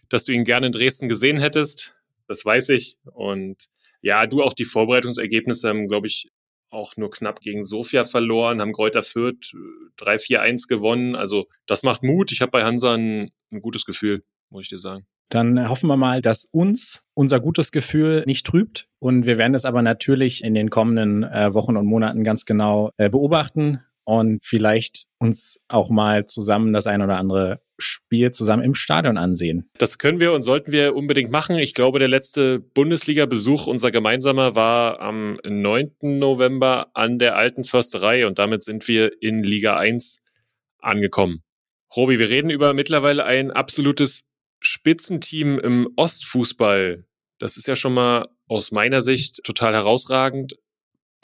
dass 0.08 0.24
du 0.24 0.32
ihn 0.32 0.42
gerne 0.42 0.66
in 0.66 0.72
Dresden 0.72 1.08
gesehen 1.08 1.38
hättest. 1.38 1.94
Das 2.26 2.44
weiß 2.44 2.70
ich. 2.70 2.96
Und 3.04 3.68
ja, 4.02 4.26
du 4.26 4.42
auch 4.42 4.54
die 4.54 4.64
Vorbereitungsergebnisse 4.64 5.68
haben, 5.68 5.86
glaube 5.86 6.08
ich, 6.08 6.32
auch 6.70 6.96
nur 6.96 7.10
knapp 7.10 7.38
gegen 7.38 7.62
Sofia 7.62 8.02
verloren, 8.02 8.60
haben 8.60 8.72
Kräuter 8.72 9.04
Fürth 9.04 9.54
3-4-1 10.00 10.64
äh, 10.64 10.66
gewonnen. 10.66 11.14
Also 11.14 11.46
das 11.66 11.84
macht 11.84 12.02
Mut. 12.02 12.32
Ich 12.32 12.40
habe 12.40 12.50
bei 12.50 12.64
Hansa 12.64 12.94
ein, 12.94 13.30
ein 13.52 13.60
gutes 13.60 13.84
Gefühl, 13.84 14.24
muss 14.50 14.62
ich 14.62 14.68
dir 14.68 14.78
sagen. 14.78 15.06
Dann 15.30 15.68
hoffen 15.68 15.88
wir 15.88 15.96
mal, 15.96 16.20
dass 16.20 16.46
uns 16.50 17.02
unser 17.14 17.40
gutes 17.40 17.72
Gefühl 17.72 18.22
nicht 18.26 18.46
trübt. 18.46 18.88
Und 19.00 19.26
wir 19.26 19.38
werden 19.38 19.52
das 19.52 19.64
aber 19.64 19.82
natürlich 19.82 20.44
in 20.44 20.54
den 20.54 20.70
kommenden 20.70 21.24
äh, 21.24 21.52
Wochen 21.54 21.76
und 21.76 21.86
Monaten 21.86 22.24
ganz 22.24 22.44
genau 22.44 22.90
äh, 22.98 23.08
beobachten 23.08 23.80
und 24.04 24.44
vielleicht 24.44 25.06
uns 25.18 25.60
auch 25.68 25.90
mal 25.90 26.26
zusammen 26.26 26.72
das 26.72 26.86
ein 26.86 27.02
oder 27.02 27.16
andere 27.16 27.60
Spiel 27.78 28.30
zusammen 28.30 28.62
im 28.62 28.74
Stadion 28.74 29.16
ansehen. 29.16 29.68
Das 29.78 29.98
können 29.98 30.20
wir 30.20 30.32
und 30.32 30.42
sollten 30.42 30.70
wir 30.70 30.94
unbedingt 30.94 31.30
machen. 31.30 31.56
Ich 31.56 31.74
glaube, 31.74 31.98
der 31.98 32.08
letzte 32.08 32.60
Bundesliga-Besuch 32.60 33.66
unser 33.66 33.90
gemeinsamer 33.90 34.54
war 34.54 35.00
am 35.00 35.38
9. 35.44 35.96
November 36.02 36.88
an 36.94 37.18
der 37.18 37.36
alten 37.36 37.64
Försterei 37.64 38.26
und 38.26 38.38
damit 38.38 38.62
sind 38.62 38.86
wir 38.86 39.20
in 39.20 39.42
Liga 39.42 39.76
1 39.76 40.20
angekommen. 40.78 41.42
Robi, 41.96 42.18
wir 42.18 42.28
reden 42.28 42.50
über 42.50 42.74
mittlerweile 42.74 43.24
ein 43.24 43.50
absolutes 43.50 44.22
Spitzenteam 44.64 45.58
im 45.58 45.88
Ostfußball. 45.96 47.04
Das 47.38 47.56
ist 47.56 47.68
ja 47.68 47.76
schon 47.76 47.94
mal 47.94 48.28
aus 48.48 48.72
meiner 48.72 49.02
Sicht 49.02 49.42
total 49.44 49.74
herausragend 49.74 50.54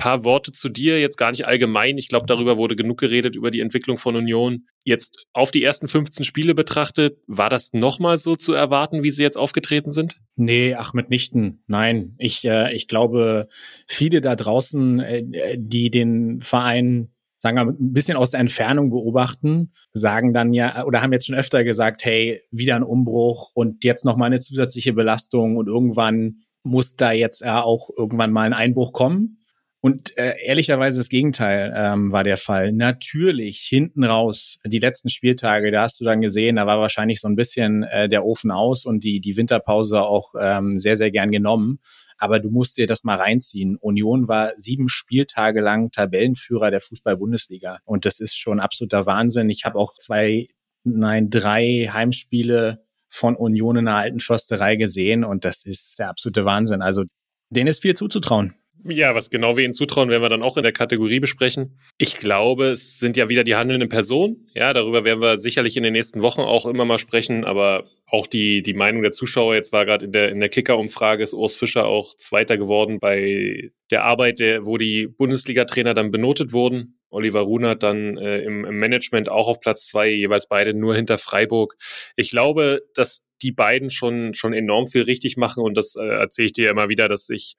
paar 0.00 0.24
Worte 0.24 0.50
zu 0.50 0.70
dir, 0.70 0.98
jetzt 0.98 1.18
gar 1.18 1.30
nicht 1.30 1.46
allgemein. 1.46 1.98
Ich 1.98 2.08
glaube, 2.08 2.26
darüber 2.26 2.56
wurde 2.56 2.74
genug 2.74 2.98
geredet, 2.98 3.36
über 3.36 3.50
die 3.50 3.60
Entwicklung 3.60 3.98
von 3.98 4.16
Union. 4.16 4.64
Jetzt 4.82 5.26
auf 5.34 5.50
die 5.50 5.62
ersten 5.62 5.88
15 5.88 6.24
Spiele 6.24 6.54
betrachtet, 6.54 7.18
war 7.26 7.50
das 7.50 7.74
nochmal 7.74 8.16
so 8.16 8.34
zu 8.34 8.54
erwarten, 8.54 9.02
wie 9.02 9.10
sie 9.10 9.22
jetzt 9.22 9.36
aufgetreten 9.36 9.90
sind? 9.90 10.16
Nee, 10.36 10.74
ach, 10.74 10.94
mitnichten. 10.94 11.62
Nein, 11.66 12.14
ich, 12.16 12.46
äh, 12.46 12.72
ich 12.72 12.88
glaube, 12.88 13.48
viele 13.86 14.22
da 14.22 14.36
draußen, 14.36 15.00
äh, 15.00 15.58
die 15.58 15.90
den 15.90 16.40
Verein 16.40 17.10
sagen 17.40 17.56
wir, 17.56 17.62
ein 17.64 17.92
bisschen 17.92 18.16
aus 18.16 18.30
der 18.30 18.40
Entfernung 18.40 18.90
beobachten, 18.90 19.72
sagen 19.92 20.32
dann 20.32 20.52
ja, 20.52 20.84
oder 20.84 21.02
haben 21.02 21.12
jetzt 21.12 21.26
schon 21.26 21.36
öfter 21.36 21.64
gesagt, 21.64 22.04
hey, 22.04 22.42
wieder 22.50 22.76
ein 22.76 22.82
Umbruch 22.82 23.50
und 23.54 23.82
jetzt 23.82 24.04
nochmal 24.04 24.26
eine 24.26 24.38
zusätzliche 24.38 24.92
Belastung 24.92 25.56
und 25.56 25.66
irgendwann 25.66 26.42
muss 26.62 26.94
da 26.94 27.12
jetzt 27.12 27.40
ja 27.40 27.62
auch 27.62 27.88
irgendwann 27.96 28.30
mal 28.30 28.42
ein 28.42 28.52
Einbruch 28.52 28.92
kommen. 28.92 29.39
Und 29.82 30.16
äh, 30.18 30.34
ehrlicherweise 30.44 30.98
das 30.98 31.08
Gegenteil 31.08 31.72
ähm, 31.74 32.12
war 32.12 32.22
der 32.22 32.36
Fall. 32.36 32.70
Natürlich 32.70 33.60
hinten 33.60 34.04
raus, 34.04 34.58
die 34.64 34.78
letzten 34.78 35.08
Spieltage, 35.08 35.70
da 35.70 35.82
hast 35.82 36.00
du 36.00 36.04
dann 36.04 36.20
gesehen, 36.20 36.56
da 36.56 36.66
war 36.66 36.80
wahrscheinlich 36.80 37.20
so 37.20 37.28
ein 37.28 37.36
bisschen 37.36 37.84
äh, 37.84 38.06
der 38.06 38.26
Ofen 38.26 38.50
aus 38.50 38.84
und 38.84 39.04
die, 39.04 39.20
die 39.20 39.38
Winterpause 39.38 40.02
auch 40.02 40.34
ähm, 40.38 40.78
sehr, 40.78 40.96
sehr 40.96 41.10
gern 41.10 41.30
genommen. 41.30 41.78
Aber 42.18 42.40
du 42.40 42.50
musst 42.50 42.76
dir 42.76 42.86
das 42.86 43.04
mal 43.04 43.16
reinziehen. 43.16 43.76
Union 43.76 44.28
war 44.28 44.52
sieben 44.56 44.90
Spieltage 44.90 45.62
lang 45.62 45.90
Tabellenführer 45.90 46.70
der 46.70 46.80
Fußball-Bundesliga. 46.80 47.78
Und 47.84 48.04
das 48.04 48.20
ist 48.20 48.36
schon 48.36 48.60
absoluter 48.60 49.06
Wahnsinn. 49.06 49.48
Ich 49.48 49.64
habe 49.64 49.78
auch 49.78 49.94
zwei, 49.98 50.48
nein, 50.84 51.30
drei 51.30 51.88
Heimspiele 51.90 52.84
von 53.08 53.34
Union 53.34 53.76
in 53.76 53.86
der 53.86 53.94
alten 53.94 54.20
Försterei 54.20 54.76
gesehen 54.76 55.24
und 55.24 55.44
das 55.44 55.64
ist 55.64 55.98
der 55.98 56.10
absolute 56.10 56.44
Wahnsinn. 56.44 56.82
Also 56.82 57.04
denen 57.50 57.66
ist 57.66 57.82
viel 57.82 57.94
zuzutrauen. 57.94 58.54
Ja, 58.84 59.14
was 59.14 59.28
genau 59.30 59.56
wir 59.56 59.64
ihnen 59.64 59.74
zutrauen, 59.74 60.08
werden 60.08 60.22
wir 60.22 60.28
dann 60.28 60.42
auch 60.42 60.56
in 60.56 60.62
der 60.62 60.72
Kategorie 60.72 61.20
besprechen. 61.20 61.78
Ich 61.98 62.16
glaube, 62.16 62.66
es 62.66 62.98
sind 62.98 63.16
ja 63.16 63.28
wieder 63.28 63.44
die 63.44 63.54
handelnden 63.54 63.88
Personen. 63.88 64.48
Ja, 64.54 64.72
darüber 64.72 65.04
werden 65.04 65.20
wir 65.20 65.38
sicherlich 65.38 65.76
in 65.76 65.82
den 65.82 65.92
nächsten 65.92 66.22
Wochen 66.22 66.40
auch 66.40 66.64
immer 66.64 66.86
mal 66.86 66.98
sprechen, 66.98 67.44
aber 67.44 67.84
auch 68.06 68.26
die, 68.26 68.62
die 68.62 68.72
Meinung 68.72 69.02
der 69.02 69.12
Zuschauer, 69.12 69.54
jetzt 69.54 69.72
war 69.72 69.84
gerade 69.84 70.06
in 70.06 70.12
der, 70.12 70.30
in 70.30 70.40
der 70.40 70.48
Kicker-Umfrage, 70.48 71.22
ist 71.22 71.34
Urs 71.34 71.56
Fischer 71.56 71.84
auch 71.84 72.14
Zweiter 72.14 72.56
geworden 72.56 73.00
bei 73.00 73.70
der 73.90 74.04
Arbeit, 74.04 74.40
der, 74.40 74.64
wo 74.64 74.78
die 74.78 75.06
Bundesliga-Trainer 75.06 75.92
dann 75.92 76.10
benotet 76.10 76.52
wurden. 76.52 76.98
Oliver 77.10 77.40
Runert 77.40 77.82
dann 77.82 78.16
äh, 78.16 78.38
im, 78.38 78.64
im 78.64 78.78
Management 78.78 79.30
auch 79.30 79.48
auf 79.48 79.60
Platz 79.60 79.88
zwei, 79.88 80.08
jeweils 80.08 80.48
beide 80.48 80.72
nur 80.74 80.94
hinter 80.94 81.18
Freiburg. 81.18 81.74
Ich 82.16 82.30
glaube, 82.30 82.82
dass 82.94 83.22
die 83.42 83.52
beiden 83.52 83.90
schon, 83.90 84.32
schon 84.32 84.52
enorm 84.52 84.86
viel 84.86 85.02
richtig 85.02 85.36
machen 85.36 85.62
und 85.62 85.76
das 85.76 85.96
äh, 86.00 86.04
erzähle 86.04 86.46
ich 86.46 86.52
dir 86.52 86.70
immer 86.70 86.88
wieder, 86.88 87.08
dass 87.08 87.28
ich 87.28 87.56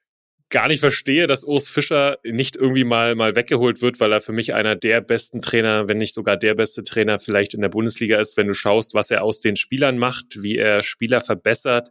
gar 0.52 0.68
nicht 0.68 0.80
verstehe, 0.80 1.26
dass 1.26 1.42
Urs 1.42 1.68
Fischer 1.68 2.18
nicht 2.22 2.54
irgendwie 2.54 2.84
mal, 2.84 3.16
mal 3.16 3.34
weggeholt 3.34 3.82
wird, 3.82 3.98
weil 3.98 4.12
er 4.12 4.20
für 4.20 4.32
mich 4.32 4.54
einer 4.54 4.76
der 4.76 5.00
besten 5.00 5.42
Trainer, 5.42 5.88
wenn 5.88 5.96
nicht 5.96 6.14
sogar 6.14 6.36
der 6.36 6.54
beste 6.54 6.84
Trainer 6.84 7.18
vielleicht 7.18 7.54
in 7.54 7.62
der 7.62 7.70
Bundesliga 7.70 8.20
ist, 8.20 8.36
wenn 8.36 8.46
du 8.46 8.54
schaust, 8.54 8.94
was 8.94 9.10
er 9.10 9.24
aus 9.24 9.40
den 9.40 9.56
Spielern 9.56 9.98
macht, 9.98 10.42
wie 10.42 10.56
er 10.56 10.84
Spieler 10.84 11.20
verbessert. 11.20 11.88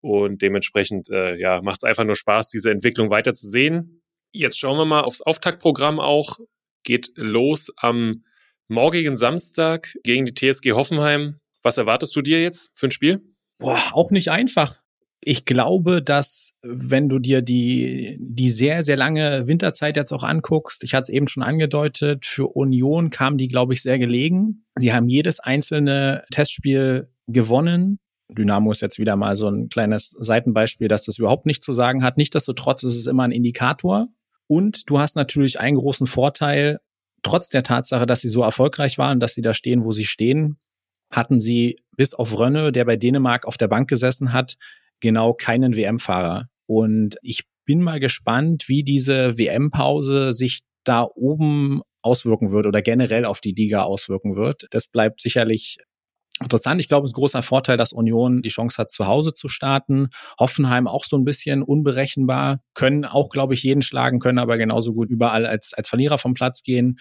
Und 0.00 0.40
dementsprechend 0.40 1.10
äh, 1.10 1.36
ja, 1.36 1.60
macht 1.60 1.80
es 1.80 1.84
einfach 1.84 2.04
nur 2.04 2.14
Spaß, 2.14 2.50
diese 2.50 2.70
Entwicklung 2.70 3.10
weiter 3.10 3.34
zu 3.34 3.48
sehen. 3.48 4.00
Jetzt 4.32 4.58
schauen 4.58 4.78
wir 4.78 4.84
mal 4.84 5.02
aufs 5.02 5.20
Auftaktprogramm 5.20 5.98
auch. 6.00 6.38
Geht 6.84 7.10
los 7.16 7.72
am 7.76 8.22
morgigen 8.68 9.16
Samstag 9.16 9.92
gegen 10.04 10.24
die 10.24 10.34
TSG 10.34 10.72
Hoffenheim. 10.72 11.40
Was 11.62 11.76
erwartest 11.76 12.14
du 12.14 12.22
dir 12.22 12.40
jetzt 12.40 12.70
für 12.78 12.86
ein 12.86 12.92
Spiel? 12.92 13.22
Boah, 13.58 13.82
auch 13.92 14.12
nicht 14.12 14.30
einfach. 14.30 14.78
Ich 15.20 15.44
glaube, 15.44 16.00
dass 16.00 16.52
wenn 16.62 17.08
du 17.08 17.18
dir 17.18 17.42
die, 17.42 18.18
die 18.20 18.50
sehr, 18.50 18.82
sehr 18.82 18.96
lange 18.96 19.48
Winterzeit 19.48 19.96
jetzt 19.96 20.12
auch 20.12 20.22
anguckst, 20.22 20.84
ich 20.84 20.94
hatte 20.94 21.04
es 21.04 21.08
eben 21.08 21.26
schon 21.26 21.42
angedeutet, 21.42 22.24
für 22.24 22.46
Union 22.46 23.10
kam 23.10 23.36
die, 23.36 23.48
glaube 23.48 23.74
ich, 23.74 23.82
sehr 23.82 23.98
gelegen. 23.98 24.64
Sie 24.76 24.92
haben 24.92 25.08
jedes 25.08 25.40
einzelne 25.40 26.22
Testspiel 26.30 27.10
gewonnen. 27.26 27.98
Dynamo 28.30 28.70
ist 28.70 28.82
jetzt 28.82 28.98
wieder 28.98 29.16
mal 29.16 29.36
so 29.36 29.48
ein 29.48 29.68
kleines 29.68 30.14
Seitenbeispiel, 30.18 30.88
dass 30.88 31.04
das 31.04 31.18
überhaupt 31.18 31.46
nichts 31.46 31.64
zu 31.64 31.72
sagen 31.72 32.02
hat. 32.02 32.16
Nichtsdestotrotz 32.16 32.82
ist 32.82 32.96
es 32.96 33.06
immer 33.06 33.24
ein 33.24 33.32
Indikator. 33.32 34.08
Und 34.46 34.88
du 34.88 34.98
hast 34.98 35.16
natürlich 35.16 35.60
einen 35.60 35.76
großen 35.76 36.06
Vorteil, 36.06 36.78
trotz 37.22 37.48
der 37.48 37.62
Tatsache, 37.62 38.06
dass 38.06 38.20
sie 38.20 38.28
so 38.28 38.42
erfolgreich 38.42 38.98
waren, 38.98 39.20
dass 39.20 39.34
sie 39.34 39.42
da 39.42 39.52
stehen, 39.54 39.84
wo 39.84 39.92
sie 39.92 40.04
stehen, 40.04 40.58
hatten 41.10 41.40
sie 41.40 41.80
bis 41.96 42.14
auf 42.14 42.38
Rönne, 42.38 42.72
der 42.72 42.84
bei 42.84 42.96
Dänemark 42.96 43.46
auf 43.46 43.56
der 43.56 43.68
Bank 43.68 43.88
gesessen 43.88 44.32
hat, 44.32 44.56
genau 45.00 45.34
keinen 45.34 45.76
WM-Fahrer. 45.76 46.46
Und 46.66 47.16
ich 47.22 47.44
bin 47.64 47.82
mal 47.82 48.00
gespannt, 48.00 48.68
wie 48.68 48.82
diese 48.82 49.38
WM-Pause 49.38 50.32
sich 50.32 50.60
da 50.84 51.06
oben 51.14 51.82
auswirken 52.02 52.52
wird 52.52 52.66
oder 52.66 52.82
generell 52.82 53.24
auf 53.24 53.40
die 53.40 53.52
Liga 53.52 53.82
auswirken 53.82 54.36
wird. 54.36 54.66
Das 54.70 54.88
bleibt 54.88 55.20
sicherlich 55.20 55.78
interessant. 56.42 56.80
Ich 56.80 56.88
glaube, 56.88 57.04
es 57.04 57.10
ist 57.10 57.14
ein 57.14 57.20
großer 57.20 57.42
Vorteil, 57.42 57.76
dass 57.76 57.92
Union 57.92 58.42
die 58.42 58.48
Chance 58.48 58.78
hat, 58.78 58.90
zu 58.90 59.06
Hause 59.06 59.32
zu 59.32 59.48
starten. 59.48 60.08
Hoffenheim 60.38 60.86
auch 60.86 61.04
so 61.04 61.16
ein 61.16 61.24
bisschen 61.24 61.62
unberechenbar, 61.62 62.60
können 62.74 63.04
auch, 63.04 63.28
glaube 63.28 63.54
ich, 63.54 63.62
jeden 63.62 63.82
schlagen, 63.82 64.20
können 64.20 64.38
aber 64.38 64.56
genauso 64.56 64.94
gut 64.94 65.10
überall 65.10 65.46
als, 65.46 65.74
als 65.74 65.88
Verlierer 65.88 66.18
vom 66.18 66.34
Platz 66.34 66.62
gehen. 66.62 66.98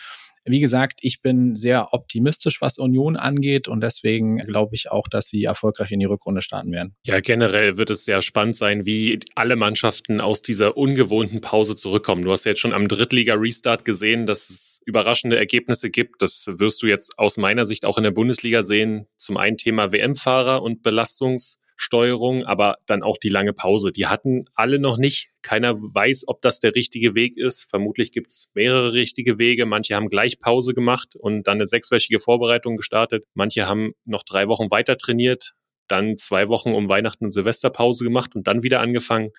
Wie 0.47 0.59
gesagt, 0.59 0.99
ich 1.01 1.21
bin 1.21 1.55
sehr 1.55 1.93
optimistisch, 1.93 2.61
was 2.61 2.77
Union 2.77 3.15
angeht 3.17 3.67
und 3.67 3.81
deswegen 3.81 4.37
glaube 4.37 4.75
ich 4.75 4.89
auch, 4.89 5.07
dass 5.07 5.27
sie 5.27 5.43
erfolgreich 5.43 5.91
in 5.91 5.99
die 5.99 6.05
Rückrunde 6.05 6.41
starten 6.41 6.71
werden. 6.71 6.95
Ja, 7.03 7.19
generell 7.19 7.77
wird 7.77 7.89
es 7.89 8.05
sehr 8.05 8.21
spannend 8.21 8.55
sein, 8.55 8.85
wie 8.85 9.19
alle 9.35 9.55
Mannschaften 9.55 10.21
aus 10.21 10.41
dieser 10.41 10.77
ungewohnten 10.77 11.41
Pause 11.41 11.75
zurückkommen. 11.75 12.21
Du 12.21 12.31
hast 12.31 12.45
ja 12.45 12.51
jetzt 12.51 12.61
schon 12.61 12.73
am 12.73 12.87
Drittliga-Restart 12.87 13.85
gesehen, 13.85 14.25
dass 14.25 14.49
es 14.49 14.81
überraschende 14.85 15.37
Ergebnisse 15.37 15.89
gibt. 15.89 16.21
Das 16.21 16.45
wirst 16.47 16.81
du 16.81 16.87
jetzt 16.87 17.19
aus 17.19 17.37
meiner 17.37 17.65
Sicht 17.65 17.85
auch 17.85 17.97
in 17.97 18.05
der 18.05 18.11
Bundesliga 18.11 18.63
sehen. 18.63 19.07
Zum 19.17 19.37
einen 19.37 19.57
Thema 19.57 19.91
WM-Fahrer 19.91 20.63
und 20.63 20.81
Belastungs- 20.81 21.57
Steuerung, 21.77 22.43
aber 22.43 22.79
dann 22.87 23.03
auch 23.03 23.17
die 23.17 23.29
lange 23.29 23.53
Pause. 23.53 23.91
Die 23.91 24.07
hatten 24.07 24.45
alle 24.55 24.79
noch 24.79 24.97
nicht. 24.97 25.29
Keiner 25.43 25.75
weiß, 25.75 26.23
ob 26.27 26.41
das 26.41 26.59
der 26.59 26.73
richtige 26.73 27.15
Weg 27.15 27.37
ist. 27.37 27.69
Vermutlich 27.69 28.11
gibt's 28.11 28.49
mehrere 28.55 28.93
richtige 28.93 29.37
Wege. 29.37 29.67
Manche 29.67 29.95
haben 29.95 30.09
gleich 30.09 30.39
Pause 30.39 30.73
gemacht 30.73 31.15
und 31.15 31.43
dann 31.47 31.57
eine 31.57 31.67
sechswöchige 31.67 32.19
Vorbereitung 32.19 32.75
gestartet. 32.77 33.25
Manche 33.35 33.67
haben 33.67 33.93
noch 34.05 34.23
drei 34.23 34.47
Wochen 34.47 34.71
weiter 34.71 34.97
trainiert, 34.97 35.53
dann 35.87 36.17
zwei 36.17 36.49
Wochen 36.49 36.73
um 36.73 36.89
Weihnachten 36.89 37.25
und 37.25 37.31
Silvesterpause 37.31 38.03
gemacht 38.03 38.35
und 38.35 38.47
dann 38.47 38.63
wieder 38.63 38.81
angefangen. 38.81 39.29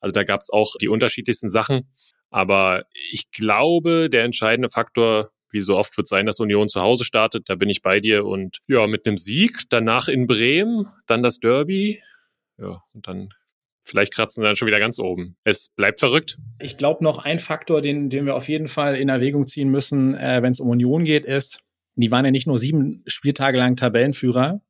Also 0.00 0.12
da 0.12 0.24
gab's 0.24 0.50
auch 0.50 0.74
die 0.80 0.88
unterschiedlichsten 0.88 1.48
Sachen. 1.48 1.88
Aber 2.30 2.84
ich 3.12 3.30
glaube, 3.30 4.10
der 4.10 4.24
entscheidende 4.24 4.68
Faktor 4.68 5.30
wie 5.56 5.60
so 5.60 5.76
oft 5.76 5.96
wird 5.96 6.06
sein, 6.06 6.26
dass 6.26 6.38
Union 6.38 6.68
zu 6.68 6.82
Hause 6.82 7.04
startet. 7.04 7.48
Da 7.48 7.54
bin 7.54 7.70
ich 7.70 7.80
bei 7.80 7.98
dir. 7.98 8.26
Und 8.26 8.58
ja, 8.68 8.86
mit 8.86 9.06
einem 9.06 9.16
Sieg, 9.16 9.62
danach 9.70 10.06
in 10.06 10.26
Bremen, 10.26 10.86
dann 11.06 11.22
das 11.22 11.40
Derby. 11.40 12.02
Ja, 12.58 12.82
und 12.92 13.08
dann 13.08 13.30
vielleicht 13.80 14.12
kratzen 14.12 14.42
sie 14.42 14.46
dann 14.46 14.56
schon 14.56 14.68
wieder 14.68 14.80
ganz 14.80 14.98
oben. 14.98 15.34
Es 15.44 15.70
bleibt 15.70 15.98
verrückt. 15.98 16.38
Ich 16.60 16.76
glaube, 16.76 17.02
noch 17.02 17.18
ein 17.18 17.38
Faktor, 17.38 17.80
den, 17.80 18.10
den 18.10 18.26
wir 18.26 18.36
auf 18.36 18.48
jeden 18.48 18.68
Fall 18.68 18.96
in 18.96 19.08
Erwägung 19.08 19.46
ziehen 19.46 19.70
müssen, 19.70 20.14
äh, 20.14 20.42
wenn 20.42 20.52
es 20.52 20.60
um 20.60 20.68
Union 20.68 21.04
geht, 21.04 21.24
ist, 21.24 21.60
die 21.94 22.10
waren 22.10 22.24
ja 22.26 22.30
nicht 22.30 22.46
nur 22.46 22.58
sieben 22.58 23.02
Spieltage 23.06 23.56
lang 23.56 23.76
Tabellenführer, 23.76 24.60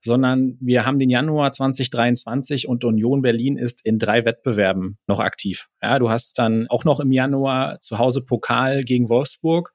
sondern 0.00 0.56
wir 0.60 0.86
haben 0.86 0.98
den 0.98 1.10
Januar 1.10 1.52
2023 1.52 2.68
und 2.68 2.84
Union 2.84 3.22
Berlin 3.22 3.56
ist 3.56 3.84
in 3.84 3.98
drei 3.98 4.24
Wettbewerben 4.24 4.98
noch 5.08 5.18
aktiv. 5.18 5.68
Ja, 5.82 5.98
du 5.98 6.08
hast 6.10 6.38
dann 6.38 6.66
auch 6.68 6.84
noch 6.84 7.00
im 7.00 7.10
Januar 7.10 7.80
zu 7.80 7.98
Hause 7.98 8.22
Pokal 8.22 8.84
gegen 8.84 9.08
Wolfsburg 9.08 9.72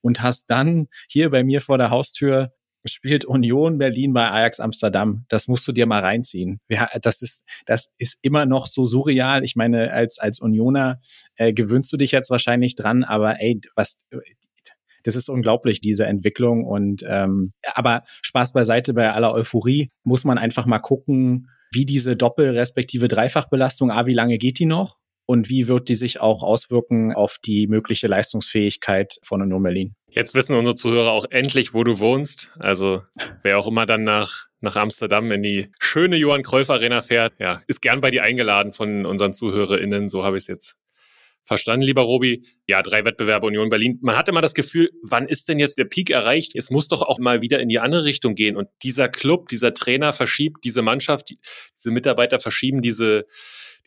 und 0.00 0.22
hast 0.22 0.46
dann 0.50 0.86
hier 1.10 1.30
bei 1.30 1.44
mir 1.44 1.60
vor 1.60 1.78
der 1.78 1.90
Haustür 1.90 2.52
spielt 2.88 3.24
Union 3.24 3.78
Berlin 3.78 4.12
bei 4.12 4.30
Ajax 4.30 4.60
Amsterdam. 4.60 5.24
Das 5.28 5.48
musst 5.48 5.66
du 5.66 5.72
dir 5.72 5.86
mal 5.86 6.00
reinziehen. 6.00 6.60
Ja, 6.68 6.88
das 7.02 7.22
ist, 7.22 7.42
das 7.64 7.88
ist 7.98 8.16
immer 8.22 8.46
noch 8.46 8.66
so 8.66 8.84
surreal. 8.84 9.44
Ich 9.44 9.56
meine, 9.56 9.92
als, 9.92 10.18
als 10.18 10.40
Unioner 10.40 11.00
äh, 11.36 11.52
gewöhnst 11.52 11.92
du 11.92 11.96
dich 11.96 12.12
jetzt 12.12 12.30
wahrscheinlich 12.30 12.76
dran, 12.76 13.04
aber 13.04 13.40
ey, 13.40 13.60
was, 13.74 13.98
das 15.02 15.16
ist 15.16 15.28
unglaublich, 15.28 15.80
diese 15.80 16.06
Entwicklung. 16.06 16.64
Und 16.64 17.04
ähm, 17.06 17.52
aber 17.74 18.02
Spaß 18.22 18.52
beiseite 18.52 18.94
bei 18.94 19.12
aller 19.12 19.32
Euphorie 19.32 19.90
muss 20.02 20.24
man 20.24 20.38
einfach 20.38 20.66
mal 20.66 20.78
gucken, 20.78 21.48
wie 21.72 21.86
diese 21.86 22.16
Doppel- 22.16 22.50
respektive 22.50 23.08
Dreifachbelastung, 23.08 23.90
ah, 23.90 24.06
wie 24.06 24.14
lange 24.14 24.38
geht 24.38 24.58
die 24.58 24.66
noch? 24.66 24.96
Und 25.26 25.48
wie 25.48 25.68
wird 25.68 25.88
die 25.88 25.94
sich 25.94 26.20
auch 26.20 26.42
auswirken 26.42 27.12
auf 27.12 27.36
die 27.44 27.66
mögliche 27.66 28.06
Leistungsfähigkeit 28.06 29.18
von 29.22 29.42
Union 29.42 29.62
Berlin? 29.62 29.94
Jetzt 30.08 30.34
wissen 30.34 30.56
unsere 30.56 30.74
Zuhörer 30.74 31.10
auch 31.10 31.26
endlich, 31.30 31.74
wo 31.74 31.84
du 31.84 31.98
wohnst. 31.98 32.50
Also 32.58 33.02
wer 33.42 33.58
auch 33.58 33.66
immer 33.66 33.84
dann 33.84 34.04
nach, 34.04 34.46
nach 34.60 34.76
Amsterdam 34.76 35.30
in 35.30 35.42
die 35.42 35.68
schöne 35.78 36.16
Johann 36.16 36.42
Cruyff 36.42 36.70
Arena 36.70 37.02
fährt, 37.02 37.34
ja, 37.38 37.60
ist 37.66 37.82
gern 37.82 38.00
bei 38.00 38.10
dir 38.10 38.22
eingeladen 38.22 38.72
von 38.72 39.04
unseren 39.04 39.34
ZuhörerInnen. 39.34 40.08
So 40.08 40.24
habe 40.24 40.36
ich 40.36 40.44
es 40.44 40.46
jetzt 40.46 40.76
verstanden, 41.46 41.84
lieber 41.84 42.02
Robi. 42.02 42.44
Ja, 42.66 42.82
drei 42.82 43.04
Wettbewerbe 43.04 43.46
Union 43.46 43.68
Berlin. 43.68 43.98
Man 44.02 44.16
hat 44.16 44.28
immer 44.28 44.40
das 44.40 44.54
Gefühl, 44.54 44.90
wann 45.02 45.28
ist 45.28 45.48
denn 45.48 45.58
jetzt 45.58 45.78
der 45.78 45.84
Peak 45.84 46.10
erreicht? 46.10 46.56
Es 46.56 46.70
muss 46.70 46.88
doch 46.88 47.02
auch 47.02 47.18
mal 47.18 47.42
wieder 47.42 47.60
in 47.60 47.68
die 47.68 47.78
andere 47.78 48.04
Richtung 48.04 48.34
gehen. 48.34 48.56
Und 48.56 48.68
dieser 48.82 49.08
Club, 49.08 49.48
dieser 49.48 49.74
Trainer 49.74 50.12
verschiebt 50.12 50.64
diese 50.64 50.82
Mannschaft, 50.82 51.32
diese 51.76 51.90
Mitarbeiter 51.90 52.40
verschieben 52.40 52.80
diese 52.80 53.26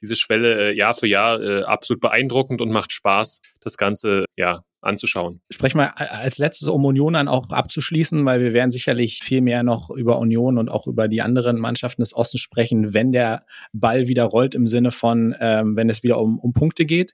diese 0.02 0.16
Schwelle 0.16 0.70
äh, 0.70 0.76
Jahr 0.76 0.94
für 0.94 1.08
Jahr 1.08 1.42
äh, 1.42 1.64
absolut 1.64 2.02
beeindruckend 2.02 2.62
und 2.62 2.72
macht 2.72 2.92
Spaß, 2.92 3.40
das 3.62 3.78
Ganze 3.78 4.26
ja 4.36 4.62
anzuschauen. 4.82 5.42
Sprech 5.52 5.76
mal 5.76 5.88
als 5.88 6.38
letztes, 6.38 6.68
um 6.68 6.86
Union 6.86 7.14
dann 7.14 7.28
auch 7.28 7.50
abzuschließen, 7.50 8.24
weil 8.26 8.40
wir 8.42 8.54
werden 8.54 8.72
sicherlich 8.72 9.20
viel 9.22 9.42
mehr 9.42 9.64
noch 9.64 9.90
über 9.90 10.20
Union 10.20 10.58
und 10.58 10.70
auch 10.70 10.88
über 10.88 11.08
die 11.08 11.22
anderen 11.22 11.58
Mannschaften 11.58 12.02
des 12.02 12.16
Ostens 12.16 12.42
sprechen, 12.42 12.94
wenn 12.94 13.12
der 13.12 13.46
Ball 13.74 14.08
wieder 14.08 14.24
rollt 14.24 14.56
im 14.56 14.68
Sinne 14.68 14.92
von, 14.92 15.36
ähm, 15.40 15.76
wenn 15.76 15.90
es 15.90 16.04
wieder 16.04 16.20
um, 16.20 16.40
um 16.40 16.54
Punkte 16.54 16.86
geht. 16.86 17.14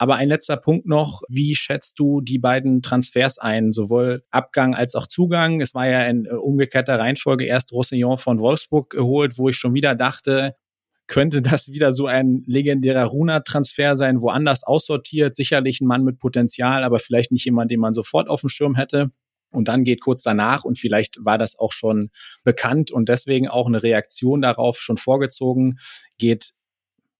Aber 0.00 0.14
ein 0.14 0.28
letzter 0.28 0.56
Punkt 0.56 0.86
noch. 0.86 1.20
Wie 1.28 1.54
schätzt 1.54 1.98
du 1.98 2.22
die 2.22 2.38
beiden 2.38 2.80
Transfers 2.80 3.36
ein? 3.36 3.70
Sowohl 3.70 4.22
Abgang 4.30 4.74
als 4.74 4.94
auch 4.94 5.06
Zugang. 5.06 5.60
Es 5.60 5.74
war 5.74 5.86
ja 5.86 6.06
in 6.06 6.24
äh, 6.24 6.30
umgekehrter 6.30 6.98
Reihenfolge 6.98 7.44
erst 7.44 7.72
Roussillon 7.72 8.16
von 8.16 8.40
Wolfsburg 8.40 8.88
geholt, 8.88 9.36
wo 9.36 9.50
ich 9.50 9.56
schon 9.56 9.74
wieder 9.74 9.94
dachte, 9.94 10.54
könnte 11.10 11.42
das 11.42 11.72
wieder 11.72 11.92
so 11.92 12.06
ein 12.06 12.44
legendärer 12.46 13.04
Runa-Transfer 13.04 13.96
sein, 13.96 14.22
woanders 14.22 14.62
aussortiert. 14.62 15.34
Sicherlich 15.34 15.80
ein 15.80 15.86
Mann 15.86 16.04
mit 16.04 16.20
Potenzial, 16.20 16.84
aber 16.84 17.00
vielleicht 17.00 17.32
nicht 17.32 17.44
jemand, 17.44 17.72
den 17.72 17.80
man 17.80 17.94
sofort 17.94 18.28
auf 18.28 18.42
dem 18.42 18.48
Schirm 18.48 18.76
hätte. 18.76 19.10
Und 19.50 19.66
dann 19.66 19.82
geht 19.82 20.00
kurz 20.00 20.22
danach 20.22 20.62
und 20.64 20.78
vielleicht 20.78 21.18
war 21.24 21.36
das 21.36 21.58
auch 21.58 21.72
schon 21.72 22.10
bekannt 22.44 22.92
und 22.92 23.08
deswegen 23.08 23.48
auch 23.48 23.66
eine 23.66 23.82
Reaktion 23.82 24.40
darauf 24.40 24.80
schon 24.80 24.96
vorgezogen, 24.96 25.78
geht, 26.18 26.52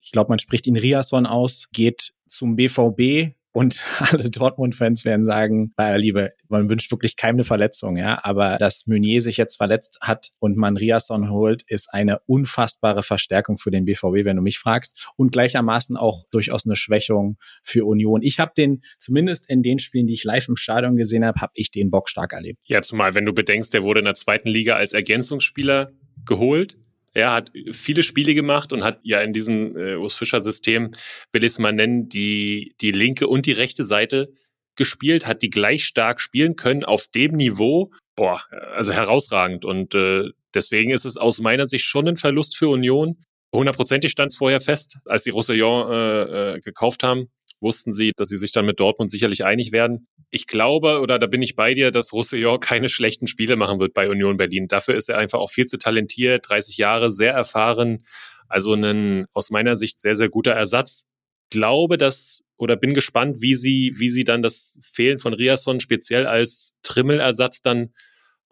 ich 0.01 0.13
glaube, 0.13 0.29
man 0.29 0.39
spricht 0.39 0.69
ihn 0.69 0.77
Riasson 0.77 1.27
aus, 1.27 1.67
geht 1.73 2.13
zum 2.29 2.55
BVB 2.55 3.35
und 3.53 3.83
alle 3.99 4.31
Dortmund-Fans 4.31 5.05
werden 5.05 5.25
sagen, 5.25 5.73
bei 5.77 5.87
aller 5.87 5.99
Liebe, 5.99 6.33
man 6.49 6.69
wünscht 6.71 6.91
wirklich 6.91 7.17
keine 7.17 7.45
Verletzung, 7.45 7.97
ja. 7.97 8.21
Aber 8.23 8.59
dass 8.59 8.87
Meunier 8.87 9.21
sich 9.23 9.37
jetzt 9.37 9.57
verletzt 9.57 9.99
hat 10.01 10.31
und 10.39 10.57
man 10.57 10.77
Riasson 10.77 11.31
holt, 11.31 11.63
ist 11.67 11.93
eine 11.93 12.21
unfassbare 12.27 13.03
Verstärkung 13.03 13.59
für 13.59 13.71
den 13.71 13.85
BVB, 13.85 14.25
wenn 14.25 14.37
du 14.37 14.43
mich 14.43 14.59
fragst. 14.59 15.11
Und 15.17 15.33
gleichermaßen 15.33 15.97
auch 15.97 16.25
durchaus 16.31 16.67
eine 16.67 16.77
Schwächung 16.77 17.39
für 17.63 17.85
Union. 17.85 18.23
Ich 18.23 18.39
habe 18.39 18.53
den, 18.57 18.83
zumindest 18.99 19.49
in 19.49 19.63
den 19.63 19.79
Spielen, 19.79 20.07
die 20.07 20.15
ich 20.15 20.25
live 20.25 20.49
im 20.49 20.57
Stadion 20.57 20.97
gesehen 20.97 21.25
habe, 21.25 21.41
habe 21.41 21.53
ich 21.55 21.71
den 21.71 21.91
Bock 21.91 22.09
stark 22.09 22.33
erlebt. 22.33 22.61
Ja, 22.65 22.83
zumal, 22.83 23.15
wenn 23.15 23.25
du 23.25 23.33
bedenkst, 23.33 23.75
der 23.75 23.83
wurde 23.83 24.01
in 24.01 24.07
der 24.07 24.15
zweiten 24.15 24.49
Liga 24.49 24.77
als 24.77 24.93
Ergänzungsspieler 24.93 25.93
geholt 26.25 26.77
er 27.13 27.33
hat 27.33 27.51
viele 27.73 28.03
Spiele 28.03 28.35
gemacht 28.35 28.73
und 28.73 28.85
hat 28.85 29.01
ja 29.03 29.21
in 29.21 29.33
diesem 29.33 29.77
äh, 29.77 29.97
Urs 29.97 30.15
Fischer 30.15 30.41
System, 30.41 30.93
will 31.33 31.45
ich 31.45 31.53
es 31.53 31.59
mal 31.59 31.73
nennen, 31.73 32.09
die, 32.09 32.75
die 32.81 32.93
linke 32.93 33.27
und 33.27 33.47
die 33.47 33.53
rechte 33.53 33.85
Seite 33.85 34.33
gespielt, 34.77 35.27
hat 35.27 35.43
die 35.43 35.51
gleich 35.51 35.85
stark 35.85 36.21
spielen 36.21 36.57
können 36.57 36.85
auf 36.85 37.09
dem 37.09 37.33
Niveau. 37.33 37.91
Boah, 38.17 38.43
also 38.75 38.93
herausragend. 38.93 39.65
Und 39.65 39.95
äh, 39.95 40.31
deswegen 40.55 40.91
ist 40.91 41.05
es 41.05 41.17
aus 41.17 41.41
meiner 41.41 41.67
Sicht 41.67 41.85
schon 41.85 42.09
ein 42.09 42.17
Verlust 42.17 42.57
für 42.57 42.69
Union. 42.69 43.19
Hundertprozentig 43.53 44.13
stand 44.13 44.31
es 44.31 44.37
vorher 44.37 44.61
fest, 44.61 44.99
als 45.07 45.25
die 45.25 45.31
Roussillon 45.31 45.91
äh, 45.91 46.55
äh, 46.55 46.61
gekauft 46.61 47.03
haben 47.03 47.29
wussten 47.61 47.93
sie, 47.93 48.13
dass 48.17 48.29
sie 48.29 48.37
sich 48.37 48.53
dann 48.53 48.67
mit 48.67 48.81
Dortmund 48.81 49.11
sicherlich 49.11 49.45
einig 49.45 49.73
werden. 49.73 50.09
Ich 50.31 50.47
glaube, 50.47 51.01
oder 51.01 51.19
da 51.19 51.27
bin 51.27 51.43
ich 51.43 51.57
bei 51.57 51.75
dir, 51.75 51.91
dass 51.91 52.13
Roussillon 52.13 52.61
keine 52.61 52.89
schlechten 52.89 53.27
Spiele 53.27 53.57
machen 53.57 53.79
wird 53.79 53.95
bei 53.95 54.09
Union 54.09 54.37
Berlin. 54.37 54.69
Dafür 54.69 54.97
ist 54.97 55.09
er 55.09 55.19
einfach 55.19 55.39
auch 55.39 55.51
viel 55.51 55.67
zu 55.67 55.79
talentiert, 55.79 56.49
30 56.49 56.77
Jahre, 56.77 57.11
sehr 57.11 57.33
erfahren. 57.33 58.05
Also 58.49 58.75
ein 58.75 59.27
aus 59.33 59.51
meiner 59.51 59.77
Sicht 59.77 60.01
sehr, 60.01 60.17
sehr 60.17 60.29
guter 60.29 60.53
Ersatz. 60.53 61.07
Glaube, 61.51 61.99
dass 61.99 62.43
oder 62.57 62.77
bin 62.77 62.95
gespannt, 62.95 63.41
wie 63.41 63.55
sie, 63.55 63.95
wie 63.97 64.11
sie 64.11 64.25
dann 64.25 64.43
das 64.43 64.79
Fehlen 64.83 65.19
von 65.19 65.33
Riasson 65.33 65.81
speziell 65.81 66.27
als 66.27 66.77
Trimmelersatzsatz 66.83 67.63
dann 67.63 67.95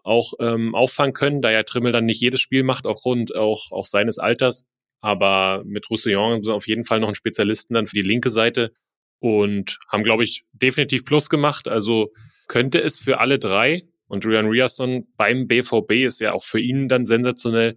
auch 0.03 0.33
ähm, 0.39 0.73
auffangen 0.73 1.13
können, 1.13 1.41
da 1.41 1.51
ja 1.51 1.63
Trimmel 1.63 1.91
dann 1.91 2.05
nicht 2.05 2.19
jedes 2.19 2.41
Spiel 2.41 2.63
macht, 2.63 2.87
aufgrund 2.87 3.35
auch, 3.35 3.71
auch 3.71 3.85
seines 3.85 4.17
Alters. 4.17 4.65
Aber 5.01 5.63
mit 5.65 5.89
Roussillon 5.89 6.43
sind 6.43 6.53
auf 6.53 6.67
jeden 6.67 6.83
Fall 6.83 6.99
noch 6.99 7.07
einen 7.07 7.15
Spezialisten 7.15 7.75
dann 7.75 7.85
für 7.85 7.95
die 7.95 8.01
linke 8.01 8.29
Seite 8.29 8.71
und 9.19 9.77
haben, 9.91 10.03
glaube 10.03 10.23
ich, 10.23 10.43
definitiv 10.53 11.05
Plus 11.05 11.29
gemacht. 11.29 11.67
Also 11.67 12.11
könnte 12.47 12.79
es 12.79 12.99
für 12.99 13.19
alle 13.19 13.39
drei, 13.39 13.83
und 14.09 14.25
Julian 14.25 14.47
Riasson 14.47 15.07
beim 15.15 15.47
BVB 15.47 16.05
ist 16.05 16.19
ja 16.19 16.33
auch 16.33 16.43
für 16.43 16.59
ihn 16.59 16.89
dann 16.89 17.05
sensationell, 17.05 17.75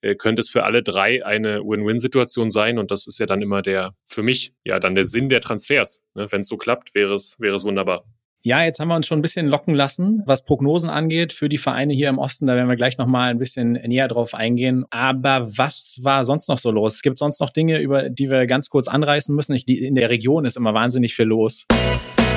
äh, 0.00 0.16
könnte 0.16 0.40
es 0.40 0.48
für 0.48 0.64
alle 0.64 0.82
drei 0.82 1.24
eine 1.24 1.60
Win-Win-Situation 1.60 2.50
sein. 2.50 2.78
Und 2.78 2.90
das 2.90 3.06
ist 3.06 3.18
ja 3.20 3.26
dann 3.26 3.42
immer 3.42 3.62
der, 3.62 3.92
für 4.06 4.22
mich, 4.22 4.54
ja, 4.64 4.80
dann 4.80 4.94
der 4.94 5.04
Sinn 5.04 5.28
der 5.28 5.42
Transfers. 5.42 6.02
Ne? 6.14 6.26
Wenn 6.30 6.40
es 6.40 6.48
so 6.48 6.56
klappt, 6.56 6.94
wäre 6.94 7.14
es, 7.14 7.36
wäre 7.38 7.54
es 7.54 7.64
wunderbar. 7.64 8.04
Ja, 8.46 8.62
jetzt 8.62 8.78
haben 8.78 8.88
wir 8.88 8.94
uns 8.94 9.06
schon 9.06 9.20
ein 9.20 9.22
bisschen 9.22 9.46
locken 9.46 9.74
lassen, 9.74 10.22
was 10.26 10.44
Prognosen 10.44 10.90
angeht 10.90 11.32
für 11.32 11.48
die 11.48 11.56
Vereine 11.56 11.94
hier 11.94 12.10
im 12.10 12.18
Osten. 12.18 12.46
Da 12.46 12.54
werden 12.54 12.68
wir 12.68 12.76
gleich 12.76 12.98
nochmal 12.98 13.30
ein 13.30 13.38
bisschen 13.38 13.72
näher 13.72 14.06
drauf 14.06 14.34
eingehen. 14.34 14.84
Aber 14.90 15.48
was 15.56 15.98
war 16.02 16.24
sonst 16.24 16.50
noch 16.50 16.58
so 16.58 16.70
los? 16.70 16.96
Es 16.96 17.00
gibt 17.00 17.18
sonst 17.18 17.40
noch 17.40 17.48
Dinge, 17.48 17.78
über 17.78 18.10
die 18.10 18.28
wir 18.28 18.46
ganz 18.46 18.68
kurz 18.68 18.86
anreißen 18.86 19.34
müssen. 19.34 19.54
Ich, 19.54 19.64
die, 19.64 19.82
in 19.82 19.94
der 19.94 20.10
Region 20.10 20.44
ist 20.44 20.58
immer 20.58 20.74
wahnsinnig 20.74 21.14
viel 21.14 21.24
los. 21.24 21.64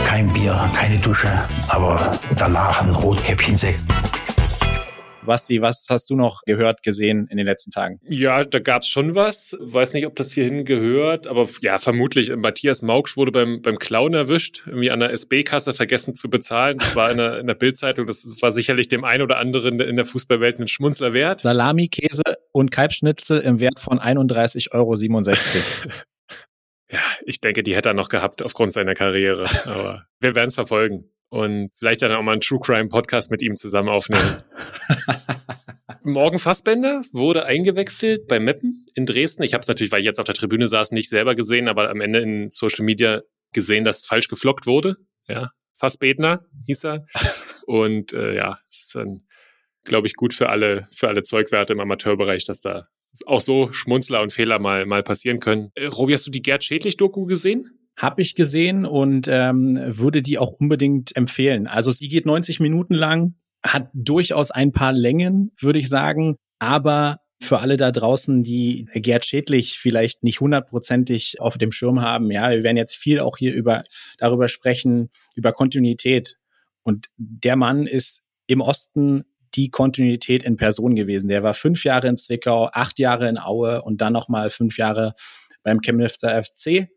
Kein 0.06 0.32
Bier, 0.32 0.72
keine 0.74 0.98
Dusche, 0.98 1.28
aber 1.68 2.18
danach 2.38 2.82
ein 2.82 2.96
Rotkäppchensekt. 2.96 3.84
Basti, 5.28 5.62
was 5.62 5.86
hast 5.90 6.10
du 6.10 6.16
noch 6.16 6.42
gehört, 6.46 6.82
gesehen 6.82 7.28
in 7.30 7.38
den 7.38 7.46
letzten 7.46 7.72
Tagen? 7.72 8.00
Ja, 8.04 8.44
da 8.44 8.60
gab 8.60 8.82
es 8.82 8.88
schon 8.88 9.14
was. 9.14 9.56
Weiß 9.60 9.94
nicht, 9.94 10.08
ob 10.08 10.16
das 10.16 10.34
hierhin 10.34 10.66
gehört, 10.66 11.28
aber 11.28 11.48
ja, 11.62 11.78
vermutlich. 11.78 12.36
Matthias 12.36 12.82
Mauksch 12.82 13.16
wurde 13.16 13.32
beim, 13.32 13.62
beim 13.62 13.78
Clown 13.78 14.14
erwischt, 14.14 14.64
irgendwie 14.66 14.90
an 14.90 15.00
der 15.00 15.12
SB-Kasse 15.12 15.74
vergessen 15.74 16.16
zu 16.16 16.30
bezahlen. 16.30 16.80
Das 16.80 16.96
war 16.96 17.12
in 17.12 17.18
der, 17.18 17.40
in 17.40 17.48
der 17.48 17.54
Bildzeitung. 17.54 18.08
Das 18.08 18.26
war 18.42 18.52
sicherlich 18.52 18.88
dem 18.88 19.04
einen 19.04 19.22
oder 19.22 19.38
anderen 19.38 19.80
in 19.80 19.96
der 19.96 20.06
Fußballwelt 20.06 20.60
ein 20.60 20.68
Schmunzler 20.68 21.14
wert. 21.14 21.42
Salami, 21.42 21.88
Käse 21.88 22.24
und 22.52 22.72
Kalbschnitzel 22.72 23.42
im 23.42 23.60
Wert 23.60 23.80
von 23.80 24.00
31,67 24.00 24.72
Euro. 24.74 24.96
ja, 26.92 27.00
ich 27.26 27.40
denke, 27.42 27.62
die 27.62 27.76
hätte 27.76 27.90
er 27.90 27.94
noch 27.94 28.10
gehabt 28.10 28.42
aufgrund 28.44 28.74
seiner 28.74 28.96
Karriere. 28.96 29.46
Aber 29.66 30.06
wir 30.20 30.34
werden 30.36 30.48
es 30.48 30.56
verfolgen 30.56 31.12
und 31.30 31.72
vielleicht 31.78 32.02
dann 32.02 32.12
auch 32.14 32.22
mal 32.22 32.34
einen 32.34 32.42
True 32.42 32.60
Crime 32.60 32.90
Podcast 32.90 33.32
mit 33.32 33.42
ihm 33.42 33.56
zusammen 33.56 33.90
aufnehmen. 33.90 34.44
Morgen 36.04 36.40
Fassbender 36.40 37.02
wurde 37.12 37.46
eingewechselt 37.46 38.28
bei 38.28 38.40
Meppen 38.40 38.86
in 38.96 39.06
Dresden. 39.06 39.44
Ich 39.44 39.54
habe 39.54 39.62
es 39.62 39.68
natürlich, 39.68 39.92
weil 39.92 40.00
ich 40.00 40.06
jetzt 40.06 40.20
auf 40.20 40.26
der 40.26 40.36
Tribüne 40.36 40.68
saß, 40.68 40.92
nicht 40.92 41.10
selber 41.10 41.36
gesehen, 41.36 41.68
aber 41.68 41.90
am 41.90 42.02
Ende 42.02 42.20
in 42.20 42.50
Social 42.50 42.86
Media 42.86 43.22
gesehen, 43.54 43.84
dass 43.84 44.06
falsch 44.06 44.30
geflockt 44.30 44.68
wurde. 44.68 44.96
Ja, 45.28 45.52
Fassbedner 45.74 46.46
hieß 46.66 46.86
er. 46.86 47.06
Und 47.68 48.14
äh, 48.14 48.36
ja, 48.36 48.58
es 48.70 48.86
ist 48.86 48.96
dann, 48.96 49.24
glaube 49.84 50.08
ich, 50.08 50.16
gut 50.16 50.34
für 50.34 50.50
alle, 50.50 50.88
für 50.96 51.10
alle 51.10 51.24
Zeugwerte 51.24 51.74
im 51.74 51.80
Amateurbereich, 51.82 52.46
dass 52.46 52.62
da 52.62 52.88
auch 53.26 53.42
so 53.42 53.72
Schmunzler 53.72 54.22
und 54.22 54.32
Fehler 54.32 54.60
mal, 54.60 54.86
mal 54.86 55.04
passieren 55.04 55.40
können. 55.40 55.72
Äh, 55.76 55.88
Robi, 55.88 56.14
hast 56.14 56.28
du 56.28 56.32
die 56.32 56.42
Gerd 56.42 56.64
Schädlich-Doku 56.64 57.26
gesehen? 57.26 57.77
Habe 57.98 58.22
ich 58.22 58.36
gesehen 58.36 58.86
und 58.86 59.28
ähm, 59.28 59.80
würde 59.86 60.22
die 60.22 60.38
auch 60.38 60.52
unbedingt 60.52 61.16
empfehlen. 61.16 61.68
Also 61.68 61.92
sie 61.92 62.08
geht 62.08 62.26
90 62.26 62.60
Minuten 62.60 62.94
lang, 62.94 63.36
hat 63.64 63.90
durchaus 63.94 64.52
ein 64.52 64.72
paar 64.72 64.94
Längen, 64.94 65.52
würde 65.60 65.80
ich 65.80 65.90
sagen, 65.90 66.38
aber 66.60 67.20
für 67.40 67.60
alle 67.60 67.78
da 67.78 67.92
draußen, 67.92 68.44
die 68.44 68.88
Gerd 68.94 69.26
Schädlich 69.26 69.80
vielleicht 69.80 70.24
nicht 70.24 70.40
hundertprozentig 70.40 71.40
auf 71.40 71.58
dem 71.58 71.72
Schirm 71.72 72.02
haben, 72.02 72.32
ja, 72.32 72.50
wir 72.50 72.64
werden 72.64 72.78
jetzt 72.78 72.96
viel 72.96 73.20
auch 73.20 73.38
hier 73.38 73.54
über 73.54 73.84
darüber 74.18 74.48
sprechen, 74.48 75.10
über 75.36 75.52
Kontinuität. 75.52 76.36
Und 76.84 77.08
der 77.18 77.56
Mann 77.56 77.86
ist 77.86 78.22
im 78.48 78.62
Osten 78.62 79.24
die 79.56 79.70
Kontinuität 79.70 80.44
in 80.44 80.58
Person 80.58 80.96
gewesen. 80.96 81.28
Der 81.30 81.44
war 81.44 81.54
fünf 81.54 81.84
Jahre 81.84 82.08
in 82.08 82.18
Zwickau, 82.18 82.70
acht 82.72 83.00
Jahre 83.00 83.28
in 83.28 83.38
Aue 83.38 83.82
und 83.82 84.02
dann 84.02 84.14
nochmal 84.14 84.50
fünf 84.50 84.78
Jahre 84.78 85.14
beim 85.64 85.82
Chemnitzer 85.82 86.42
FC 86.42 86.88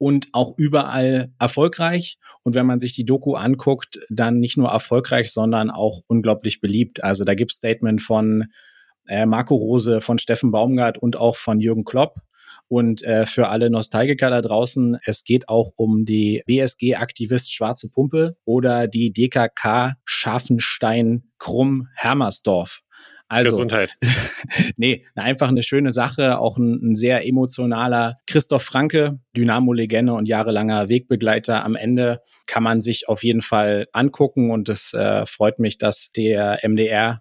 und 0.00 0.28
auch 0.32 0.54
überall 0.56 1.30
erfolgreich. 1.38 2.16
Und 2.42 2.54
wenn 2.54 2.64
man 2.64 2.80
sich 2.80 2.94
die 2.94 3.04
Doku 3.04 3.34
anguckt, 3.34 4.00
dann 4.08 4.38
nicht 4.40 4.56
nur 4.56 4.70
erfolgreich, 4.70 5.30
sondern 5.30 5.70
auch 5.70 6.00
unglaublich 6.06 6.62
beliebt. 6.62 7.04
Also 7.04 7.24
da 7.24 7.34
gibt 7.34 7.52
Statement 7.52 8.00
von 8.00 8.46
äh, 9.06 9.26
Marco 9.26 9.54
Rose, 9.54 10.00
von 10.00 10.18
Steffen 10.18 10.52
Baumgart 10.52 10.96
und 10.96 11.18
auch 11.18 11.36
von 11.36 11.60
Jürgen 11.60 11.84
Klopp. 11.84 12.16
Und 12.66 13.02
äh, 13.02 13.26
für 13.26 13.48
alle 13.48 13.68
Nostalgiker 13.68 14.30
da 14.30 14.40
draußen, 14.40 14.96
es 15.04 15.22
geht 15.22 15.50
auch 15.50 15.72
um 15.76 16.06
die 16.06 16.42
BSG-Aktivist 16.46 17.52
Schwarze 17.52 17.90
Pumpe 17.90 18.36
oder 18.46 18.88
die 18.88 19.12
DKK 19.12 19.96
Scharfenstein 20.06 21.24
Krumm 21.38 21.88
Hermersdorf. 21.94 22.80
Also, 23.30 23.50
Gesundheit. 23.50 23.96
nee, 24.76 25.04
einfach 25.14 25.48
eine 25.48 25.62
schöne 25.62 25.92
Sache, 25.92 26.38
auch 26.40 26.58
ein, 26.58 26.80
ein 26.82 26.94
sehr 26.96 27.24
emotionaler 27.24 28.16
Christoph 28.26 28.64
Franke, 28.64 29.20
Dynamo-Legende 29.36 30.12
und 30.12 30.26
jahrelanger 30.26 30.88
Wegbegleiter. 30.88 31.64
Am 31.64 31.76
Ende 31.76 32.20
kann 32.46 32.64
man 32.64 32.80
sich 32.80 33.08
auf 33.08 33.22
jeden 33.22 33.40
Fall 33.40 33.86
angucken 33.92 34.50
und 34.50 34.68
es 34.68 34.92
äh, 34.94 35.24
freut 35.26 35.60
mich, 35.60 35.78
dass 35.78 36.10
der 36.10 36.58
MDR 36.64 37.20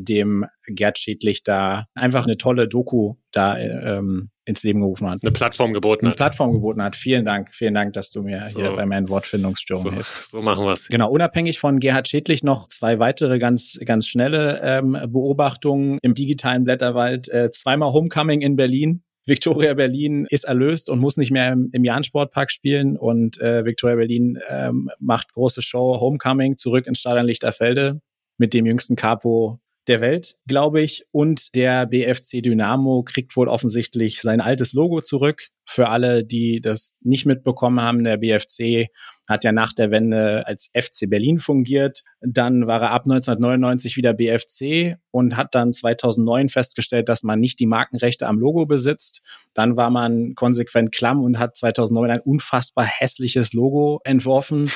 dem 0.00 0.46
Gerd 0.66 0.98
Schädlich 0.98 1.42
da 1.42 1.86
einfach 1.94 2.26
eine 2.26 2.36
tolle 2.36 2.68
Doku 2.68 3.14
da 3.32 3.58
ähm, 3.58 4.30
ins 4.46 4.62
Leben 4.62 4.80
gerufen 4.80 5.10
hat. 5.10 5.18
Eine 5.22 5.32
Plattform 5.32 5.72
geboten 5.72 6.06
hat. 6.06 6.12
Eine 6.12 6.16
Plattform 6.16 6.52
geboten 6.52 6.82
hat. 6.82 6.96
Vielen 6.96 7.24
Dank. 7.24 7.54
Vielen 7.54 7.74
Dank, 7.74 7.92
dass 7.94 8.10
du 8.10 8.22
mir 8.22 8.48
so. 8.48 8.60
hier 8.60 8.72
bei 8.72 8.86
meinen 8.86 9.08
Wortfindungsstörungen 9.08 9.90
so, 9.90 9.94
hilfst. 9.94 10.30
So 10.30 10.40
machen 10.40 10.64
wir 10.64 10.72
es. 10.72 10.88
Genau, 10.88 11.10
unabhängig 11.10 11.58
von 11.58 11.80
Gerhard 11.80 12.08
Schädlich 12.08 12.44
noch 12.44 12.68
zwei 12.68 12.98
weitere 12.98 13.38
ganz, 13.38 13.78
ganz 13.84 14.06
schnelle 14.06 14.60
ähm, 14.62 14.92
Beobachtungen 15.08 15.98
im 16.02 16.14
digitalen 16.14 16.64
Blätterwald. 16.64 17.28
Äh, 17.28 17.50
zweimal 17.50 17.92
Homecoming 17.92 18.40
in 18.40 18.56
Berlin. 18.56 19.02
Victoria 19.26 19.74
Berlin 19.74 20.26
ist 20.30 20.44
erlöst 20.44 20.88
und 20.88 21.00
muss 21.00 21.16
nicht 21.16 21.32
mehr 21.32 21.52
im, 21.52 21.68
im 21.72 21.84
Jahn-Sportpark 21.84 22.52
spielen. 22.52 22.96
Und 22.96 23.40
äh, 23.40 23.64
Victoria 23.64 23.96
Berlin 23.96 24.38
ähm, 24.48 24.88
macht 25.00 25.32
große 25.32 25.62
Show 25.62 25.98
Homecoming 25.98 26.56
zurück 26.56 26.86
ins 26.86 27.00
Stadion 27.00 27.26
Lichterfelde 27.26 28.00
mit 28.38 28.54
dem 28.54 28.66
jüngsten 28.66 28.94
Capo 28.94 29.58
der 29.88 30.00
Welt, 30.00 30.38
glaube 30.46 30.80
ich. 30.80 31.04
Und 31.12 31.54
der 31.54 31.86
BFC 31.86 32.42
Dynamo 32.42 33.02
kriegt 33.02 33.36
wohl 33.36 33.48
offensichtlich 33.48 34.20
sein 34.20 34.40
altes 34.40 34.72
Logo 34.72 35.00
zurück. 35.00 35.48
Für 35.64 35.88
alle, 35.88 36.24
die 36.24 36.60
das 36.60 36.94
nicht 37.00 37.26
mitbekommen 37.26 37.80
haben, 37.80 38.04
der 38.04 38.18
BFC 38.18 38.88
hat 39.28 39.44
ja 39.44 39.52
nach 39.52 39.72
der 39.72 39.90
Wende 39.90 40.46
als 40.46 40.70
FC 40.72 41.08
Berlin 41.08 41.38
fungiert. 41.38 42.04
Dann 42.20 42.66
war 42.66 42.80
er 42.80 42.90
ab 42.90 43.02
1999 43.04 43.96
wieder 43.96 44.14
BFC 44.14 44.96
und 45.10 45.36
hat 45.36 45.54
dann 45.54 45.72
2009 45.72 46.48
festgestellt, 46.48 47.08
dass 47.08 47.22
man 47.22 47.40
nicht 47.40 47.58
die 47.58 47.66
Markenrechte 47.66 48.26
am 48.26 48.38
Logo 48.38 48.66
besitzt. 48.66 49.22
Dann 49.54 49.76
war 49.76 49.90
man 49.90 50.34
konsequent 50.34 50.92
klamm 50.92 51.22
und 51.22 51.38
hat 51.38 51.56
2009 51.56 52.10
ein 52.10 52.20
unfassbar 52.20 52.84
hässliches 52.84 53.52
Logo 53.52 54.00
entworfen. 54.04 54.70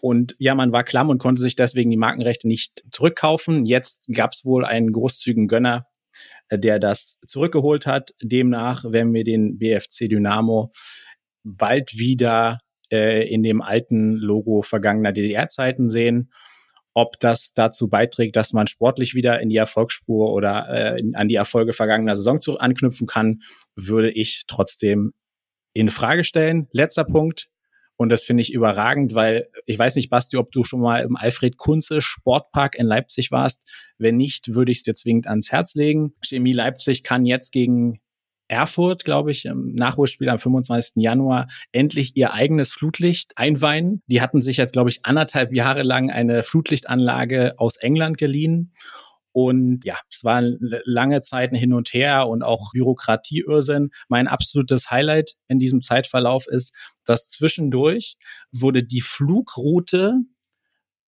Und 0.00 0.34
ja, 0.38 0.54
man 0.54 0.72
war 0.72 0.84
klamm 0.84 1.08
und 1.08 1.18
konnte 1.18 1.42
sich 1.42 1.56
deswegen 1.56 1.90
die 1.90 1.96
Markenrechte 1.96 2.48
nicht 2.48 2.84
zurückkaufen. 2.92 3.64
Jetzt 3.66 4.06
gab 4.12 4.32
es 4.32 4.44
wohl 4.44 4.64
einen 4.64 4.92
großzügigen 4.92 5.48
Gönner, 5.48 5.86
äh, 6.48 6.58
der 6.58 6.78
das 6.78 7.16
zurückgeholt 7.26 7.86
hat. 7.86 8.14
Demnach 8.22 8.84
werden 8.84 9.12
wir 9.14 9.24
den 9.24 9.58
BFC 9.58 10.08
Dynamo 10.08 10.70
bald 11.42 11.96
wieder 11.96 12.60
äh, 12.90 13.28
in 13.28 13.42
dem 13.42 13.62
alten 13.62 14.14
Logo 14.14 14.62
vergangener 14.62 15.12
DDR-Zeiten 15.12 15.88
sehen. 15.88 16.32
Ob 16.92 17.20
das 17.20 17.52
dazu 17.54 17.88
beiträgt, 17.88 18.34
dass 18.34 18.52
man 18.52 18.66
sportlich 18.66 19.14
wieder 19.14 19.40
in 19.40 19.48
die 19.48 19.56
Erfolgsspur 19.56 20.32
oder 20.32 20.68
äh, 20.68 21.02
an 21.14 21.28
die 21.28 21.36
Erfolge 21.36 21.72
vergangener 21.72 22.16
Saison 22.16 22.40
zu 22.40 22.58
anknüpfen 22.58 23.06
kann, 23.06 23.42
würde 23.76 24.10
ich 24.10 24.44
trotzdem 24.48 25.12
in 25.72 25.88
Frage 25.88 26.24
stellen. 26.24 26.68
Letzter 26.72 27.04
Punkt. 27.04 27.48
Und 28.00 28.08
das 28.08 28.22
finde 28.22 28.40
ich 28.40 28.54
überragend, 28.54 29.14
weil 29.14 29.48
ich 29.66 29.78
weiß 29.78 29.96
nicht, 29.96 30.08
Basti, 30.08 30.38
ob 30.38 30.50
du 30.52 30.64
schon 30.64 30.80
mal 30.80 31.02
im 31.02 31.16
Alfred 31.16 31.58
Kunze 31.58 32.00
Sportpark 32.00 32.74
in 32.76 32.86
Leipzig 32.86 33.30
warst. 33.30 33.60
Wenn 33.98 34.16
nicht, 34.16 34.54
würde 34.54 34.72
ich 34.72 34.78
es 34.78 34.84
dir 34.84 34.94
zwingend 34.94 35.26
ans 35.26 35.52
Herz 35.52 35.74
legen. 35.74 36.14
Chemie 36.24 36.54
Leipzig 36.54 37.02
kann 37.02 37.26
jetzt 37.26 37.52
gegen 37.52 38.00
Erfurt, 38.48 39.04
glaube 39.04 39.32
ich, 39.32 39.44
im 39.44 39.74
Nachholspiel 39.74 40.30
am 40.30 40.38
25. 40.38 40.94
Januar 40.96 41.46
endlich 41.72 42.16
ihr 42.16 42.32
eigenes 42.32 42.70
Flutlicht 42.70 43.32
einweihen. 43.36 44.00
Die 44.06 44.22
hatten 44.22 44.40
sich 44.40 44.56
jetzt, 44.56 44.72
glaube 44.72 44.88
ich, 44.88 45.04
anderthalb 45.04 45.52
Jahre 45.52 45.82
lang 45.82 46.10
eine 46.10 46.42
Flutlichtanlage 46.42 47.58
aus 47.58 47.76
England 47.76 48.16
geliehen. 48.16 48.72
Und 49.32 49.84
ja, 49.84 49.96
es 50.10 50.24
war 50.24 50.42
lange 50.42 51.20
Zeiten 51.20 51.54
hin 51.54 51.72
und 51.72 51.92
her 51.92 52.28
und 52.28 52.42
auch 52.42 52.72
Bürokratieirrsinn. 52.72 53.90
Mein 54.08 54.28
absolutes 54.28 54.90
Highlight 54.90 55.34
in 55.48 55.58
diesem 55.58 55.82
Zeitverlauf 55.82 56.46
ist, 56.48 56.74
dass 57.04 57.28
zwischendurch 57.28 58.16
wurde 58.52 58.82
die 58.82 59.00
Flugroute 59.00 60.20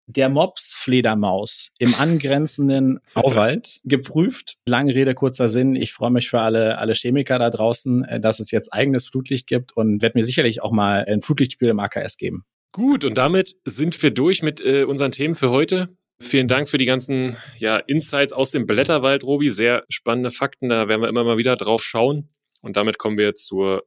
der 0.07 0.29
Mops-Fledermaus 0.29 1.70
im 1.79 1.95
angrenzenden 1.99 3.01
Auwald 3.14 3.81
geprüft. 3.85 4.57
Lange 4.66 4.95
Rede, 4.95 5.14
kurzer 5.14 5.49
Sinn. 5.49 5.75
Ich 5.75 5.93
freue 5.93 6.11
mich 6.11 6.29
für 6.29 6.41
alle, 6.41 6.79
alle 6.79 6.95
Chemiker 6.95 7.39
da 7.39 7.51
draußen, 7.51 8.05
äh, 8.05 8.20
dass 8.20 8.41
es 8.41 8.51
jetzt 8.51 8.73
eigenes 8.73 9.09
Flutlicht 9.09 9.47
gibt 9.47 9.77
und 9.77 10.03
werde 10.03 10.18
mir 10.18 10.25
sicherlich 10.25 10.62
auch 10.62 10.73
mal 10.73 11.05
ein 11.07 11.23
Flutlichtspiel 11.23 11.68
im 11.68 11.81
AKS 11.81 12.16
geben. 12.16 12.45
Gut, 12.73 13.05
und 13.05 13.18
damit 13.18 13.55
sind 13.64 14.03
wir 14.03 14.12
durch 14.12 14.43
mit 14.43 14.64
äh, 14.64 14.85
unseren 14.85 15.12
Themen 15.12 15.35
für 15.35 15.51
heute. 15.51 15.95
Vielen 16.23 16.49
Dank 16.49 16.68
für 16.68 16.79
die 16.79 16.85
ganzen 16.85 17.37
ja, 17.59 17.77
Insights 17.77 18.33
aus 18.33 18.51
dem 18.53 18.66
Blätterwald, 18.66 19.25
Robi. 19.25 19.51
Sehr 19.51 19.85
spannende 19.89 20.31
Fakten, 20.31 20.68
da 20.68 20.89
werden 20.89 21.03
wir 21.03 21.09
immer 21.09 21.25
mal 21.25 21.37
wieder 21.37 21.57
drauf 21.57 21.83
schauen. 21.83 22.29
Und 22.62 22.77
damit 22.77 22.97
kommen 22.97 23.18
wir 23.18 23.35
zur 23.35 23.83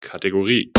Kategorie. 0.00 0.72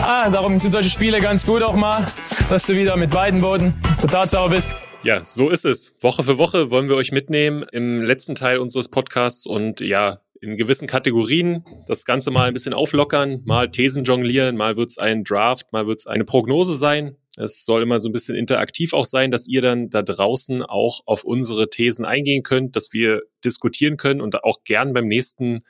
Ah, 0.00 0.30
darum 0.30 0.58
sind 0.58 0.70
solche 0.70 0.90
Spiele 0.90 1.20
ganz 1.20 1.44
gut 1.44 1.62
auch 1.62 1.74
mal, 1.74 2.06
dass 2.48 2.66
du 2.66 2.74
wieder 2.74 2.96
mit 2.96 3.10
beiden 3.10 3.40
Boden 3.40 3.74
total 4.00 4.30
sauber 4.30 4.54
bist. 4.54 4.72
Ja, 5.02 5.24
so 5.24 5.50
ist 5.50 5.64
es. 5.64 5.94
Woche 6.00 6.22
für 6.22 6.38
Woche 6.38 6.70
wollen 6.70 6.88
wir 6.88 6.96
euch 6.96 7.10
mitnehmen 7.10 7.64
im 7.72 8.02
letzten 8.02 8.36
Teil 8.36 8.58
unseres 8.58 8.88
Podcasts 8.88 9.46
und 9.46 9.80
ja, 9.80 10.20
in 10.42 10.56
gewissen 10.56 10.88
Kategorien 10.88 11.64
das 11.86 12.04
Ganze 12.04 12.32
mal 12.32 12.48
ein 12.48 12.52
bisschen 12.52 12.74
auflockern, 12.74 13.42
mal 13.44 13.70
Thesen 13.70 14.02
jonglieren, 14.02 14.56
mal 14.56 14.76
wird 14.76 14.90
es 14.90 14.98
ein 14.98 15.22
Draft, 15.22 15.72
mal 15.72 15.86
wird 15.86 16.00
es 16.00 16.06
eine 16.06 16.24
Prognose 16.24 16.76
sein. 16.76 17.16
Es 17.36 17.64
soll 17.64 17.82
immer 17.82 18.00
so 18.00 18.08
ein 18.08 18.12
bisschen 18.12 18.36
interaktiv 18.36 18.92
auch 18.92 19.04
sein, 19.04 19.30
dass 19.30 19.46
ihr 19.46 19.62
dann 19.62 19.88
da 19.88 20.02
draußen 20.02 20.62
auch 20.62 21.00
auf 21.06 21.22
unsere 21.22 21.70
Thesen 21.70 22.04
eingehen 22.04 22.42
könnt, 22.42 22.74
dass 22.74 22.92
wir 22.92 23.22
diskutieren 23.44 23.96
können 23.96 24.20
und 24.20 24.42
auch 24.42 24.64
gern 24.64 24.92
beim 24.92 25.06
nächsten 25.06 25.60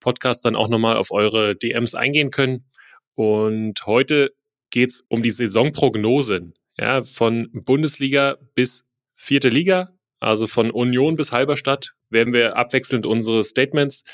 Podcast 0.00 0.44
dann 0.44 0.56
auch 0.56 0.68
nochmal 0.68 0.96
auf 0.96 1.12
eure 1.12 1.54
DMs 1.54 1.94
eingehen 1.94 2.30
können. 2.30 2.66
Und 3.14 3.86
heute 3.86 4.32
geht's 4.70 5.04
um 5.08 5.22
die 5.22 5.30
Saisonprognosen. 5.30 6.54
Ja, 6.76 7.00
von 7.02 7.48
Bundesliga 7.52 8.36
bis 8.54 8.84
vierte 9.14 9.48
Liga, 9.48 9.95
also 10.20 10.46
von 10.46 10.70
Union 10.70 11.16
bis 11.16 11.32
Halberstadt, 11.32 11.94
werden 12.10 12.32
wir 12.32 12.56
abwechselnd 12.56 13.06
unsere 13.06 13.42
Statements, 13.44 14.04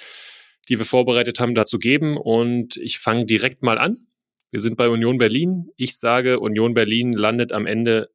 die 0.68 0.78
wir 0.78 0.86
vorbereitet 0.86 1.40
haben, 1.40 1.54
dazu 1.54 1.78
geben. 1.78 2.16
Und 2.16 2.76
ich 2.76 2.98
fange 2.98 3.24
direkt 3.24 3.62
mal 3.62 3.78
an. 3.78 4.06
Wir 4.50 4.60
sind 4.60 4.76
bei 4.76 4.88
Union 4.88 5.18
Berlin. 5.18 5.68
Ich 5.76 5.98
sage, 5.98 6.40
Union 6.40 6.74
Berlin 6.74 7.12
landet 7.12 7.52
am 7.52 7.66
Ende 7.66 8.10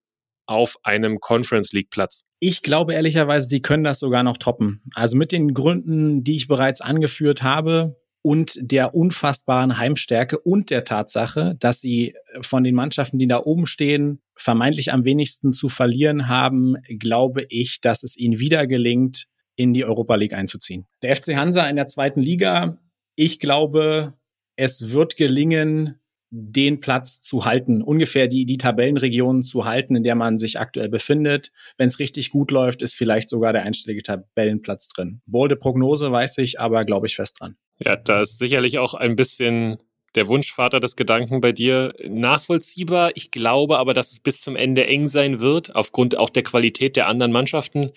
auf 0.45 0.77
einem 0.83 1.19
Conference 1.19 1.73
League 1.73 1.89
Platz. 1.89 2.23
Ich 2.39 2.61
glaube 2.61 2.93
ehrlicherweise, 2.93 3.47
sie 3.49 3.61
können 3.61 3.83
das 3.83 3.99
sogar 3.99 4.23
noch 4.23 4.38
toppen. 4.38 4.81
Also 4.93 5.17
mit 5.17 5.31
den 5.31 5.53
Gründen, 5.53 6.23
die 6.23 6.38
ich 6.38 6.47
bereits 6.47 6.79
angeführt 6.81 7.43
habe 7.43 7.97
und 8.28 8.59
der 8.59 8.93
unfassbaren 8.93 9.78
Heimstärke 9.78 10.38
und 10.38 10.69
der 10.69 10.84
Tatsache, 10.84 11.55
dass 11.61 11.80
sie 11.80 12.13
von 12.41 12.65
den 12.65 12.75
Mannschaften, 12.75 13.19
die 13.19 13.28
da 13.28 13.39
oben 13.41 13.67
stehen, 13.67 14.19
vermeintlich 14.36 14.91
am 14.91 15.05
wenigsten 15.05 15.53
zu 15.53 15.69
verlieren 15.69 16.28
haben, 16.28 16.75
glaube 16.99 17.45
ich, 17.47 17.80
dass 17.80 18.03
es 18.03 18.17
ihnen 18.17 18.38
wieder 18.38 18.67
gelingt, 18.67 19.28
in 19.55 19.73
die 19.73 19.86
Europa 19.86 20.15
League 20.15 20.34
einzuziehen. 20.34 20.86
Der 21.01 21.15
FC 21.15 21.38
Hansa 21.38 21.69
in 21.69 21.78
der 21.78 21.88
zweiten 21.88 22.19
Liga, 22.19 22.82
ich 23.15 23.39
glaube, 23.39 24.13
es 24.57 24.91
wird 24.91 25.15
gelingen, 25.15 25.97
den 26.30 26.82
Platz 26.82 27.21
zu 27.21 27.45
halten, 27.45 27.82
ungefähr 27.82 28.28
die, 28.28 28.45
die 28.45 28.57
Tabellenregion 28.57 29.45
zu 29.45 29.63
halten, 29.63 29.95
in 29.95 30.03
der 30.03 30.15
man 30.15 30.38
sich 30.38 30.59
aktuell 30.59 30.89
befindet. 30.89 31.53
Wenn 31.78 31.88
es 31.88 31.99
richtig 31.99 32.32
gut 32.32 32.51
läuft, 32.51 32.82
ist 32.82 32.93
vielleicht 32.93 33.30
sogar 33.30 33.53
der 33.53 33.63
einstellige 33.63 34.03
Tabellenplatz 34.03 34.89
drin. 34.89 35.21
Bolde 35.25 35.55
Prognose 35.55 36.11
weiß 36.11 36.39
ich, 36.39 36.59
aber 36.59 36.84
glaube 36.84 37.07
ich 37.07 37.15
fest 37.15 37.38
dran. 37.39 37.55
Ja, 37.80 37.95
da 37.95 38.21
ist 38.21 38.39
sicherlich 38.39 38.80
auch 38.80 38.93
ein 38.93 39.15
bisschen 39.15 39.78
der 40.15 40.28
Wunschvater 40.28 40.80
des 40.80 40.95
Gedanken 40.95 41.41
bei 41.41 41.51
dir 41.51 41.93
nachvollziehbar. 42.07 43.11
Ich 43.15 43.30
glaube 43.30 43.78
aber, 43.78 43.93
dass 43.93 44.11
es 44.11 44.19
bis 44.19 44.41
zum 44.41 44.55
Ende 44.55 44.88
eng 44.88 45.07
sein 45.07 45.41
wird, 45.41 45.75
aufgrund 45.75 46.17
auch 46.17 46.30
der 46.30 46.43
Qualität 46.43 46.95
der 46.95 47.07
anderen 47.07 47.32
Mannschaften. 47.32 47.91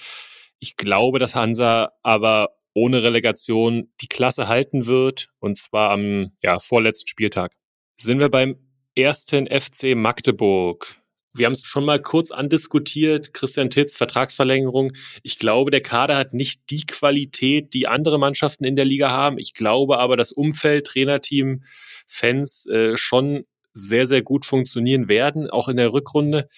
Ich 0.58 0.76
glaube, 0.76 1.18
dass 1.18 1.34
Hansa 1.34 1.92
aber 2.02 2.50
ohne 2.74 3.02
Relegation 3.02 3.88
die 4.00 4.06
Klasse 4.06 4.48
halten 4.48 4.86
wird, 4.86 5.28
und 5.38 5.56
zwar 5.56 5.90
am 5.90 6.32
ja, 6.42 6.58
vorletzten 6.58 7.08
Spieltag 7.08 7.54
sind 7.96 8.18
wir 8.18 8.28
beim 8.28 8.56
ersten 8.94 9.46
FC 9.46 9.94
Magdeburg. 9.94 10.99
Wir 11.34 11.46
haben 11.46 11.52
es 11.52 11.64
schon 11.64 11.84
mal 11.84 12.00
kurz 12.00 12.30
andiskutiert. 12.30 13.32
Christian 13.32 13.70
Titz, 13.70 13.96
Vertragsverlängerung. 13.96 14.92
Ich 15.22 15.38
glaube, 15.38 15.70
der 15.70 15.80
Kader 15.80 16.16
hat 16.16 16.34
nicht 16.34 16.70
die 16.70 16.86
Qualität, 16.86 17.72
die 17.72 17.86
andere 17.86 18.18
Mannschaften 18.18 18.64
in 18.64 18.76
der 18.76 18.84
Liga 18.84 19.10
haben. 19.10 19.38
Ich 19.38 19.54
glaube 19.54 19.98
aber, 19.98 20.16
das 20.16 20.32
Umfeld, 20.32 20.86
Trainerteam, 20.86 21.62
Fans 22.08 22.66
äh, 22.66 22.96
schon 22.96 23.44
sehr, 23.72 24.06
sehr 24.06 24.22
gut 24.22 24.44
funktionieren 24.44 25.08
werden, 25.08 25.48
auch 25.48 25.68
in 25.68 25.76
der 25.76 25.92
Rückrunde. 25.92 26.48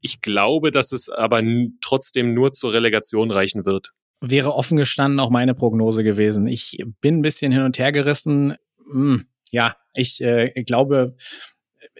Ich 0.00 0.20
glaube, 0.20 0.70
dass 0.70 0.92
es 0.92 1.08
aber 1.08 1.42
trotzdem 1.80 2.34
nur 2.34 2.52
zur 2.52 2.72
Relegation 2.72 3.30
reichen 3.30 3.64
wird. 3.64 3.92
Wäre 4.20 4.54
offen 4.54 4.76
gestanden 4.76 5.20
auch 5.20 5.30
meine 5.30 5.54
Prognose 5.54 6.02
gewesen. 6.02 6.48
Ich 6.48 6.78
bin 7.00 7.18
ein 7.18 7.22
bisschen 7.22 7.52
hin 7.52 7.62
und 7.62 7.78
her 7.78 7.92
gerissen. 7.92 8.56
Hm 8.90 9.26
ja, 9.50 9.76
ich 9.94 10.20
äh, 10.20 10.50
glaube, 10.64 11.16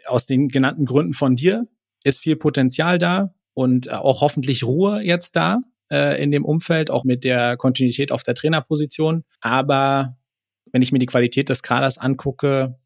aus 0.06 0.26
den 0.26 0.48
genannten 0.48 0.84
Gründen 0.84 1.14
von 1.14 1.36
dir 1.36 1.66
ist 2.08 2.20
viel 2.20 2.36
Potenzial 2.36 2.98
da 2.98 3.34
und 3.54 3.90
auch 3.90 4.20
hoffentlich 4.20 4.64
Ruhe 4.64 5.02
jetzt 5.02 5.36
da 5.36 5.58
äh, 5.90 6.22
in 6.22 6.30
dem 6.30 6.44
Umfeld, 6.44 6.90
auch 6.90 7.04
mit 7.04 7.24
der 7.24 7.56
Kontinuität 7.56 8.12
auf 8.12 8.22
der 8.22 8.34
Trainerposition. 8.34 9.24
Aber 9.40 10.16
wenn 10.72 10.82
ich 10.82 10.92
mir 10.92 10.98
die 10.98 11.06
Qualität 11.06 11.48
des 11.48 11.62
Kaders 11.62 11.98
angucke, 11.98 12.78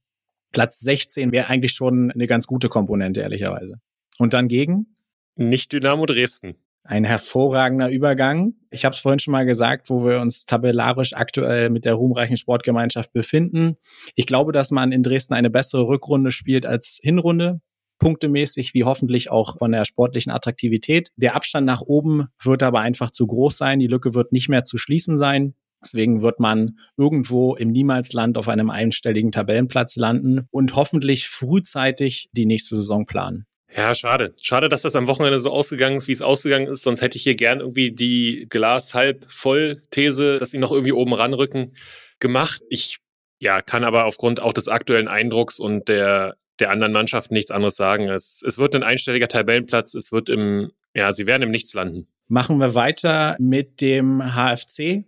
Platz 0.53 0.81
16 0.81 1.33
wäre 1.33 1.49
eigentlich 1.49 1.73
schon 1.73 2.11
eine 2.11 2.27
ganz 2.27 2.47
gute 2.47 2.69
Komponente, 2.69 3.21
ehrlicherweise. 3.21 3.77
Und 4.19 4.35
dann 4.35 4.49
gegen? 4.49 4.97
Nicht 5.37 5.73
Dynamo 5.73 6.07
Dresden. 6.07 6.55
Ein 6.85 7.05
hervorragender 7.05 7.89
Übergang. 7.89 8.55
Ich 8.71 8.85
habe 8.85 8.95
es 8.95 9.01
vorhin 9.01 9.21
schon 9.21 9.33
mal 9.33 9.47
gesagt, 9.47 9.89
wo 9.89 10.05
wir 10.05 10.21
uns 10.21 10.47
tabellarisch 10.47 11.15
aktuell 11.15 11.71
mit 11.71 11.85
der 11.85 11.95
ruhmreichen 11.95 12.37
Sportgemeinschaft 12.37 13.13
befinden. 13.13 13.77
Ich 14.15 14.27
glaube, 14.27 14.53
dass 14.53 14.73
man 14.73 14.91
in 14.91 15.03
Dresden 15.03 15.35
eine 15.35 15.49
bessere 15.49 15.87
Rückrunde 15.87 16.33
spielt 16.33 16.67
als 16.67 16.99
Hinrunde 17.01 17.61
punktemäßig 18.03 18.75
wie 18.75 18.83
hoffentlich 18.83 19.31
auch 19.31 19.59
von 19.59 19.71
der 19.71 19.85
sportlichen 19.85 20.33
Attraktivität. 20.33 21.13
Der 21.15 21.37
Abstand 21.37 21.67
nach 21.67 21.83
oben 21.83 22.27
wird 22.43 22.65
aber 22.65 22.81
einfach 22.81 23.13
zu 23.13 23.29
groß 23.29 23.57
sein. 23.57 23.79
Die 23.79 23.87
Lücke 23.87 24.13
wird 24.13 24.33
nicht 24.33 24.49
mehr 24.49 24.65
zu 24.65 24.77
schließen 24.77 25.17
sein. 25.17 25.55
Deswegen 25.85 26.21
wird 26.21 26.41
man 26.41 26.79
irgendwo 26.97 27.55
im 27.55 27.71
Niemalsland 27.71 28.37
auf 28.39 28.49
einem 28.49 28.71
einstelligen 28.71 29.31
Tabellenplatz 29.31 29.95
landen 29.95 30.49
und 30.51 30.75
hoffentlich 30.75 31.29
frühzeitig 31.29 32.29
die 32.33 32.47
nächste 32.47 32.75
Saison 32.75 33.07
planen. 33.07 33.47
Ja, 33.75 33.95
schade. 33.95 34.35
Schade, 34.43 34.69
dass 34.69 34.83
das 34.83 34.97
am 34.97 35.07
Wochenende 35.07 35.39
so 35.39 35.53
ausgegangen 35.53 35.97
ist, 35.97 36.09
wie 36.09 36.13
es 36.13 36.23
ausgegangen 36.23 36.67
ist. 36.67 36.83
Sonst 36.83 37.03
hätte 37.03 37.17
ich 37.17 37.23
hier 37.23 37.37
gern 37.37 37.61
irgendwie 37.61 37.93
die 37.93 38.47
Glas 38.51 38.95
halb 38.95 39.25
voll 39.29 39.81
These, 39.91 40.39
dass 40.39 40.51
sie 40.51 40.59
noch 40.59 40.73
irgendwie 40.73 40.93
oben 40.93 41.15
ranrücken, 41.15 41.77
gemacht. 42.19 42.63
Ich 42.69 42.99
ja, 43.41 43.63
kann 43.63 43.85
aber 43.85 44.07
aufgrund 44.07 44.41
auch 44.41 44.53
des 44.53 44.69
aktuellen 44.69 45.09
Eindrucks 45.09 45.59
und 45.59 45.89
der, 45.89 46.37
der 46.61 46.71
anderen 46.71 46.93
Mannschaften 46.93 47.35
nichts 47.35 47.51
anderes 47.51 47.77
sagen. 47.77 48.09
Es, 48.09 48.43
es 48.47 48.59
wird 48.59 48.75
ein 48.75 48.83
einstelliger 48.83 49.29
Tabellenplatz. 49.29 49.95
Es 49.95 50.13
wird 50.13 50.29
im, 50.29 50.71
ja, 50.95 51.13
sie 51.13 51.27
werden 51.27 51.43
im 51.43 51.51
Nichts 51.51 51.75
landen. 51.75 52.07
Machen 52.29 52.59
wir 52.59 52.75
weiter 52.75 53.37
mit 53.39 53.81
dem 53.81 54.23
HFC. 54.23 55.05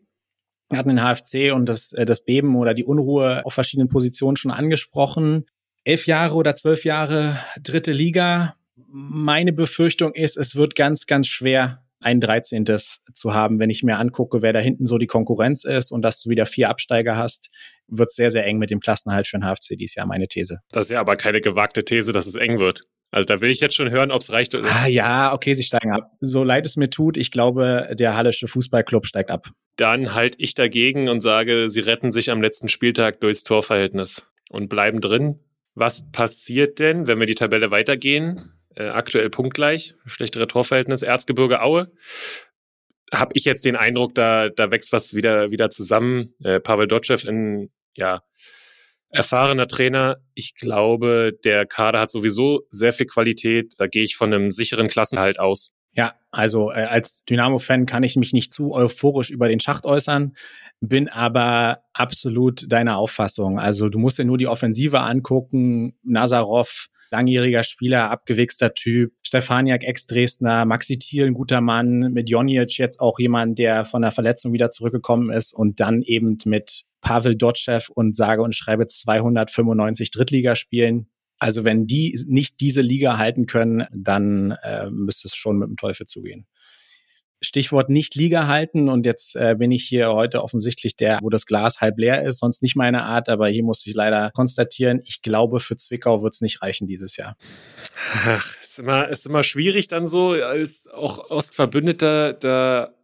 Wir 0.70 0.78
hatten 0.78 0.88
den 0.88 1.00
HFC 1.00 1.52
und 1.54 1.68
das, 1.68 1.92
äh, 1.92 2.04
das 2.04 2.24
Beben 2.24 2.56
oder 2.56 2.74
die 2.74 2.84
Unruhe 2.84 3.44
auf 3.44 3.54
verschiedenen 3.54 3.88
Positionen 3.88 4.36
schon 4.36 4.50
angesprochen. 4.50 5.46
Elf 5.84 6.06
Jahre 6.06 6.34
oder 6.34 6.54
zwölf 6.54 6.84
Jahre 6.84 7.38
dritte 7.62 7.92
Liga. 7.92 8.56
Meine 8.76 9.52
Befürchtung 9.52 10.14
ist, 10.14 10.36
es 10.36 10.56
wird 10.56 10.74
ganz, 10.74 11.06
ganz 11.06 11.26
schwer, 11.26 11.83
ein 12.04 12.20
13. 12.20 12.64
zu 12.66 13.34
haben. 13.34 13.58
Wenn 13.58 13.70
ich 13.70 13.82
mir 13.82 13.98
angucke, 13.98 14.42
wer 14.42 14.52
da 14.52 14.60
hinten 14.60 14.86
so 14.86 14.98
die 14.98 15.06
Konkurrenz 15.06 15.64
ist 15.64 15.90
und 15.90 16.02
dass 16.02 16.22
du 16.22 16.30
wieder 16.30 16.46
vier 16.46 16.68
Absteiger 16.68 17.16
hast, 17.16 17.50
wird 17.88 18.12
sehr, 18.12 18.30
sehr 18.30 18.44
eng 18.46 18.58
mit 18.58 18.70
dem 18.70 18.80
Klassenhalt 18.80 19.26
für 19.26 19.38
den 19.38 19.44
HFC 19.44 19.76
dieses 19.78 19.94
Jahr, 19.94 20.06
meine 20.06 20.28
These. 20.28 20.60
Das 20.70 20.86
ist 20.86 20.90
ja 20.90 21.00
aber 21.00 21.16
keine 21.16 21.40
gewagte 21.40 21.84
These, 21.84 22.12
dass 22.12 22.26
es 22.26 22.34
eng 22.34 22.58
wird. 22.58 22.84
Also 23.10 23.26
da 23.26 23.40
will 23.40 23.50
ich 23.50 23.60
jetzt 23.60 23.76
schon 23.76 23.90
hören, 23.90 24.10
ob 24.10 24.22
es 24.22 24.32
reicht. 24.32 24.60
Ah 24.60 24.88
ja, 24.88 25.32
okay, 25.32 25.54
sie 25.54 25.62
steigen 25.62 25.92
ab. 25.92 26.10
So 26.18 26.42
leid 26.42 26.66
es 26.66 26.76
mir 26.76 26.90
tut, 26.90 27.16
ich 27.16 27.30
glaube, 27.30 27.94
der 27.96 28.16
Hallische 28.16 28.48
Fußballclub 28.48 29.06
steigt 29.06 29.30
ab. 29.30 29.50
Dann 29.76 30.14
halte 30.14 30.38
ich 30.40 30.54
dagegen 30.54 31.08
und 31.08 31.20
sage, 31.20 31.70
sie 31.70 31.80
retten 31.80 32.10
sich 32.10 32.30
am 32.30 32.42
letzten 32.42 32.68
Spieltag 32.68 33.20
durchs 33.20 33.44
Torverhältnis 33.44 34.26
und 34.50 34.68
bleiben 34.68 35.00
drin. 35.00 35.38
Was 35.76 36.10
passiert 36.10 36.80
denn, 36.80 37.06
wenn 37.06 37.20
wir 37.20 37.26
die 37.26 37.34
Tabelle 37.34 37.70
weitergehen? 37.70 38.53
Äh, 38.76 38.88
aktuell 38.88 39.30
punktgleich, 39.30 39.94
schlechtere 40.04 40.46
Torverhältnis, 40.46 41.02
Erzgebirge 41.02 41.62
Aue. 41.62 41.92
Habe 43.12 43.32
ich 43.34 43.44
jetzt 43.44 43.64
den 43.64 43.76
Eindruck, 43.76 44.14
da, 44.14 44.48
da 44.48 44.70
wächst 44.70 44.92
was 44.92 45.14
wieder, 45.14 45.50
wieder 45.50 45.70
zusammen. 45.70 46.34
Äh, 46.42 46.60
Pavel 46.60 46.88
Dotschew 46.88 47.28
in, 47.28 47.70
ja, 47.94 48.22
erfahrener 49.10 49.68
Trainer. 49.68 50.16
Ich 50.34 50.54
glaube, 50.54 51.32
der 51.44 51.66
Kader 51.66 52.00
hat 52.00 52.10
sowieso 52.10 52.62
sehr 52.70 52.92
viel 52.92 53.06
Qualität. 53.06 53.74
Da 53.78 53.86
gehe 53.86 54.02
ich 54.02 54.16
von 54.16 54.32
einem 54.32 54.50
sicheren 54.50 54.88
Klassenhalt 54.88 55.38
aus. 55.38 55.70
Ja, 55.96 56.14
also 56.32 56.72
äh, 56.72 56.86
als 56.86 57.24
Dynamo-Fan 57.24 57.86
kann 57.86 58.02
ich 58.02 58.16
mich 58.16 58.32
nicht 58.32 58.52
zu 58.52 58.72
euphorisch 58.72 59.30
über 59.30 59.48
den 59.48 59.60
Schacht 59.60 59.86
äußern, 59.86 60.34
bin 60.80 61.08
aber 61.08 61.84
absolut 61.92 62.64
deiner 62.72 62.96
Auffassung. 62.96 63.60
Also 63.60 63.88
du 63.88 64.00
musst 64.00 64.18
dir 64.18 64.24
nur 64.24 64.38
die 64.38 64.48
Offensive 64.48 65.00
angucken. 65.00 65.96
Nazarov, 66.02 66.88
langjähriger 67.14 67.62
Spieler, 67.62 68.10
abgewichster 68.10 68.74
Typ. 68.74 69.12
Stefaniak, 69.22 69.84
Ex-Dresdner, 69.84 70.64
Maxi 70.64 70.98
Thiel, 70.98 71.26
ein 71.26 71.34
guter 71.34 71.60
Mann. 71.60 72.12
Mit 72.12 72.28
Jonic 72.28 72.76
jetzt 72.76 72.98
auch 72.98 73.20
jemand, 73.20 73.60
der 73.60 73.84
von 73.84 74.02
der 74.02 74.10
Verletzung 74.10 74.52
wieder 74.52 74.70
zurückgekommen 74.70 75.30
ist. 75.30 75.54
Und 75.54 75.78
dann 75.78 76.02
eben 76.02 76.38
mit 76.44 76.86
Pavel 77.00 77.36
Dotschew 77.36 77.82
und 77.94 78.16
sage 78.16 78.42
und 78.42 78.56
schreibe 78.56 78.88
295 78.88 80.10
Drittligaspielen. 80.10 81.06
Also 81.38 81.62
wenn 81.62 81.86
die 81.86 82.18
nicht 82.26 82.60
diese 82.60 82.80
Liga 82.80 83.16
halten 83.16 83.46
können, 83.46 83.84
dann 83.92 84.56
äh, 84.64 84.90
müsste 84.90 85.28
es 85.28 85.36
schon 85.36 85.58
mit 85.58 85.68
dem 85.68 85.76
Teufel 85.76 86.06
zugehen. 86.06 86.46
Stichwort 87.44 87.88
nicht 87.88 88.14
Liga 88.14 88.46
halten 88.46 88.88
und 88.88 89.06
jetzt 89.06 89.36
äh, 89.36 89.54
bin 89.58 89.70
ich 89.70 89.84
hier 89.84 90.12
heute 90.12 90.42
offensichtlich 90.42 90.96
der, 90.96 91.18
wo 91.22 91.30
das 91.30 91.46
Glas 91.46 91.80
halb 91.80 91.98
leer 91.98 92.22
ist, 92.22 92.40
sonst 92.40 92.62
nicht 92.62 92.76
meine 92.76 93.04
Art, 93.04 93.28
aber 93.28 93.48
hier 93.48 93.62
muss 93.62 93.86
ich 93.86 93.94
leider 93.94 94.30
konstatieren, 94.32 95.00
ich 95.04 95.22
glaube, 95.22 95.60
für 95.60 95.76
Zwickau 95.76 96.22
wird 96.22 96.34
es 96.34 96.40
nicht 96.40 96.62
reichen 96.62 96.86
dieses 96.86 97.16
Jahr. 97.16 97.36
Ach, 98.26 98.60
ist 98.60 98.78
immer, 98.78 99.08
ist 99.08 99.26
immer 99.26 99.42
schwierig 99.42 99.88
dann 99.88 100.06
so, 100.06 100.32
als 100.32 100.88
auch 100.88 101.30
Ostverbündeter 101.30 102.32
da 102.32 102.94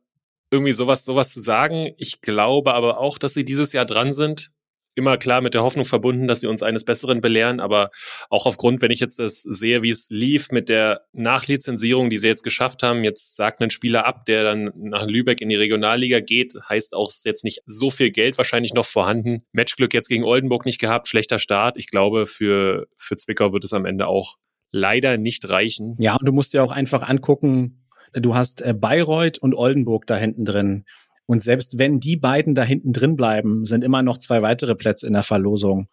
irgendwie 0.50 0.72
sowas, 0.72 1.04
sowas 1.04 1.32
zu 1.32 1.40
sagen. 1.40 1.92
Ich 1.96 2.20
glaube 2.20 2.74
aber 2.74 2.98
auch, 2.98 3.18
dass 3.18 3.34
sie 3.34 3.44
dieses 3.44 3.72
Jahr 3.72 3.86
dran 3.86 4.12
sind 4.12 4.50
immer 4.94 5.16
klar 5.16 5.40
mit 5.40 5.54
der 5.54 5.62
Hoffnung 5.62 5.84
verbunden, 5.84 6.26
dass 6.26 6.40
sie 6.40 6.46
uns 6.46 6.62
eines 6.62 6.84
Besseren 6.84 7.20
belehren, 7.20 7.60
aber 7.60 7.90
auch 8.28 8.46
aufgrund, 8.46 8.82
wenn 8.82 8.90
ich 8.90 9.00
jetzt 9.00 9.18
das 9.18 9.42
sehe, 9.42 9.82
wie 9.82 9.90
es 9.90 10.08
lief 10.10 10.50
mit 10.50 10.68
der 10.68 11.02
Nachlizenzierung, 11.12 12.10
die 12.10 12.18
sie 12.18 12.28
jetzt 12.28 12.42
geschafft 12.42 12.82
haben, 12.82 13.04
jetzt 13.04 13.36
sagt 13.36 13.62
ein 13.62 13.70
Spieler 13.70 14.06
ab, 14.06 14.24
der 14.26 14.44
dann 14.44 14.72
nach 14.76 15.06
Lübeck 15.06 15.40
in 15.40 15.48
die 15.48 15.56
Regionalliga 15.56 16.20
geht, 16.20 16.54
heißt 16.68 16.94
auch 16.94 17.10
jetzt 17.24 17.44
nicht 17.44 17.62
so 17.66 17.90
viel 17.90 18.10
Geld 18.10 18.38
wahrscheinlich 18.38 18.74
noch 18.74 18.86
vorhanden. 18.86 19.44
Matchglück 19.52 19.94
jetzt 19.94 20.08
gegen 20.08 20.24
Oldenburg 20.24 20.66
nicht 20.66 20.80
gehabt, 20.80 21.08
schlechter 21.08 21.38
Start. 21.38 21.76
Ich 21.76 21.88
glaube, 21.88 22.26
für, 22.26 22.86
für 22.96 23.16
Zwickau 23.16 23.52
wird 23.52 23.64
es 23.64 23.72
am 23.72 23.84
Ende 23.84 24.06
auch 24.06 24.36
leider 24.72 25.18
nicht 25.18 25.48
reichen. 25.48 25.96
Ja, 25.98 26.16
und 26.16 26.26
du 26.26 26.32
musst 26.32 26.52
dir 26.52 26.62
auch 26.62 26.72
einfach 26.72 27.02
angucken, 27.08 27.86
du 28.12 28.34
hast 28.34 28.62
äh, 28.62 28.74
Bayreuth 28.74 29.38
und 29.38 29.54
Oldenburg 29.54 30.06
da 30.06 30.16
hinten 30.16 30.44
drin. 30.44 30.84
Und 31.30 31.44
selbst 31.44 31.78
wenn 31.78 32.00
die 32.00 32.16
beiden 32.16 32.56
da 32.56 32.64
hinten 32.64 32.92
drin 32.92 33.14
bleiben, 33.14 33.64
sind 33.64 33.84
immer 33.84 34.02
noch 34.02 34.18
zwei 34.18 34.42
weitere 34.42 34.74
Plätze 34.74 35.06
in 35.06 35.12
der 35.12 35.22
Verlosung. 35.22 35.86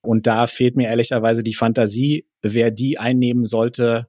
Und 0.00 0.26
da 0.26 0.48
fehlt 0.48 0.74
mir 0.74 0.88
ehrlicherweise 0.88 1.44
die 1.44 1.54
Fantasie, 1.54 2.26
wer 2.42 2.72
die 2.72 2.98
einnehmen 2.98 3.46
sollte 3.46 4.08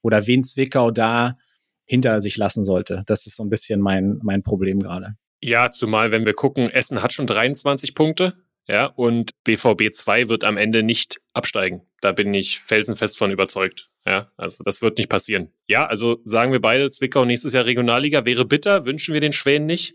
oder 0.00 0.26
wen 0.26 0.42
Zwickau 0.42 0.90
da 0.90 1.36
hinter 1.84 2.22
sich 2.22 2.38
lassen 2.38 2.64
sollte. 2.64 3.02
Das 3.04 3.26
ist 3.26 3.36
so 3.36 3.44
ein 3.44 3.50
bisschen 3.50 3.82
mein, 3.82 4.20
mein 4.22 4.42
Problem 4.42 4.78
gerade. 4.78 5.16
Ja, 5.42 5.70
zumal 5.70 6.12
wenn 6.12 6.24
wir 6.24 6.32
gucken, 6.32 6.70
Essen 6.70 7.02
hat 7.02 7.12
schon 7.12 7.26
23 7.26 7.94
Punkte. 7.94 8.32
Ja, 8.66 8.86
und 8.86 9.32
BVB 9.44 9.92
2 9.92 10.30
wird 10.30 10.44
am 10.44 10.56
Ende 10.56 10.82
nicht 10.82 11.20
absteigen. 11.34 11.82
Da 12.00 12.12
bin 12.12 12.32
ich 12.32 12.58
felsenfest 12.60 13.18
von 13.18 13.30
überzeugt. 13.30 13.90
Ja, 14.06 14.32
also 14.38 14.64
das 14.64 14.80
wird 14.80 14.96
nicht 14.96 15.10
passieren. 15.10 15.52
Ja, 15.66 15.84
also 15.84 16.22
sagen 16.24 16.52
wir 16.52 16.60
beide, 16.62 16.90
Zwickau 16.90 17.26
nächstes 17.26 17.52
Jahr 17.52 17.66
Regionalliga 17.66 18.24
wäre 18.24 18.46
bitter, 18.46 18.86
wünschen 18.86 19.12
wir 19.12 19.20
den 19.20 19.34
Schwänen 19.34 19.66
nicht. 19.66 19.94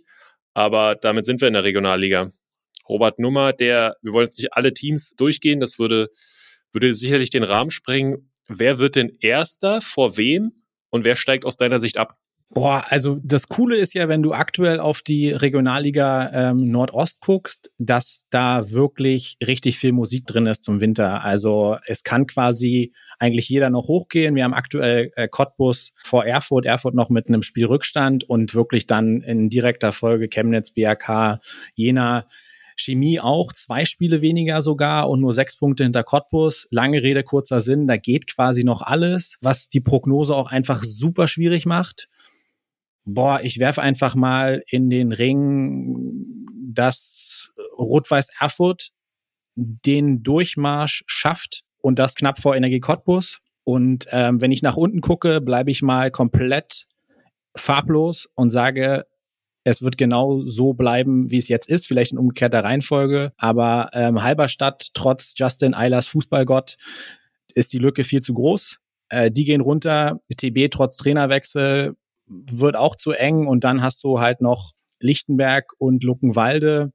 Aber 0.57 0.95
damit 0.95 1.27
sind 1.27 1.39
wir 1.39 1.47
in 1.47 1.53
der 1.53 1.63
Regionalliga. 1.63 2.31
Robert 2.89 3.19
Nummer, 3.19 3.53
der, 3.53 3.95
wir 4.01 4.13
wollen 4.13 4.25
jetzt 4.25 4.39
nicht 4.39 4.53
alle 4.53 4.73
Teams 4.73 5.11
durchgehen, 5.11 5.59
das 5.59 5.77
würde, 5.77 6.09
würde 6.73 6.95
sicherlich 6.95 7.29
den 7.29 7.43
Rahmen 7.43 7.69
sprengen. 7.69 8.31
Wer 8.47 8.79
wird 8.79 8.95
denn 8.95 9.15
Erster? 9.19 9.81
Vor 9.81 10.17
wem? 10.17 10.63
Und 10.89 11.05
wer 11.05 11.15
steigt 11.15 11.45
aus 11.45 11.57
deiner 11.57 11.77
Sicht 11.77 11.99
ab? 11.99 12.17
Boah, 12.49 12.85
also 12.87 13.19
das 13.21 13.49
Coole 13.49 13.75
ist 13.77 13.93
ja, 13.93 14.07
wenn 14.07 14.23
du 14.23 14.33
aktuell 14.33 14.79
auf 14.79 15.01
die 15.01 15.31
Regionalliga 15.31 16.31
ähm, 16.33 16.71
Nordost 16.71 17.19
guckst, 17.19 17.71
dass 17.77 18.23
da 18.29 18.71
wirklich 18.71 19.37
richtig 19.45 19.77
viel 19.77 19.91
Musik 19.91 20.25
drin 20.25 20.45
ist 20.45 20.63
zum 20.63 20.79
Winter. 20.79 21.23
Also 21.23 21.77
es 21.85 22.03
kann 22.03 22.25
quasi 22.25 22.93
eigentlich 23.19 23.49
jeder 23.49 23.69
noch 23.69 23.89
hochgehen. 23.89 24.35
Wir 24.35 24.45
haben 24.45 24.53
aktuell 24.53 25.11
äh, 25.15 25.27
Cottbus 25.27 25.91
vor 26.01 26.25
Erfurt, 26.25 26.65
Erfurt 26.65 26.95
noch 26.95 27.09
mit 27.09 27.27
einem 27.27 27.41
Spielrückstand 27.41 28.23
und 28.23 28.55
wirklich 28.55 28.87
dann 28.87 29.21
in 29.21 29.49
direkter 29.49 29.91
Folge 29.91 30.29
Chemnitz, 30.29 30.71
BRK, 30.71 31.39
Jena. 31.75 32.27
Chemie 32.79 33.19
auch, 33.19 33.53
zwei 33.53 33.85
Spiele 33.85 34.21
weniger 34.21 34.61
sogar 34.61 35.09
und 35.09 35.19
nur 35.19 35.33
sechs 35.33 35.57
Punkte 35.57 35.83
hinter 35.83 36.03
Cottbus. 36.03 36.67
Lange 36.69 37.01
Rede, 37.01 37.23
kurzer 37.23 37.59
Sinn, 37.59 37.87
da 37.87 37.97
geht 37.97 38.27
quasi 38.27 38.63
noch 38.63 38.83
alles, 38.83 39.39
was 39.41 39.67
die 39.67 39.81
Prognose 39.81 40.35
auch 40.35 40.51
einfach 40.51 40.83
super 40.83 41.27
schwierig 41.27 41.65
macht 41.65 42.07
boah, 43.07 43.39
ich 43.41 43.57
werfe 43.57 43.81
einfach 43.81 44.15
mal 44.15 44.61
in 44.67 44.89
den 44.89 45.11
Ring, 45.11 46.45
dass 46.73 47.49
Rot-Weiß 47.77 48.29
Erfurt 48.39 48.89
den 49.55 50.21
Durchmarsch 50.21 51.03
schafft 51.07 51.63
und 51.81 51.97
das 51.99 52.15
knapp 52.15 52.39
vor 52.39 52.55
Energie 52.55 52.81
Cottbus. 52.81 53.39
Und 53.63 54.07
ähm, 54.11 54.41
wenn 54.41 54.51
ich 54.51 54.61
nach 54.61 54.77
unten 54.77 55.01
gucke, 55.01 55.41
bleibe 55.41 55.71
ich 55.71 55.81
mal 55.81 56.11
komplett 56.11 56.85
farblos 57.55 58.27
und 58.35 58.49
sage, 58.49 59.05
es 59.63 59.81
wird 59.81 59.97
genau 59.97 60.45
so 60.45 60.73
bleiben, 60.73 61.31
wie 61.31 61.37
es 61.37 61.47
jetzt 61.47 61.69
ist, 61.69 61.87
vielleicht 61.87 62.11
in 62.11 62.17
umgekehrter 62.17 62.63
Reihenfolge. 62.63 63.33
Aber 63.37 63.89
ähm, 63.93 64.21
Halberstadt, 64.21 64.89
trotz 64.93 65.33
Justin 65.35 65.73
Eilers 65.73 66.07
Fußballgott, 66.07 66.77
ist 67.55 67.73
die 67.73 67.79
Lücke 67.79 68.03
viel 68.03 68.21
zu 68.21 68.33
groß. 68.33 68.79
Äh, 69.09 69.31
die 69.31 69.45
gehen 69.45 69.61
runter. 69.61 70.19
TB 70.35 70.69
trotz 70.71 70.97
Trainerwechsel 70.97 71.95
wird 72.27 72.75
auch 72.75 72.95
zu 72.95 73.11
eng 73.11 73.47
und 73.47 73.63
dann 73.63 73.81
hast 73.81 74.03
du 74.03 74.19
halt 74.19 74.41
noch 74.41 74.71
Lichtenberg 74.99 75.71
und 75.77 76.03
Luckenwalde. 76.03 76.91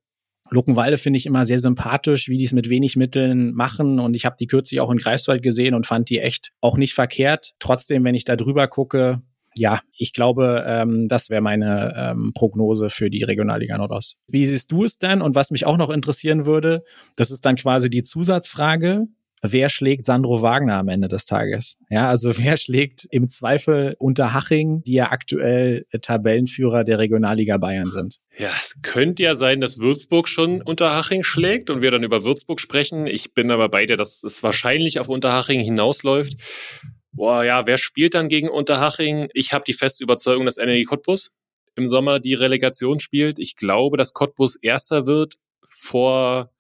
Luckenwalde 0.50 0.98
finde 0.98 1.16
ich 1.16 1.26
immer 1.26 1.44
sehr 1.44 1.58
sympathisch, 1.58 2.28
wie 2.28 2.36
die 2.36 2.44
es 2.44 2.52
mit 2.52 2.68
wenig 2.68 2.96
Mitteln 2.96 3.54
machen. 3.54 3.98
Und 3.98 4.14
ich 4.14 4.26
habe 4.26 4.36
die 4.38 4.46
kürzlich 4.46 4.80
auch 4.80 4.90
in 4.90 4.98
Greifswald 4.98 5.42
gesehen 5.42 5.74
und 5.74 5.86
fand 5.86 6.10
die 6.10 6.20
echt 6.20 6.50
auch 6.60 6.76
nicht 6.76 6.92
verkehrt. 6.92 7.52
Trotzdem, 7.58 8.04
wenn 8.04 8.14
ich 8.14 8.24
da 8.24 8.36
drüber 8.36 8.68
gucke, 8.68 9.22
ja, 9.54 9.80
ich 9.96 10.12
glaube, 10.12 10.64
ähm, 10.66 11.08
das 11.08 11.30
wäre 11.30 11.42
meine 11.42 11.94
ähm, 11.96 12.32
Prognose 12.34 12.90
für 12.90 13.10
die 13.10 13.22
Regionalliga 13.22 13.76
Nordost. 13.76 14.16
Wie 14.28 14.46
siehst 14.46 14.72
du 14.72 14.84
es 14.84 14.98
denn? 14.98 15.20
Und 15.20 15.34
was 15.34 15.50
mich 15.50 15.66
auch 15.66 15.76
noch 15.76 15.90
interessieren 15.90 16.46
würde, 16.46 16.84
das 17.16 17.30
ist 17.30 17.44
dann 17.44 17.56
quasi 17.56 17.90
die 17.90 18.02
Zusatzfrage 18.02 19.06
wer 19.42 19.68
schlägt 19.68 20.06
Sandro 20.06 20.40
Wagner 20.40 20.76
am 20.76 20.88
Ende 20.88 21.08
des 21.08 21.26
Tages? 21.26 21.76
Ja, 21.90 22.08
also 22.08 22.30
wer 22.38 22.56
schlägt 22.56 23.06
im 23.10 23.28
Zweifel 23.28 23.96
Unterhaching, 23.98 24.82
die 24.84 24.94
ja 24.94 25.10
aktuell 25.10 25.86
Tabellenführer 26.00 26.84
der 26.84 26.98
Regionalliga 26.98 27.58
Bayern 27.58 27.90
sind? 27.90 28.16
Ja, 28.38 28.50
es 28.60 28.80
könnte 28.82 29.22
ja 29.22 29.34
sein, 29.34 29.60
dass 29.60 29.78
Würzburg 29.78 30.28
schon 30.28 30.62
Unterhaching 30.62 31.22
schlägt 31.22 31.70
und 31.70 31.82
wir 31.82 31.90
dann 31.90 32.04
über 32.04 32.24
Würzburg 32.24 32.60
sprechen. 32.60 33.06
Ich 33.06 33.34
bin 33.34 33.50
aber 33.50 33.68
bei 33.68 33.84
dir, 33.84 33.96
dass 33.96 34.22
es 34.22 34.42
wahrscheinlich 34.42 35.00
auf 35.00 35.08
Unterhaching 35.08 35.60
hinausläuft. 35.60 36.34
Boah, 37.12 37.44
ja, 37.44 37.66
wer 37.66 37.76
spielt 37.76 38.14
dann 38.14 38.28
gegen 38.28 38.48
Unterhaching? 38.48 39.28
Ich 39.34 39.52
habe 39.52 39.64
die 39.66 39.74
feste 39.74 40.02
Überzeugung, 40.02 40.46
dass 40.46 40.56
Energie 40.56 40.84
Cottbus 40.84 41.32
im 41.74 41.88
Sommer 41.88 42.20
die 42.20 42.34
Relegation 42.34 43.00
spielt. 43.00 43.38
Ich 43.38 43.56
glaube, 43.56 43.96
dass 43.96 44.14
Cottbus 44.14 44.56
Erster 44.56 45.06
wird 45.06 45.34
vor 45.64 46.50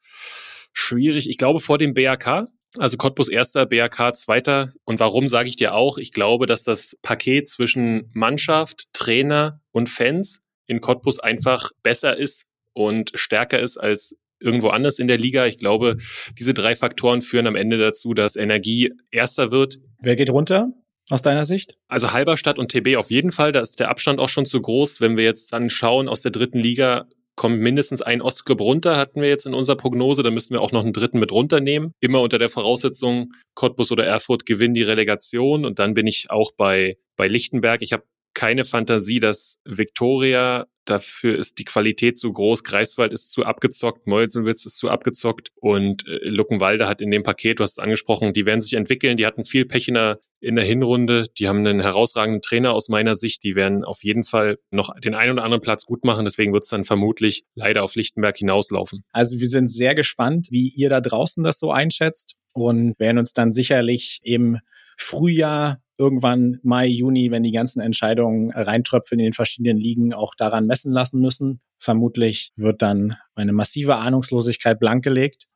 schwierig. 0.72 1.28
Ich 1.28 1.38
glaube 1.38 1.60
vor 1.60 1.78
dem 1.78 1.94
BRK. 1.94 2.48
Also 2.78 2.96
Cottbus 2.96 3.28
erster, 3.28 3.66
BRK 3.66 4.14
zweiter. 4.14 4.72
Und 4.84 5.00
warum 5.00 5.28
sage 5.28 5.48
ich 5.48 5.56
dir 5.56 5.74
auch? 5.74 5.98
Ich 5.98 6.12
glaube, 6.12 6.46
dass 6.46 6.64
das 6.64 6.96
Paket 7.02 7.48
zwischen 7.48 8.10
Mannschaft, 8.12 8.84
Trainer 8.92 9.60
und 9.72 9.88
Fans 9.88 10.40
in 10.66 10.80
Cottbus 10.80 11.18
einfach 11.18 11.70
besser 11.82 12.16
ist 12.16 12.44
und 12.72 13.10
stärker 13.14 13.60
ist 13.60 13.76
als 13.76 14.16
irgendwo 14.40 14.68
anders 14.68 14.98
in 14.98 15.06
der 15.06 15.18
Liga. 15.18 15.46
Ich 15.46 15.58
glaube, 15.58 15.98
diese 16.38 16.54
drei 16.54 16.74
Faktoren 16.74 17.20
führen 17.20 17.46
am 17.46 17.56
Ende 17.56 17.78
dazu, 17.78 18.14
dass 18.14 18.36
Energie 18.36 18.90
erster 19.10 19.52
wird. 19.52 19.78
Wer 20.00 20.16
geht 20.16 20.30
runter? 20.30 20.72
Aus 21.10 21.22
deiner 21.22 21.44
Sicht? 21.44 21.76
Also 21.88 22.12
Halberstadt 22.12 22.58
und 22.58 22.70
TB 22.70 22.96
auf 22.96 23.10
jeden 23.10 23.32
Fall. 23.32 23.52
Da 23.52 23.60
ist 23.60 23.80
der 23.80 23.90
Abstand 23.90 24.18
auch 24.18 24.28
schon 24.28 24.46
zu 24.46 24.60
groß. 24.60 25.00
Wenn 25.00 25.16
wir 25.16 25.24
jetzt 25.24 25.52
dann 25.52 25.68
schauen, 25.68 26.08
aus 26.08 26.22
der 26.22 26.30
dritten 26.30 26.58
Liga 26.58 27.06
kommt 27.36 27.60
mindestens 27.60 28.02
ein 28.02 28.20
Ostclub 28.20 28.60
runter, 28.60 28.96
hatten 28.96 29.20
wir 29.20 29.28
jetzt 29.28 29.46
in 29.46 29.54
unserer 29.54 29.76
Prognose. 29.76 30.22
Da 30.22 30.30
müssen 30.30 30.52
wir 30.52 30.60
auch 30.60 30.72
noch 30.72 30.82
einen 30.82 30.92
dritten 30.92 31.18
mit 31.18 31.32
runternehmen. 31.32 31.92
Immer 32.00 32.20
unter 32.20 32.38
der 32.38 32.50
Voraussetzung, 32.50 33.32
Cottbus 33.54 33.90
oder 33.90 34.04
Erfurt 34.04 34.46
gewinnen 34.46 34.74
die 34.74 34.82
Relegation. 34.82 35.64
Und 35.64 35.78
dann 35.78 35.94
bin 35.94 36.06
ich 36.06 36.30
auch 36.30 36.52
bei, 36.56 36.98
bei 37.16 37.28
Lichtenberg. 37.28 37.82
Ich 37.82 37.92
habe 37.92 38.04
keine 38.34 38.64
Fantasie, 38.64 39.20
dass 39.20 39.60
Viktoria, 39.64 40.66
dafür 40.84 41.38
ist 41.38 41.58
die 41.58 41.64
Qualität 41.64 42.18
zu 42.18 42.32
groß, 42.32 42.64
Greifswald 42.64 43.12
ist 43.12 43.30
zu 43.30 43.44
abgezockt, 43.44 44.06
Meuselwitz 44.06 44.66
ist 44.66 44.78
zu 44.78 44.90
abgezockt 44.90 45.50
und 45.60 46.06
äh, 46.06 46.18
Luckenwalde 46.28 46.88
hat 46.88 47.00
in 47.00 47.10
dem 47.10 47.22
Paket, 47.22 47.58
du 47.58 47.64
hast 47.64 47.72
es 47.72 47.78
angesprochen, 47.78 48.32
die 48.32 48.46
werden 48.46 48.60
sich 48.60 48.74
entwickeln, 48.74 49.16
die 49.16 49.26
hatten 49.26 49.44
viel 49.44 49.64
Pech 49.64 49.88
in 49.88 49.94
der, 49.94 50.20
in 50.40 50.56
der 50.56 50.64
Hinrunde, 50.64 51.26
die 51.38 51.48
haben 51.48 51.58
einen 51.58 51.80
herausragenden 51.80 52.42
Trainer 52.42 52.72
aus 52.72 52.88
meiner 52.88 53.14
Sicht, 53.14 53.44
die 53.44 53.54
werden 53.54 53.84
auf 53.84 54.02
jeden 54.02 54.24
Fall 54.24 54.58
noch 54.70 54.90
den 55.00 55.14
einen 55.14 55.32
oder 55.32 55.44
anderen 55.44 55.62
Platz 55.62 55.84
gut 55.84 56.04
machen, 56.04 56.24
deswegen 56.24 56.52
wird 56.52 56.64
es 56.64 56.70
dann 56.70 56.84
vermutlich 56.84 57.44
leider 57.54 57.84
auf 57.84 57.94
Lichtenberg 57.94 58.36
hinauslaufen. 58.36 59.04
Also 59.12 59.38
wir 59.38 59.48
sind 59.48 59.68
sehr 59.68 59.94
gespannt, 59.94 60.48
wie 60.50 60.68
ihr 60.68 60.90
da 60.90 61.00
draußen 61.00 61.44
das 61.44 61.58
so 61.58 61.70
einschätzt 61.70 62.34
und 62.52 62.98
werden 62.98 63.18
uns 63.18 63.32
dann 63.32 63.52
sicherlich 63.52 64.20
im 64.22 64.58
Frühjahr 64.96 65.80
irgendwann 66.02 66.58
Mai, 66.64 66.86
Juni, 66.88 67.30
wenn 67.30 67.44
die 67.44 67.52
ganzen 67.52 67.80
Entscheidungen 67.80 68.50
reintröpfeln 68.50 69.20
in 69.20 69.26
den 69.26 69.32
verschiedenen 69.32 69.78
Ligen, 69.78 70.12
auch 70.12 70.34
daran 70.34 70.66
messen 70.66 70.90
lassen 70.90 71.20
müssen. 71.20 71.60
Vermutlich 71.78 72.50
wird 72.56 72.82
dann 72.82 73.16
eine 73.36 73.52
massive 73.52 73.96
Ahnungslosigkeit 73.96 74.80
blankgelegt. 74.80 75.46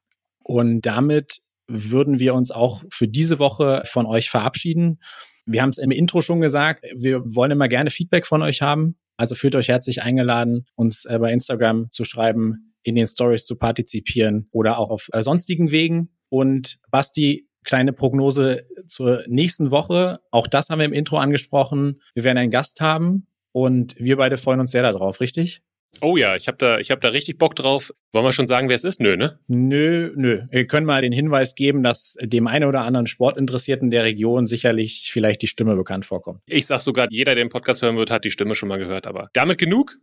Und 0.45 0.83
damit 0.83 1.41
würden 1.67 2.21
wir 2.21 2.35
uns 2.35 2.53
auch 2.53 2.85
für 2.91 3.09
diese 3.09 3.41
Woche 3.41 3.83
von 3.87 4.07
euch 4.07 4.31
verabschieden. 4.31 5.01
Wir 5.47 5.63
haben 5.63 5.71
es 5.71 5.79
im 5.79 5.91
Intro 5.91 6.21
schon 6.21 6.41
gesagt, 6.41 6.85
wir 6.97 7.23
wollen 7.35 7.51
immer 7.51 7.69
gerne 7.69 7.91
Feedback 7.91 8.25
von 8.25 8.43
euch 8.43 8.63
haben. 8.63 8.97
Also 9.17 9.35
fühlt 9.35 9.57
euch 9.57 9.69
herzlich 9.69 10.03
eingeladen, 10.03 10.67
uns 10.77 11.05
äh, 11.07 11.19
bei 11.19 11.33
Instagram 11.33 11.91
zu 11.91 12.05
schreiben, 12.05 12.75
in 12.85 12.95
den 12.95 13.09
Stories 13.09 13.47
zu 13.47 13.57
partizipieren 13.57 14.49
oder 14.53 14.79
auch 14.79 14.91
auf 14.91 15.09
äh, 15.13 15.23
sonstigen 15.23 15.73
Wegen. 15.73 16.11
Und 16.29 16.79
Basti, 16.91 17.49
kleine 17.67 17.93
Prognose 17.93 18.65
zur 18.87 19.25
nächsten 19.27 19.71
Woche. 19.71 20.21
Auch 20.31 20.47
das 20.47 20.71
haben 20.71 20.79
wir 20.79 20.87
im 20.87 20.95
Intro 20.95 21.19
angesprochen. 21.19 22.01
Wir 22.15 22.25
werden 22.25 22.39
einen 22.39 22.51
Gast 22.51 22.81
haben 22.81 23.27
und 23.53 23.95
wir 23.99 24.17
beide 24.17 24.39
freuen 24.39 24.61
uns 24.61 24.71
sehr 24.71 24.83
darauf, 24.83 25.21
richtig? 25.21 25.61
Oh 26.01 26.17
ja, 26.17 26.37
ich 26.37 26.47
habe 26.47 26.59
da, 26.59 26.79
ich 26.79 26.91
hab 26.91 27.01
da 27.01 27.09
richtig 27.09 27.39
Bock 27.39 27.57
drauf. 27.57 27.91
Wollen 28.13 28.25
wir 28.25 28.33
schon 28.33 28.47
sagen, 28.47 28.69
wer 28.69 28.77
es 28.77 28.85
ist? 28.85 29.01
Nö, 29.01 29.17
ne? 29.17 29.39
Nö, 29.47 30.13
nö. 30.15 30.43
Wir 30.51 30.67
können 30.67 30.87
mal 30.87 31.01
den 31.03 31.13
Hinweis 31.13 31.55
geben, 31.55 31.83
dass 31.83 32.17
dem 32.21 32.47
einen 32.47 32.69
oder 32.69 32.83
anderen 32.83 33.07
Sportinteressierten 33.07 33.91
der 33.91 34.05
Region 34.05 34.47
sicherlich 34.47 35.11
vielleicht 35.11 35.43
die 35.43 35.47
Stimme 35.47 35.75
bekannt 35.75 36.05
vorkommt. 36.05 36.41
Ich 36.47 36.67
sag 36.67 36.81
sogar, 36.81 37.09
jeder, 37.11 37.35
der 37.35 37.45
den 37.45 37.49
Podcast 37.49 37.83
hören 37.83 37.97
wird, 37.97 38.11
hat 38.11 38.25
die 38.25 38.31
Stimme 38.31 38.55
schon 38.55 38.69
mal 38.69 38.79
gehört. 38.79 39.07
Aber 39.07 39.29
damit 39.33 39.59
genug. 39.59 39.97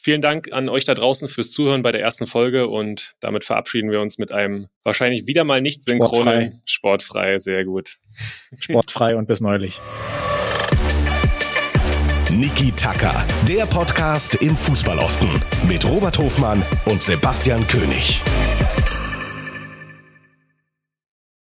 Vielen 0.00 0.22
Dank 0.22 0.52
an 0.52 0.68
euch 0.68 0.84
da 0.84 0.94
draußen 0.94 1.26
fürs 1.26 1.50
Zuhören 1.50 1.82
bei 1.82 1.90
der 1.90 2.00
ersten 2.00 2.28
Folge 2.28 2.68
und 2.68 3.14
damit 3.18 3.42
verabschieden 3.42 3.90
wir 3.90 4.00
uns 4.00 4.16
mit 4.16 4.30
einem 4.30 4.68
wahrscheinlich 4.84 5.26
wieder 5.26 5.42
mal 5.42 5.60
nicht 5.60 5.82
synchronen 5.82 6.52
Sportfrei, 6.64 7.32
Sportfrei 7.32 7.38
sehr 7.40 7.64
gut. 7.64 7.96
Sportfrei 8.60 9.16
und 9.16 9.26
bis 9.26 9.40
neulich. 9.40 9.80
Niki 12.30 12.70
Tacker, 12.76 13.26
der 13.48 13.66
Podcast 13.66 14.36
im 14.36 14.56
Fußballosten 14.56 15.30
mit 15.66 15.84
Robert 15.84 16.16
Hofmann 16.18 16.62
und 16.84 17.02
Sebastian 17.02 17.66
König. 17.66 18.20